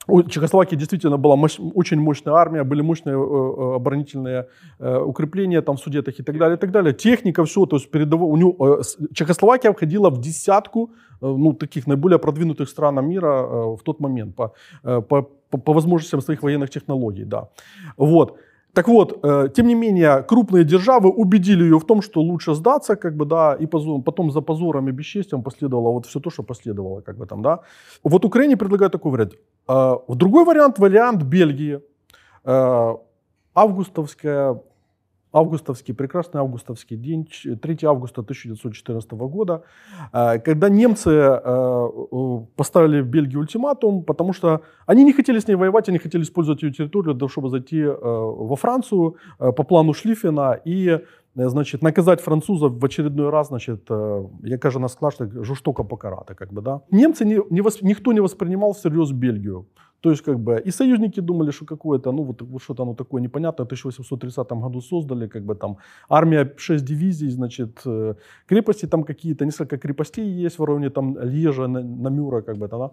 у 0.08 0.24
Чехословакии 0.24 0.76
действительно 0.76 1.18
была 1.18 1.36
мощ- 1.36 1.72
очень 1.76 2.00
мощная 2.00 2.34
армия, 2.34 2.64
были 2.64 2.82
мощные 2.82 3.16
э, 3.16 3.20
э, 3.20 3.76
оборонительные 3.76 4.48
э, 4.80 4.98
укрепления 5.00 5.62
там 5.62 5.76
в 5.76 5.80
судетах 5.80 6.20
и 6.20 6.24
так 6.24 6.38
далее, 6.38 6.58
и 6.58 6.60
так 6.60 6.72
далее. 6.72 6.94
Техника, 6.94 7.44
все, 7.44 7.66
то 7.66 7.78
есть 7.78 7.92
передово... 7.92 8.24
у 8.24 8.38
него, 8.38 8.80
э, 8.80 8.82
Чехословакия 9.14 9.72
входила 9.72 10.10
в 10.10 10.20
десятку 10.20 10.92
э, 11.22 11.28
ну, 11.28 11.54
таких 11.54 11.88
наиболее 11.88 12.20
продвинутых 12.20 12.70
стран 12.70 13.06
мира 13.08 13.28
э, 13.28 13.76
в 13.76 13.82
тот 13.84 14.00
момент 14.00 14.36
по, 14.36 14.54
э, 14.84 15.02
по, 15.02 15.30
по, 15.50 15.58
по 15.58 15.74
возможностям 15.74 16.22
своих 16.22 16.44
военных 16.44 16.70
технологий, 16.70 17.26
да. 17.26 17.50
Вот. 17.98 18.38
Так 18.76 18.88
вот, 18.88 19.20
э, 19.24 19.48
тем 19.56 19.68
не 19.68 19.76
менее, 19.76 20.22
крупные 20.24 20.66
державы 20.66 21.10
убедили 21.10 21.64
ее 21.64 21.78
в 21.78 21.86
том, 21.86 22.02
что 22.02 22.22
лучше 22.22 22.54
сдаться, 22.54 22.96
как 22.96 23.16
бы, 23.16 23.26
да, 23.26 23.56
и 23.62 23.68
потом 23.68 24.32
за 24.32 24.42
позором 24.42 24.90
и 24.90 24.92
бесчестием 24.92 25.44
последовало 25.44 25.92
вот 25.92 26.06
все 26.06 26.20
то, 26.20 26.30
что 26.30 26.44
последовало, 26.44 27.02
как 27.02 27.18
бы 27.18 27.26
там, 27.26 27.42
да. 27.42 27.60
Вот 28.04 28.26
Украине 28.26 28.58
предлагают 28.58 28.92
такой 28.92 29.12
вариант. 29.12 29.34
Э, 29.70 29.96
другой 30.10 30.44
вариант, 30.44 30.80
вариант 30.80 31.24
Бельгии. 31.24 31.80
Э, 32.44 32.96
августовская, 33.54 34.62
августовский, 35.36 35.94
прекрасный 35.94 36.40
августовский 36.42 36.98
день, 36.98 37.26
ч- 37.26 37.56
3 37.56 37.78
августа 37.86 38.22
1914 38.22 39.12
года, 39.12 39.64
э, 40.14 40.40
когда 40.40 40.70
немцы 40.70 41.10
э, 41.12 41.90
поставили 42.56 43.02
Бельгии 43.02 43.38
ультиматум, 43.38 44.04
потому 44.04 44.34
что 44.34 44.62
они 44.88 45.04
не 45.04 45.14
хотели 45.14 45.40
с 45.40 45.48
ней 45.48 45.56
воевать, 45.56 45.90
они 45.90 45.98
хотели 46.00 46.22
использовать 46.24 46.64
ее 46.64 46.72
территорию, 46.72 47.30
чтобы 47.30 47.50
зайти 47.50 47.82
э, 47.82 47.94
во 48.02 48.56
Францию 48.56 49.16
по 49.38 49.64
плану 49.64 49.94
Шлиффена 49.94 50.60
и 50.68 51.00
значит, 51.36 51.82
наказать 51.82 52.22
французов 52.22 52.72
в 52.74 52.86
очередной 52.86 53.30
раз, 53.30 53.48
значит, 53.48 53.90
я 54.44 54.58
кажу 54.58 54.80
на 54.80 54.88
склад, 54.88 55.18
так 55.18 55.46
жорстоко 55.46 55.84
покарати, 55.84 56.34
как 56.34 56.54
бы, 56.54 56.62
да. 56.62 56.82
Немцы, 56.92 57.26
не, 57.26 57.40
не 57.50 57.62
восп- 57.62 57.80
никто 57.82 58.14
не 58.14 58.22
воспринимал 58.22 58.72
всерьез 58.72 59.12
Бельгию. 59.12 59.66
То 60.06 60.12
есть, 60.12 60.24
как 60.24 60.40
бы, 60.40 60.62
и 60.68 60.72
союзники 60.72 61.22
думали, 61.22 61.52
что 61.52 61.66
какое-то, 61.66 62.12
ну, 62.12 62.24
вот, 62.24 62.42
вот 62.42 62.62
что-то 62.62 62.84
оно 62.84 62.94
такое 62.94 63.22
непонятное, 63.22 63.66
в 63.66 63.68
1830 63.68 64.62
году 64.62 64.82
создали, 64.82 65.28
как 65.28 65.42
бы 65.42 65.56
там, 65.56 65.78
армия 66.10 66.54
6 66.58 66.86
дивизий, 66.86 67.32
значит, 67.32 67.82
э, 67.88 68.14
крепости 68.48 68.88
там 68.88 69.04
какие-то, 69.04 69.46
несколько 69.46 69.78
крепостей 69.78 70.46
есть 70.46 70.60
в 70.60 70.64
районе 70.66 70.90
там 70.90 71.18
Льежа, 71.18 71.68
На- 71.68 71.82
Намюра, 71.84 72.42
как 72.42 72.58
бы, 72.58 72.68
да, 72.68 72.92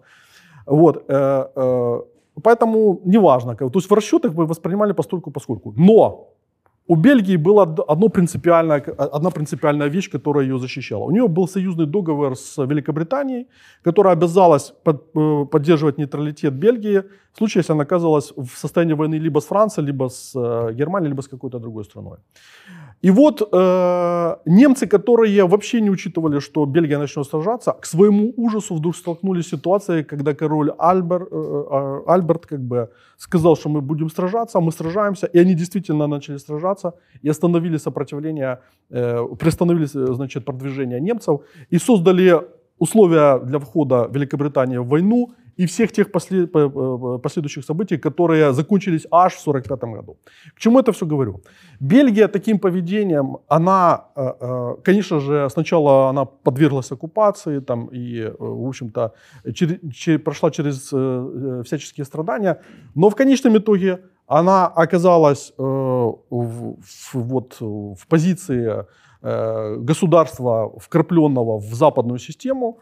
вот, 0.65 1.05
э, 1.07 1.45
э, 1.55 2.01
поэтому 2.41 2.99
неважно, 3.05 3.55
то 3.55 3.71
есть 3.75 3.89
в 3.91 3.93
расчетах 3.93 4.33
мы 4.33 4.47
воспринимали 4.47 4.93
постольку 4.93 5.31
поскольку. 5.31 5.73
Но 5.77 6.29
у 6.87 6.95
Бельгии 6.95 7.37
была 7.37 7.63
одно 7.63 8.09
принципиальная, 8.09 8.81
одна 8.81 9.29
принципиальная 9.29 9.87
вещь, 9.89 10.11
которая 10.11 10.43
ее 10.43 10.59
защищала. 10.59 11.03
У 11.05 11.11
нее 11.11 11.27
был 11.27 11.47
союзный 11.47 11.85
договор 11.85 12.35
с 12.35 12.57
Великобританией, 12.65 13.47
которая 13.83 14.13
обязалась 14.13 14.73
под- 14.83 15.03
э, 15.15 15.45
поддерживать 15.45 15.97
нейтралитет 15.97 16.53
Бельгии 16.53 17.03
в 17.33 17.37
случае, 17.37 17.61
если 17.61 17.73
она 17.73 17.83
оказывалась 17.83 18.33
в 18.35 18.57
состоянии 18.57 18.93
войны 18.95 19.15
либо 19.15 19.39
с 19.39 19.45
Францией, 19.45 19.87
либо 19.87 20.09
с 20.09 20.35
э, 20.35 20.73
Германией, 20.73 21.09
либо 21.09 21.21
с 21.21 21.27
какой-то 21.27 21.59
другой 21.59 21.83
страной. 21.85 22.17
И 23.03 23.11
вот 23.11 23.41
э, 23.41 24.35
немцы, 24.45 24.87
которые 24.87 25.45
вообще 25.45 25.81
не 25.81 25.89
учитывали, 25.89 26.39
что 26.39 26.65
Бельгия 26.65 26.97
начнет 26.97 27.27
сражаться, 27.27 27.73
к 27.73 27.85
своему 27.85 28.33
ужасу 28.37 28.75
вдруг 28.75 28.95
столкнулись 28.95 29.45
с 29.45 29.49
ситуацией, 29.49 30.03
когда 30.03 30.33
король 30.33 30.71
Альбер, 30.77 31.27
э, 31.31 31.63
э, 31.71 32.01
Альберт 32.07 32.45
как 32.45 32.61
бы 32.61 32.89
сказал, 33.17 33.57
что 33.57 33.69
мы 33.69 33.81
будем 33.81 34.09
сражаться, 34.09 34.61
мы 34.61 34.71
сражаемся, 34.71 35.27
и 35.27 35.39
они 35.39 35.53
действительно 35.53 36.07
начали 36.07 36.37
сражаться 36.37 36.93
и 37.25 37.29
остановили 37.29 37.77
сопротивление, 37.77 38.59
э, 38.89 39.35
приостановили, 39.37 39.85
э, 39.85 40.13
значит, 40.13 40.45
продвижение 40.45 41.01
немцев 41.01 41.41
и 41.73 41.79
создали 41.79 42.41
условия 42.79 43.39
для 43.39 43.59
входа 43.59 44.09
Великобритании 44.13 44.77
в 44.77 44.87
войну 44.87 45.33
и 45.57 45.65
всех 45.65 45.91
тех 45.91 46.11
после- 46.11 46.47
по- 46.47 46.69
по- 46.69 47.17
последующих 47.19 47.65
событий, 47.65 47.97
которые 47.97 48.53
закончились 48.53 49.07
аж 49.11 49.33
в 49.33 49.39
1945 49.41 49.93
году. 49.95 50.17
К 50.55 50.59
чему 50.59 50.79
это 50.79 50.91
все 50.91 51.05
говорю? 51.05 51.41
Бельгия 51.79 52.27
таким 52.27 52.59
поведением, 52.59 53.37
она, 53.47 54.05
э, 54.15 54.33
э, 54.41 54.75
конечно 54.83 55.19
же, 55.19 55.49
сначала 55.49 56.09
она 56.09 56.25
подверглась 56.25 56.91
оккупации 56.91 57.59
там, 57.59 57.89
и, 57.93 58.19
э, 58.19 58.35
в 58.39 58.67
общем-то, 58.67 59.11
чер- 59.45 59.79
че- 59.91 60.17
прошла 60.19 60.49
через 60.51 60.93
э, 60.93 60.97
э, 60.97 61.63
всяческие 61.63 62.05
страдания, 62.05 62.57
но 62.95 63.09
в 63.09 63.15
конечном 63.15 63.57
итоге 63.57 63.97
она 64.27 64.67
оказалась 64.67 65.53
э, 65.59 65.63
в, 65.63 66.75
вот, 67.13 67.57
в 67.59 68.07
позиции 68.07 68.85
э, 69.25 69.75
государства, 69.87 70.71
вкрапленного 70.79 71.57
в 71.59 71.73
западную 71.73 72.19
систему, 72.19 72.79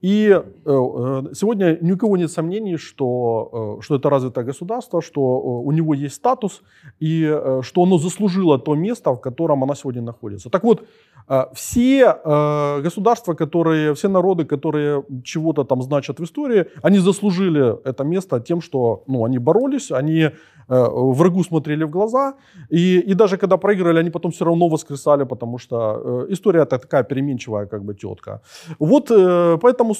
и 0.00 0.28
э, 0.28 0.42
э, 0.64 1.34
сегодня 1.34 1.76
ни 1.80 1.92
у 1.92 1.96
кого 1.96 2.16
нет 2.16 2.30
сомнений, 2.30 2.76
что, 2.76 3.78
э, 3.80 3.82
что 3.82 3.96
это 3.96 4.08
развитое 4.08 4.44
государство, 4.44 5.02
что 5.02 5.20
у 5.20 5.72
него 5.72 5.92
есть 5.94 6.14
статус 6.14 6.62
и 7.00 7.24
что 7.62 7.82
оно 7.82 7.98
заслужило 7.98 8.58
то 8.58 8.74
место, 8.74 9.12
в 9.12 9.20
котором 9.20 9.64
оно 9.64 9.74
сегодня 9.74 10.02
находится. 10.02 10.50
Так 10.50 10.62
вот, 10.62 10.86
Все 11.52 12.20
э, 12.24 12.80
государства, 12.82 13.34
которые, 13.34 13.92
все 13.94 14.08
народы, 14.08 14.44
которые 14.44 15.02
чего-то 15.24 15.64
там 15.64 15.82
значат 15.82 16.20
в 16.20 16.24
истории, 16.24 16.64
они 16.82 16.98
заслужили 16.98 17.76
это 17.84 18.04
место 18.04 18.40
тем, 18.40 18.62
что 18.62 19.02
ну, 19.06 19.24
они 19.24 19.38
боролись, 19.38 19.92
они 19.92 20.20
э, 20.22 20.30
врагу 20.68 21.44
смотрели 21.44 21.84
в 21.84 21.90
глаза, 21.90 22.34
и, 22.70 22.98
и 23.10 23.14
даже 23.14 23.36
когда 23.36 23.56
проигрывали, 23.56 24.00
они 24.00 24.10
потом 24.10 24.30
все 24.30 24.44
равно 24.44 24.68
воскресали, 24.68 25.24
потому 25.24 25.58
что 25.58 25.76
э, 26.28 26.32
история 26.32 26.62
это 26.62 26.78
такая 26.78 27.04
переменчивая 27.04 27.66
как 27.66 27.82
бы 27.82 27.94
тетка. 27.94 28.40
Вот 28.78 29.10
э, 29.10 29.58
поэтому 29.60 29.94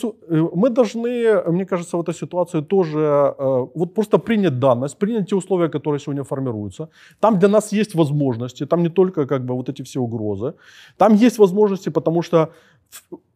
мы 0.54 0.70
должны, 0.70 1.42
мне 1.46 1.66
кажется, 1.66 1.96
в 1.96 2.00
этой 2.00 2.14
ситуации 2.14 2.62
тоже 2.62 3.34
вот 3.74 3.94
просто 3.94 4.18
принять 4.18 4.58
данность, 4.58 4.98
принять 4.98 5.28
те 5.28 5.36
условия, 5.36 5.68
которые 5.68 6.00
сегодня 6.00 6.24
формируются. 6.24 6.88
Там 7.20 7.38
для 7.38 7.48
нас 7.48 7.72
есть 7.72 7.94
возможности, 7.94 8.66
там 8.66 8.82
не 8.82 8.88
только 8.88 9.26
как 9.26 9.44
бы 9.44 9.54
вот 9.54 9.68
эти 9.68 9.82
все 9.82 10.00
угрозы, 10.00 10.54
там 10.96 11.17
есть 11.26 11.38
возможности, 11.38 11.90
потому 11.90 12.22
что 12.22 12.48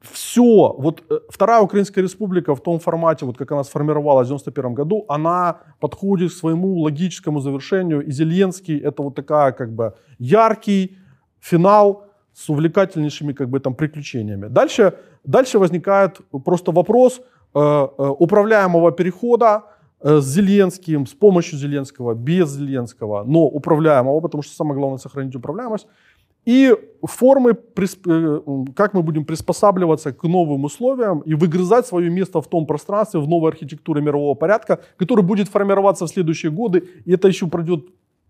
все, 0.00 0.74
вот 0.78 1.02
э, 1.10 1.18
Вторая 1.28 1.60
Украинская 1.60 2.04
Республика 2.04 2.54
в 2.54 2.60
том 2.60 2.78
формате, 2.78 3.24
вот 3.26 3.36
как 3.36 3.52
она 3.52 3.64
сформировалась 3.64 4.26
в 4.26 4.30
91 4.30 4.74
году, 4.74 5.04
она 5.08 5.56
подходит 5.80 6.30
к 6.30 6.34
своему 6.34 6.78
логическому 6.80 7.40
завершению. 7.40 8.00
И 8.00 8.10
Зеленский 8.10 8.78
это 8.78 9.02
вот 9.02 9.14
такая 9.14 9.52
как 9.52 9.72
бы 9.72 9.94
яркий 10.18 10.96
финал 11.40 12.04
с 12.34 12.48
увлекательнейшими 12.48 13.32
как 13.32 13.48
бы 13.48 13.60
там 13.60 13.74
приключениями. 13.74 14.48
Дальше, 14.48 14.94
дальше 15.24 15.58
возникает 15.58 16.20
просто 16.44 16.72
вопрос 16.72 17.20
э, 17.54 17.58
э, 17.58 18.14
управляемого 18.18 18.92
перехода 18.92 19.62
э, 20.00 20.20
с 20.20 20.24
Зеленским, 20.24 21.06
с 21.06 21.14
помощью 21.14 21.58
Зеленского, 21.58 22.14
без 22.14 22.50
Зеленского, 22.50 23.24
но 23.24 23.40
управляемого, 23.40 24.20
потому 24.20 24.42
что 24.42 24.54
самое 24.54 24.78
главное 24.78 24.98
сохранить 24.98 25.36
управляемость. 25.36 25.86
И 26.44 26.74
формы, 27.02 27.50
э, 27.52 28.40
как 28.74 28.94
мы 28.94 29.02
будем 29.02 29.24
приспосабливаться 29.24 30.12
к 30.12 30.22
новым 30.24 30.64
условиям 30.64 31.20
и 31.20 31.34
выгрызать 31.34 31.86
свое 31.86 32.10
место 32.10 32.40
в 32.40 32.46
том 32.46 32.66
пространстве, 32.66 33.20
в 33.20 33.28
новой 33.28 33.50
архитектуре 33.50 34.02
мирового 34.02 34.34
порядка, 34.34 34.78
который 34.96 35.24
будет 35.24 35.48
формироваться 35.48 36.04
в 36.06 36.08
следующие 36.08 36.50
годы. 36.50 36.82
И 37.04 37.12
это 37.12 37.28
еще 37.28 37.46
пройдет, 37.46 37.84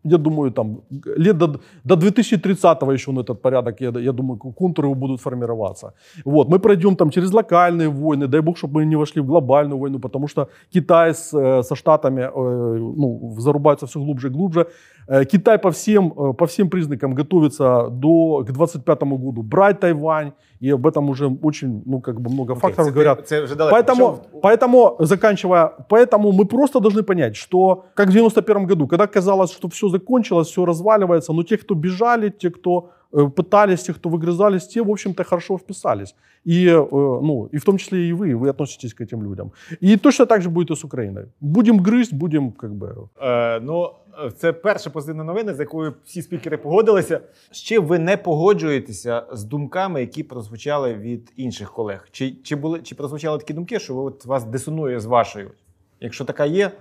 я 0.05 0.19
думаю, 0.19 0.51
там, 0.51 0.81
лет 1.17 1.39
до, 1.39 1.61
до 1.85 1.95
2030-го 1.95 2.93
еще 2.93 3.13
на 3.13 3.21
этот 3.21 3.41
порядок, 3.41 3.81
я, 3.81 3.91
я 4.01 4.13
думаю, 4.13 4.39
контуры 4.39 4.89
его 4.89 4.95
будут 4.95 5.21
формироваться. 5.21 5.93
Вот, 6.25 6.49
мы 6.49 6.59
пройдем 6.59 6.97
там 6.97 7.11
через 7.11 7.33
локальные 7.33 7.89
войны, 7.89 8.27
дай 8.27 8.41
бог, 8.41 8.57
чтобы 8.57 8.81
мы 8.81 8.87
не 8.87 8.97
вошли 8.97 9.23
в 9.23 9.27
глобальную 9.27 9.79
войну, 9.79 9.99
потому 9.99 10.29
что 10.29 10.49
Китай 10.71 11.15
с, 11.15 11.33
э, 11.33 11.63
со 11.63 11.75
Штатами 11.75 12.23
э, 12.23 12.79
ну, 12.97 13.35
зарубаются 13.39 13.87
все 13.87 14.01
глубже 14.01 14.29
и 14.29 14.31
глубже. 14.31 14.67
Э, 15.09 15.25
Китай 15.25 15.59
по 15.59 15.71
всем, 15.71 16.13
э, 16.17 16.33
по 16.33 16.47
всем 16.47 16.69
признакам 16.71 17.15
готовится 17.15 17.89
до, 17.91 18.45
к 18.47 18.53
25 18.53 19.03
году 19.03 19.43
брать 19.43 19.81
Тайвань, 19.81 20.33
и 20.61 20.71
об 20.71 20.87
этом 20.87 21.11
уже 21.11 21.27
очень, 21.43 21.83
ну, 21.87 22.01
как 22.01 22.21
бы 22.21 22.31
много 22.31 22.53
Окей, 22.53 22.61
факторов 22.61 22.87
це, 22.87 22.93
говорят. 22.93 23.29
Це 23.29 23.41
вже 23.41 23.55
далеко. 23.55 23.77
Поэтому, 23.77 23.95
пішов. 23.95 24.41
поэтому, 24.43 24.97
заканчивая, 25.01 25.71
поэтому 25.91 26.33
мы 26.33 26.45
просто 26.45 26.79
должны 26.79 27.03
понять, 27.03 27.37
что 27.37 27.85
как 27.95 28.09
в 28.09 28.13
91 28.13 28.67
году, 28.67 28.87
когда 28.87 29.07
казалось, 29.07 29.53
что 29.53 29.69
все 29.69 29.89
закончилось, 29.89 30.49
все 30.49 30.65
разваливается, 30.65 31.33
но 31.33 31.43
те, 31.43 31.57
кто 31.57 31.75
бежали, 31.75 32.31
те, 32.31 32.51
кто 32.51 32.91
э, 33.13 33.29
пытались, 33.29 33.83
те, 33.83 33.93
кто 33.93 34.09
выгрызались, 34.09 34.69
те, 34.69 34.83
в 34.83 34.91
общем-то, 34.91 35.25
хорошо 35.25 35.59
вписались. 35.59 36.15
И, 36.45 36.69
э, 36.69 36.87
ну, 37.23 37.49
и 37.53 37.59
в 37.59 37.65
том 37.65 37.77
числе 37.77 38.09
и 38.09 38.13
вы, 38.13 38.35
вы 38.37 38.49
относитесь 38.49 38.95
к 38.95 39.01
этим 39.01 39.23
людям. 39.23 39.53
И 39.81 39.97
точно 39.97 40.27
так 40.27 40.43
же 40.43 40.51
будет 40.51 40.71
и 40.71 40.77
с 40.77 40.85
Украиной. 40.85 41.27
Будем 41.41 41.79
грызть, 41.79 42.13
будем 42.13 42.53
как 42.53 42.71
бы... 42.71 43.09
Е, 43.21 43.61
ну, 43.61 43.91
це 44.38 44.54
перша 44.54 44.90
позитивна 44.90 45.24
новина, 45.24 45.54
з 45.54 45.60
якою 45.60 45.94
всі 46.06 46.22
спікери 46.22 46.58
погодилися. 46.58 47.22
З 47.52 47.58
чим 47.58 47.86
ви 47.86 48.00
не 48.00 48.18
погоджуєтеся 48.18 49.26
з 49.32 49.44
думками, 49.44 50.02
які 50.02 50.24
прозвучали 50.24 50.94
від 50.94 51.34
інших 51.36 51.72
колег? 51.72 52.08
Чи, 52.12 52.32
чи, 52.32 52.56
були, 52.56 52.80
чи 52.80 52.96
прозвучали 52.96 53.38
такі 53.38 53.54
думки, 53.54 53.80
що 53.80 53.96
ви, 53.96 54.02
от, 54.02 54.26
вас 54.26 54.44
дисонує 54.44 55.00
з 55.00 55.06
вашою? 55.06 55.52
Якщо 56.00 56.26
така 56.26 56.46
є, 56.46 56.72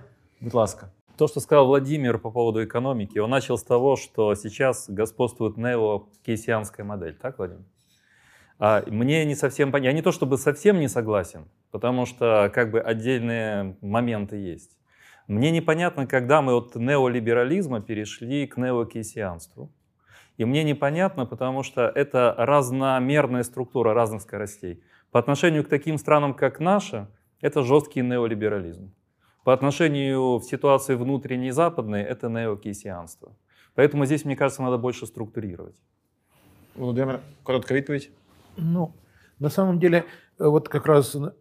будь 0.41 0.53
ласка. 0.53 0.91
То, 1.15 1.27
что 1.27 1.39
сказал 1.39 1.65
Владимир 1.65 2.19
по 2.19 2.31
поводу 2.31 2.63
экономики, 2.63 3.17
он 3.17 3.31
начал 3.31 3.57
с 3.57 3.63
того, 3.63 3.95
что 3.95 4.35
сейчас 4.35 4.87
господствует 4.87 5.57
нео-кейсианская 5.57 6.85
модель, 6.85 7.13
так, 7.13 7.39
Владимир? 7.39 7.63
А 8.59 8.83
мне 8.87 9.25
не 9.25 9.35
совсем 9.35 9.71
понятно. 9.71 9.87
Я 9.87 9.93
не 9.93 10.01
то 10.01 10.11
чтобы 10.11 10.37
совсем 10.37 10.79
не 10.79 10.87
согласен, 10.87 11.45
потому 11.71 12.05
что 12.05 12.51
как 12.53 12.71
бы 12.71 12.79
отдельные 12.79 13.75
моменты 13.81 14.35
есть. 14.35 14.77
Мне 15.32 15.50
непонятно, 15.50 16.06
когда 16.06 16.42
мы 16.42 16.52
от 16.52 16.76
неолиберализма 16.76 17.80
перешли 17.80 18.46
к 18.46 18.58
неокейсианству. 18.58 19.72
И 20.36 20.44
мне 20.44 20.62
непонятно, 20.62 21.24
потому 21.24 21.62
что 21.62 21.90
это 21.94 22.34
разномерная 22.36 23.42
структура 23.42 23.94
разных 23.94 24.20
скоростей. 24.20 24.82
По 25.10 25.18
отношению 25.18 25.64
к 25.64 25.68
таким 25.68 25.96
странам, 25.96 26.34
как 26.34 26.60
наша, 26.60 27.08
это 27.40 27.62
жесткий 27.62 28.02
неолиберализм. 28.02 28.92
По 29.44 29.54
отношению 29.54 30.38
в 30.38 30.42
ситуации 30.42 30.96
внутренней 30.96 31.50
западной, 31.50 32.02
это 32.02 32.28
неокейсианство. 32.28 33.34
Поэтому 33.74 34.04
здесь, 34.04 34.26
мне 34.26 34.36
кажется, 34.36 34.62
надо 34.62 34.76
больше 34.76 35.06
структурировать. 35.06 35.76
Володимир, 36.74 37.20
коротка 37.42 37.74
відповідь. 37.74 38.10
Ну, 38.58 38.92
на 39.38 39.50
самом 39.50 39.78
деле, 39.78 40.04
вот 40.38 40.68
как 40.68 40.86
раз 40.86 41.14
н- 41.14 41.32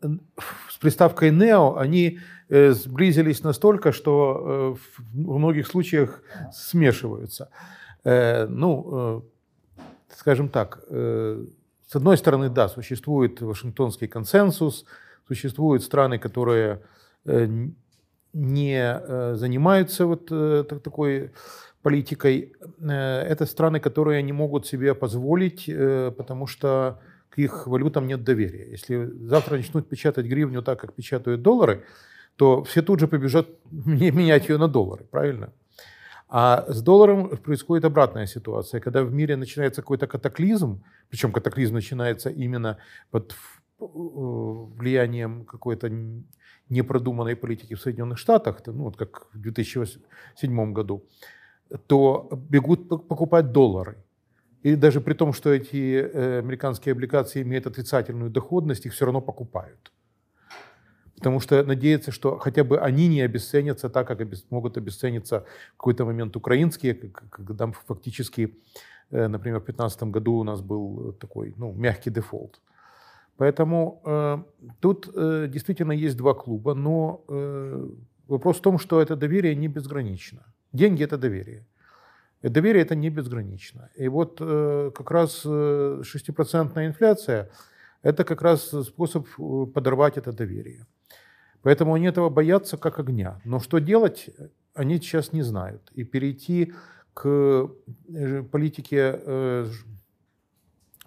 с 0.70 0.78
приставкой 0.78 1.32
«нео» 1.32 1.76
они 1.78 2.20
э, 2.50 2.72
сблизились 2.72 3.44
настолько, 3.44 3.92
что 3.92 4.76
э, 4.78 5.00
в 5.14 5.38
многих 5.38 5.68
случаях 5.68 6.22
смешиваются. 6.54 7.50
Э, 8.04 8.48
Ну, 8.48 8.90
э, 8.92 9.22
скажем 10.18 10.50
так, 10.50 10.80
э, 10.90 11.46
с 11.88 11.96
одной 11.96 12.18
стороны, 12.18 12.50
да, 12.50 12.68
существует 12.70 13.42
Вашингтонский 13.42 14.08
консенсус, 14.08 14.86
существуют 15.28 15.84
страны, 15.84 16.20
которые 16.20 16.80
э, 17.26 17.48
не 18.34 18.78
э, 19.02 19.36
занимаются 19.36 20.06
вот 20.06 20.28
э, 20.32 20.64
так- 20.70 20.82
такой 20.82 21.32
политикой. 21.82 22.54
Э, 22.80 23.22
Это 23.34 23.46
страны, 23.46 23.80
которые 23.80 24.24
не 24.24 24.34
могут 24.34 24.66
себе 24.68 24.94
позволить, 24.94 25.66
э, 25.70 26.12
потому 26.18 26.48
что 26.48 27.00
к 27.32 27.40
их 27.40 27.68
валютам 27.68 28.08
нет 28.08 28.24
доверия. 28.24 28.70
Если 28.72 29.06
завтра 29.28 29.56
начнут 29.56 29.90
печатать 29.90 30.26
гривню 30.26 30.62
так, 30.62 30.80
как 30.80 30.94
печатают 30.94 31.42
доллары, 31.42 31.84
то 32.36 32.64
все 32.64 32.82
тут 32.82 33.00
же 33.00 33.08
побежат 33.08 33.48
ме- 33.72 34.12
менять 34.18 34.50
ее 34.50 34.58
на 34.58 34.68
доллары, 34.68 35.06
правильно? 35.12 35.54
А 36.28 36.66
с 36.68 36.82
долларом 36.82 37.38
происходит 37.38 37.86
обратная 37.86 38.26
ситуация, 38.26 38.80
когда 38.80 39.04
в 39.04 39.14
мире 39.14 39.36
начинается 39.36 39.82
какой-то 39.82 40.08
катаклизм, 40.08 40.82
причем 41.10 41.32
катаклизм 41.32 41.74
начинается 41.74 42.30
именно 42.30 42.78
под 43.12 43.36
э, 43.80 43.86
влиянием 43.86 45.46
какой-то 45.46 45.90
непродуманной 46.70 47.36
политики 47.36 47.76
в 47.76 47.82
Соединенных 47.82 48.18
Штатах, 48.18 48.62
ну 48.66 48.84
вот 48.84 48.96
как 48.98 49.28
в 49.34 49.40
2007 49.40 50.74
году, 50.74 51.04
то 51.88 52.30
бегут 52.50 52.92
пок- 52.92 53.08
покупать 53.08 53.52
доллары. 53.52 53.98
И 54.64 54.76
даже 54.76 55.02
при 55.02 55.14
том, 55.14 55.34
что 55.34 55.50
эти 55.50 56.02
э, 56.02 56.40
американские 56.40 56.94
облигации 56.94 57.42
имеют 57.42 57.68
отрицательную 57.68 58.30
доходность, 58.30 58.86
их 58.86 58.94
все 58.94 59.06
равно 59.06 59.22
покупают. 59.22 59.92
Потому 61.16 61.40
что 61.40 61.64
надеются, 61.64 62.12
что 62.12 62.38
хотя 62.38 62.64
бы 62.64 62.80
они 62.80 63.08
не 63.08 63.22
обесценятся 63.22 63.90
так, 63.90 64.08
как 64.08 64.20
могут 64.50 64.78
обесцениться 64.78 65.46
в 65.74 65.78
какой-то 65.78 66.06
момент 66.06 66.36
украинские, 66.36 66.94
когда 67.30 67.72
фактически, 67.88 68.56
э, 69.12 69.28
например, 69.28 69.60
в 69.60 69.66
2015 69.66 70.04
году 70.04 70.34
у 70.34 70.44
нас 70.44 70.62
был 70.62 71.14
такой 71.14 71.54
ну, 71.58 71.74
мягкий 71.74 72.12
дефолт. 72.12 72.62
Поэтому 73.38 74.02
э, 74.06 74.38
тут 74.80 75.10
э, 75.16 75.48
действительно 75.48 75.94
есть 75.94 76.18
два 76.18 76.34
клуба, 76.34 76.76
но 76.76 77.24
э, 77.28 77.90
вопрос 78.28 78.58
в 78.58 78.62
том, 78.62 78.78
что 78.80 79.02
это 79.02 79.16
доверие 79.16 79.56
не 79.56 79.68
безгранично. 79.68 80.44
Деньги– 80.74 81.04
это 81.06 81.18
доверие. 81.18 81.66
Доверие– 82.44 82.84
это 82.86 82.96
не 82.96 83.10
безгранично. 83.10 83.90
И 83.96 84.08
вот 84.08 84.38
э, 84.42 84.92
как 84.96 85.12
раз 85.12 85.42
э, 85.46 86.02
6% 86.04 86.86
инфляция– 86.86 87.50
это 88.02 88.24
как 88.24 88.42
раз 88.42 88.70
способ 88.86 89.28
э, 89.38 89.66
подорвать 89.74 90.18
это 90.18 90.32
доверие. 90.34 90.86
Поэтому 91.62 91.94
они 91.94 92.08
этого 92.08 92.30
боятся 92.30 92.78
как 92.78 93.00
огня. 93.00 93.40
Но 93.46 93.60
что 93.60 93.80
делать, 93.80 94.30
они 94.74 94.98
сейчас 94.98 95.34
не 95.34 95.44
знают. 95.44 95.92
И 95.94 96.04
перейти 96.04 96.74
к 97.14 97.28
э, 97.28 98.44
политике 98.52 99.22
э, 99.24 99.68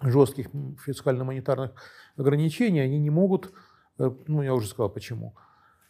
жестких 0.01 0.47
фискально-монетарных 0.85 1.71
ограничений 2.17 2.79
они 2.79 2.99
не 2.99 3.09
могут. 3.09 3.51
Э, 3.99 4.09
Ну, 4.27 4.41
я 4.43 4.53
уже 4.53 4.67
сказал, 4.67 4.89
почему. 4.89 5.35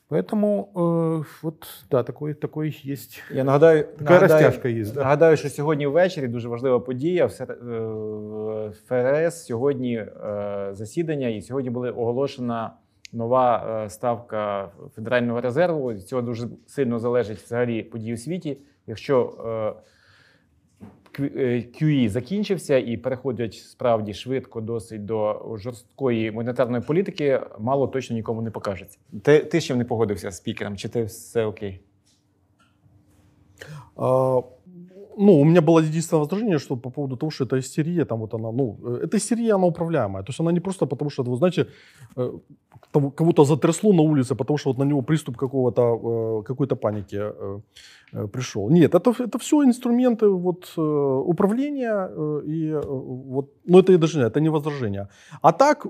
Поэтому 0.07 0.71
э, 0.75 1.23
вот, 1.41 1.67
да, 1.89 2.03
такой, 2.03 2.35
такой 2.35 2.75
есть. 2.85 3.21
Я 3.31 3.43
нагадаю, 3.43 3.85
Така 3.97 4.19
розтяжка 4.19 4.69
є, 4.69 4.85
да. 4.85 4.99
Нагадаю, 4.99 5.37
що 5.37 5.49
сьогодні 5.49 5.87
ввечері 5.87 6.27
дуже 6.27 6.49
важлива 6.49 6.79
подія. 6.79 7.25
В 7.25 7.41
е, 7.41 8.71
ФРС 8.87 9.45
сьогодні 9.45 9.95
е, 9.95 10.69
засідання, 10.71 11.27
і 11.27 11.41
сьогодні 11.41 11.69
була 11.69 11.91
оголошена 11.91 12.73
нова 13.13 13.83
е, 13.85 13.89
ставка 13.89 14.69
Федерального 14.95 15.41
резерву. 15.41 15.93
Від 15.93 16.07
цього 16.07 16.21
дуже 16.21 16.47
сильно 16.67 16.99
залежить 16.99 17.37
взагалі 17.37 17.83
події 17.83 18.13
у 18.13 18.17
світі. 18.17 18.57
Якщо 18.87 19.33
е, 19.77 19.81
QE 21.19 22.09
закінчився 22.09 22.77
і 22.77 22.97
переходять 22.97 23.53
справді 23.53 24.13
швидко 24.13 24.61
досить 24.61 25.05
до 25.05 25.41
жорсткої 25.57 26.31
монетарної 26.31 26.83
політики, 26.83 27.41
мало 27.59 27.87
точно 27.87 28.15
нікому 28.15 28.41
не 28.41 28.51
покажеться. 28.51 28.97
Ти, 29.23 29.39
ти 29.39 29.61
ще 29.61 29.75
не 29.75 29.85
погодився 29.85 30.31
з 30.31 30.37
спікером, 30.37 30.77
чи 30.77 30.89
ти 30.89 31.03
все 31.03 31.45
окей? 31.45 31.81
А, 33.95 34.41
Ну, 35.17 35.39
у 35.39 35.45
меня 35.45 35.61
было 35.61 35.79
единственное 35.79 36.23
возражение, 36.23 36.59
что 36.59 36.75
по 36.75 36.89
поводу 36.89 37.15
того, 37.15 37.31
что 37.31 37.45
это 37.45 37.57
истерия, 37.57 38.05
там 38.05 38.19
вот 38.19 38.33
она, 38.33 38.51
ну, 38.51 38.77
э, 38.83 39.05
эта 39.05 39.17
истерия, 39.17 39.55
она 39.55 39.65
управляемая. 39.65 40.23
То 40.23 40.29
есть 40.29 40.39
она 40.39 40.51
не 40.51 40.59
просто 40.59 40.85
потому, 40.85 41.09
что, 41.09 41.23
вы 41.23 41.37
знаете, 41.37 41.67
э, 42.17 42.31
кого-то 42.91 43.45
затрясло 43.45 43.93
на 43.93 44.01
улице, 44.01 44.35
потому 44.35 44.57
что 44.57 44.69
вот 44.69 44.77
на 44.77 44.83
него 44.83 45.01
приступ 45.01 45.37
какого-то, 45.37 45.81
э, 45.81 46.43
какой-то 46.43 46.75
паники 46.75 47.21
пришел. 48.31 48.69
Нет, 48.69 48.95
это, 48.95 49.11
это 49.19 49.37
все 49.39 49.63
инструменты 49.63 50.27
вот, 50.27 50.77
управления, 50.77 52.09
и 52.45 52.79
вот, 52.85 53.49
ну, 53.65 53.79
это 53.79 53.93
и 53.93 53.97
даже 53.97 54.21
это 54.21 54.39
не 54.39 54.49
возражение. 54.49 55.07
А 55.41 55.51
так, 55.51 55.85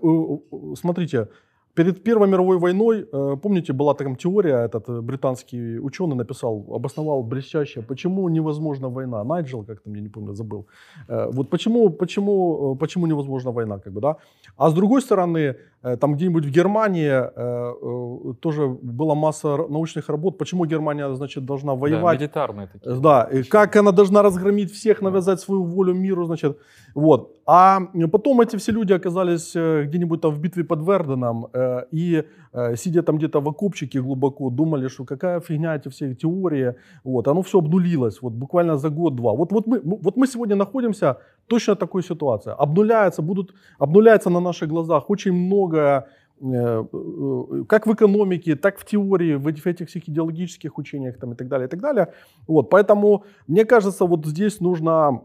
смотрите, 0.76 1.28
Перед 1.76 2.04
Первой 2.04 2.28
мировой 2.28 2.58
войной, 2.58 3.06
э, 3.14 3.36
помните, 3.42 3.74
была 3.74 3.94
там 3.94 4.16
теория, 4.16 4.66
этот 4.66 4.90
э, 4.90 5.02
британский 5.02 5.80
ученый 5.80 6.16
написал, 6.16 6.66
обосновал 6.76 7.24
блестяще, 7.24 7.82
почему 7.82 8.30
невозможна 8.30 8.90
война. 8.90 9.24
Найджел, 9.24 9.66
как 9.66 9.82
там, 9.82 9.96
я 9.96 10.02
не 10.02 10.10
помню, 10.10 10.34
забыл. 10.34 10.66
Э, 11.10 11.30
Вот 11.34 11.50
почему, 11.50 11.90
почему, 11.90 12.76
почему 12.76 13.08
невозможна 13.08 13.52
война, 13.52 13.80
как 13.80 13.94
бы, 13.94 14.02
да. 14.02 14.16
А 14.58 14.70
с 14.70 14.74
другой 14.74 15.02
стороны, 15.02 15.56
там 16.00 16.16
где-нибудь 16.16 16.46
в 16.46 16.52
Германии 16.52 18.34
тоже 18.40 18.68
была 18.82 19.16
масса 19.16 19.58
научных 19.70 20.10
работ, 20.10 20.38
почему 20.38 20.66
Германия, 20.66 21.14
значит, 21.16 21.46
должна 21.46 21.74
Да, 21.74 21.80
воевать. 21.80 22.20
милитарные 22.20 22.68
такие. 22.74 22.96
Да, 23.00 23.30
и 23.34 23.44
как 23.44 23.76
она 23.76 23.92
должна 23.92 24.22
разгромить 24.24 24.72
всех, 24.72 25.02
навязать 25.02 25.40
свою 25.40 25.64
волю 25.64 25.94
миру, 25.94 26.26
значит, 26.26 26.58
вот. 26.96 27.36
А 27.46 27.80
потом 28.12 28.42
эти 28.42 28.56
все 28.58 28.72
люди 28.72 28.94
оказались 28.94 29.54
где-нибудь 29.54 30.22
там 30.22 30.32
в 30.32 30.40
битве 30.40 30.64
под 30.64 30.80
Верденом 30.80 31.46
э, 31.54 31.65
и 31.92 32.24
э, 32.54 32.76
сидя 32.76 33.02
там 33.02 33.18
где-то 33.18 33.42
в 33.42 33.48
окопчике 33.48 34.02
глубоко, 34.02 34.50
думали, 34.50 34.88
что 34.88 35.06
какая 35.06 35.40
фигня 35.40 35.76
эти 35.76 35.90
все 35.90 36.16
теории, 36.16 36.74
вот, 37.04 37.28
оно 37.28 37.42
все 37.42 37.58
обнулилось, 37.58 38.22
вот 38.22 38.34
буквально 38.34 38.78
за 38.78 38.90
год-два. 38.90 39.34
Вот, 39.34 39.52
вот, 39.52 39.68
мы, 39.68 39.82
вот 39.84 40.18
мы 40.18 40.28
сегодня 40.28 40.56
находимся 40.56 41.18
точно 41.48 41.76
такой 41.76 42.04
ситуации. 42.04 42.54
Обнуляется, 42.58 43.22
будут, 43.22 43.54
обнуляется 43.80 44.30
на 44.30 44.40
наших 44.40 44.70
глазах 44.70 45.10
очень 45.10 45.34
много 45.34 46.08
э, 46.42 46.86
э, 46.94 47.64
как 47.68 47.88
в 47.88 47.94
экономике, 47.94 48.56
так 48.56 48.80
в 48.80 48.86
теории, 48.86 49.36
в 49.36 49.48
этих 49.48 49.88
всех 49.88 50.10
идеологических 50.10 50.78
учениях 50.78 51.18
там, 51.18 51.34
и 51.34 51.36
так 51.36 51.48
далее, 51.48 51.68
и 51.68 51.70
так 51.70 51.80
далее. 51.82 52.08
Вот, 52.48 52.70
поэтому, 52.70 53.24
мне 53.48 53.66
кажется, 53.66 54.06
вот 54.06 54.26
здесь 54.26 54.62
нужно 54.62 55.22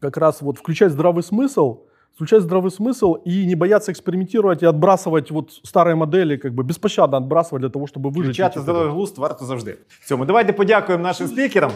как 0.00 0.16
раз 0.16 0.42
вот 0.42 0.58
включать 0.58 0.92
здравый 0.92 1.22
смысл, 1.22 1.86
включать 2.16 2.42
здравый 2.42 2.70
смысл 2.70 3.14
и 3.14 3.44
не 3.46 3.54
бояться 3.54 3.92
экспериментировать 3.92 4.62
и 4.62 4.66
отбрасывать 4.66 5.30
вот 5.30 5.50
старые 5.62 5.94
модели, 5.96 6.36
как 6.36 6.54
бы 6.54 6.62
беспощадно 6.62 7.18
отбрасывать 7.18 7.60
для 7.60 7.70
того, 7.70 7.86
чтобы 7.86 8.10
выжить. 8.10 8.34
Включати 8.34 8.58
здоровий 8.58 8.90
глузд 8.90 9.18
варто 9.18 9.44
завжди. 9.44 9.76
Цьому 10.04 10.24
давайте 10.24 10.52
подякуємо 10.52 11.02
нашим 11.02 11.28
спікерам. 11.28 11.72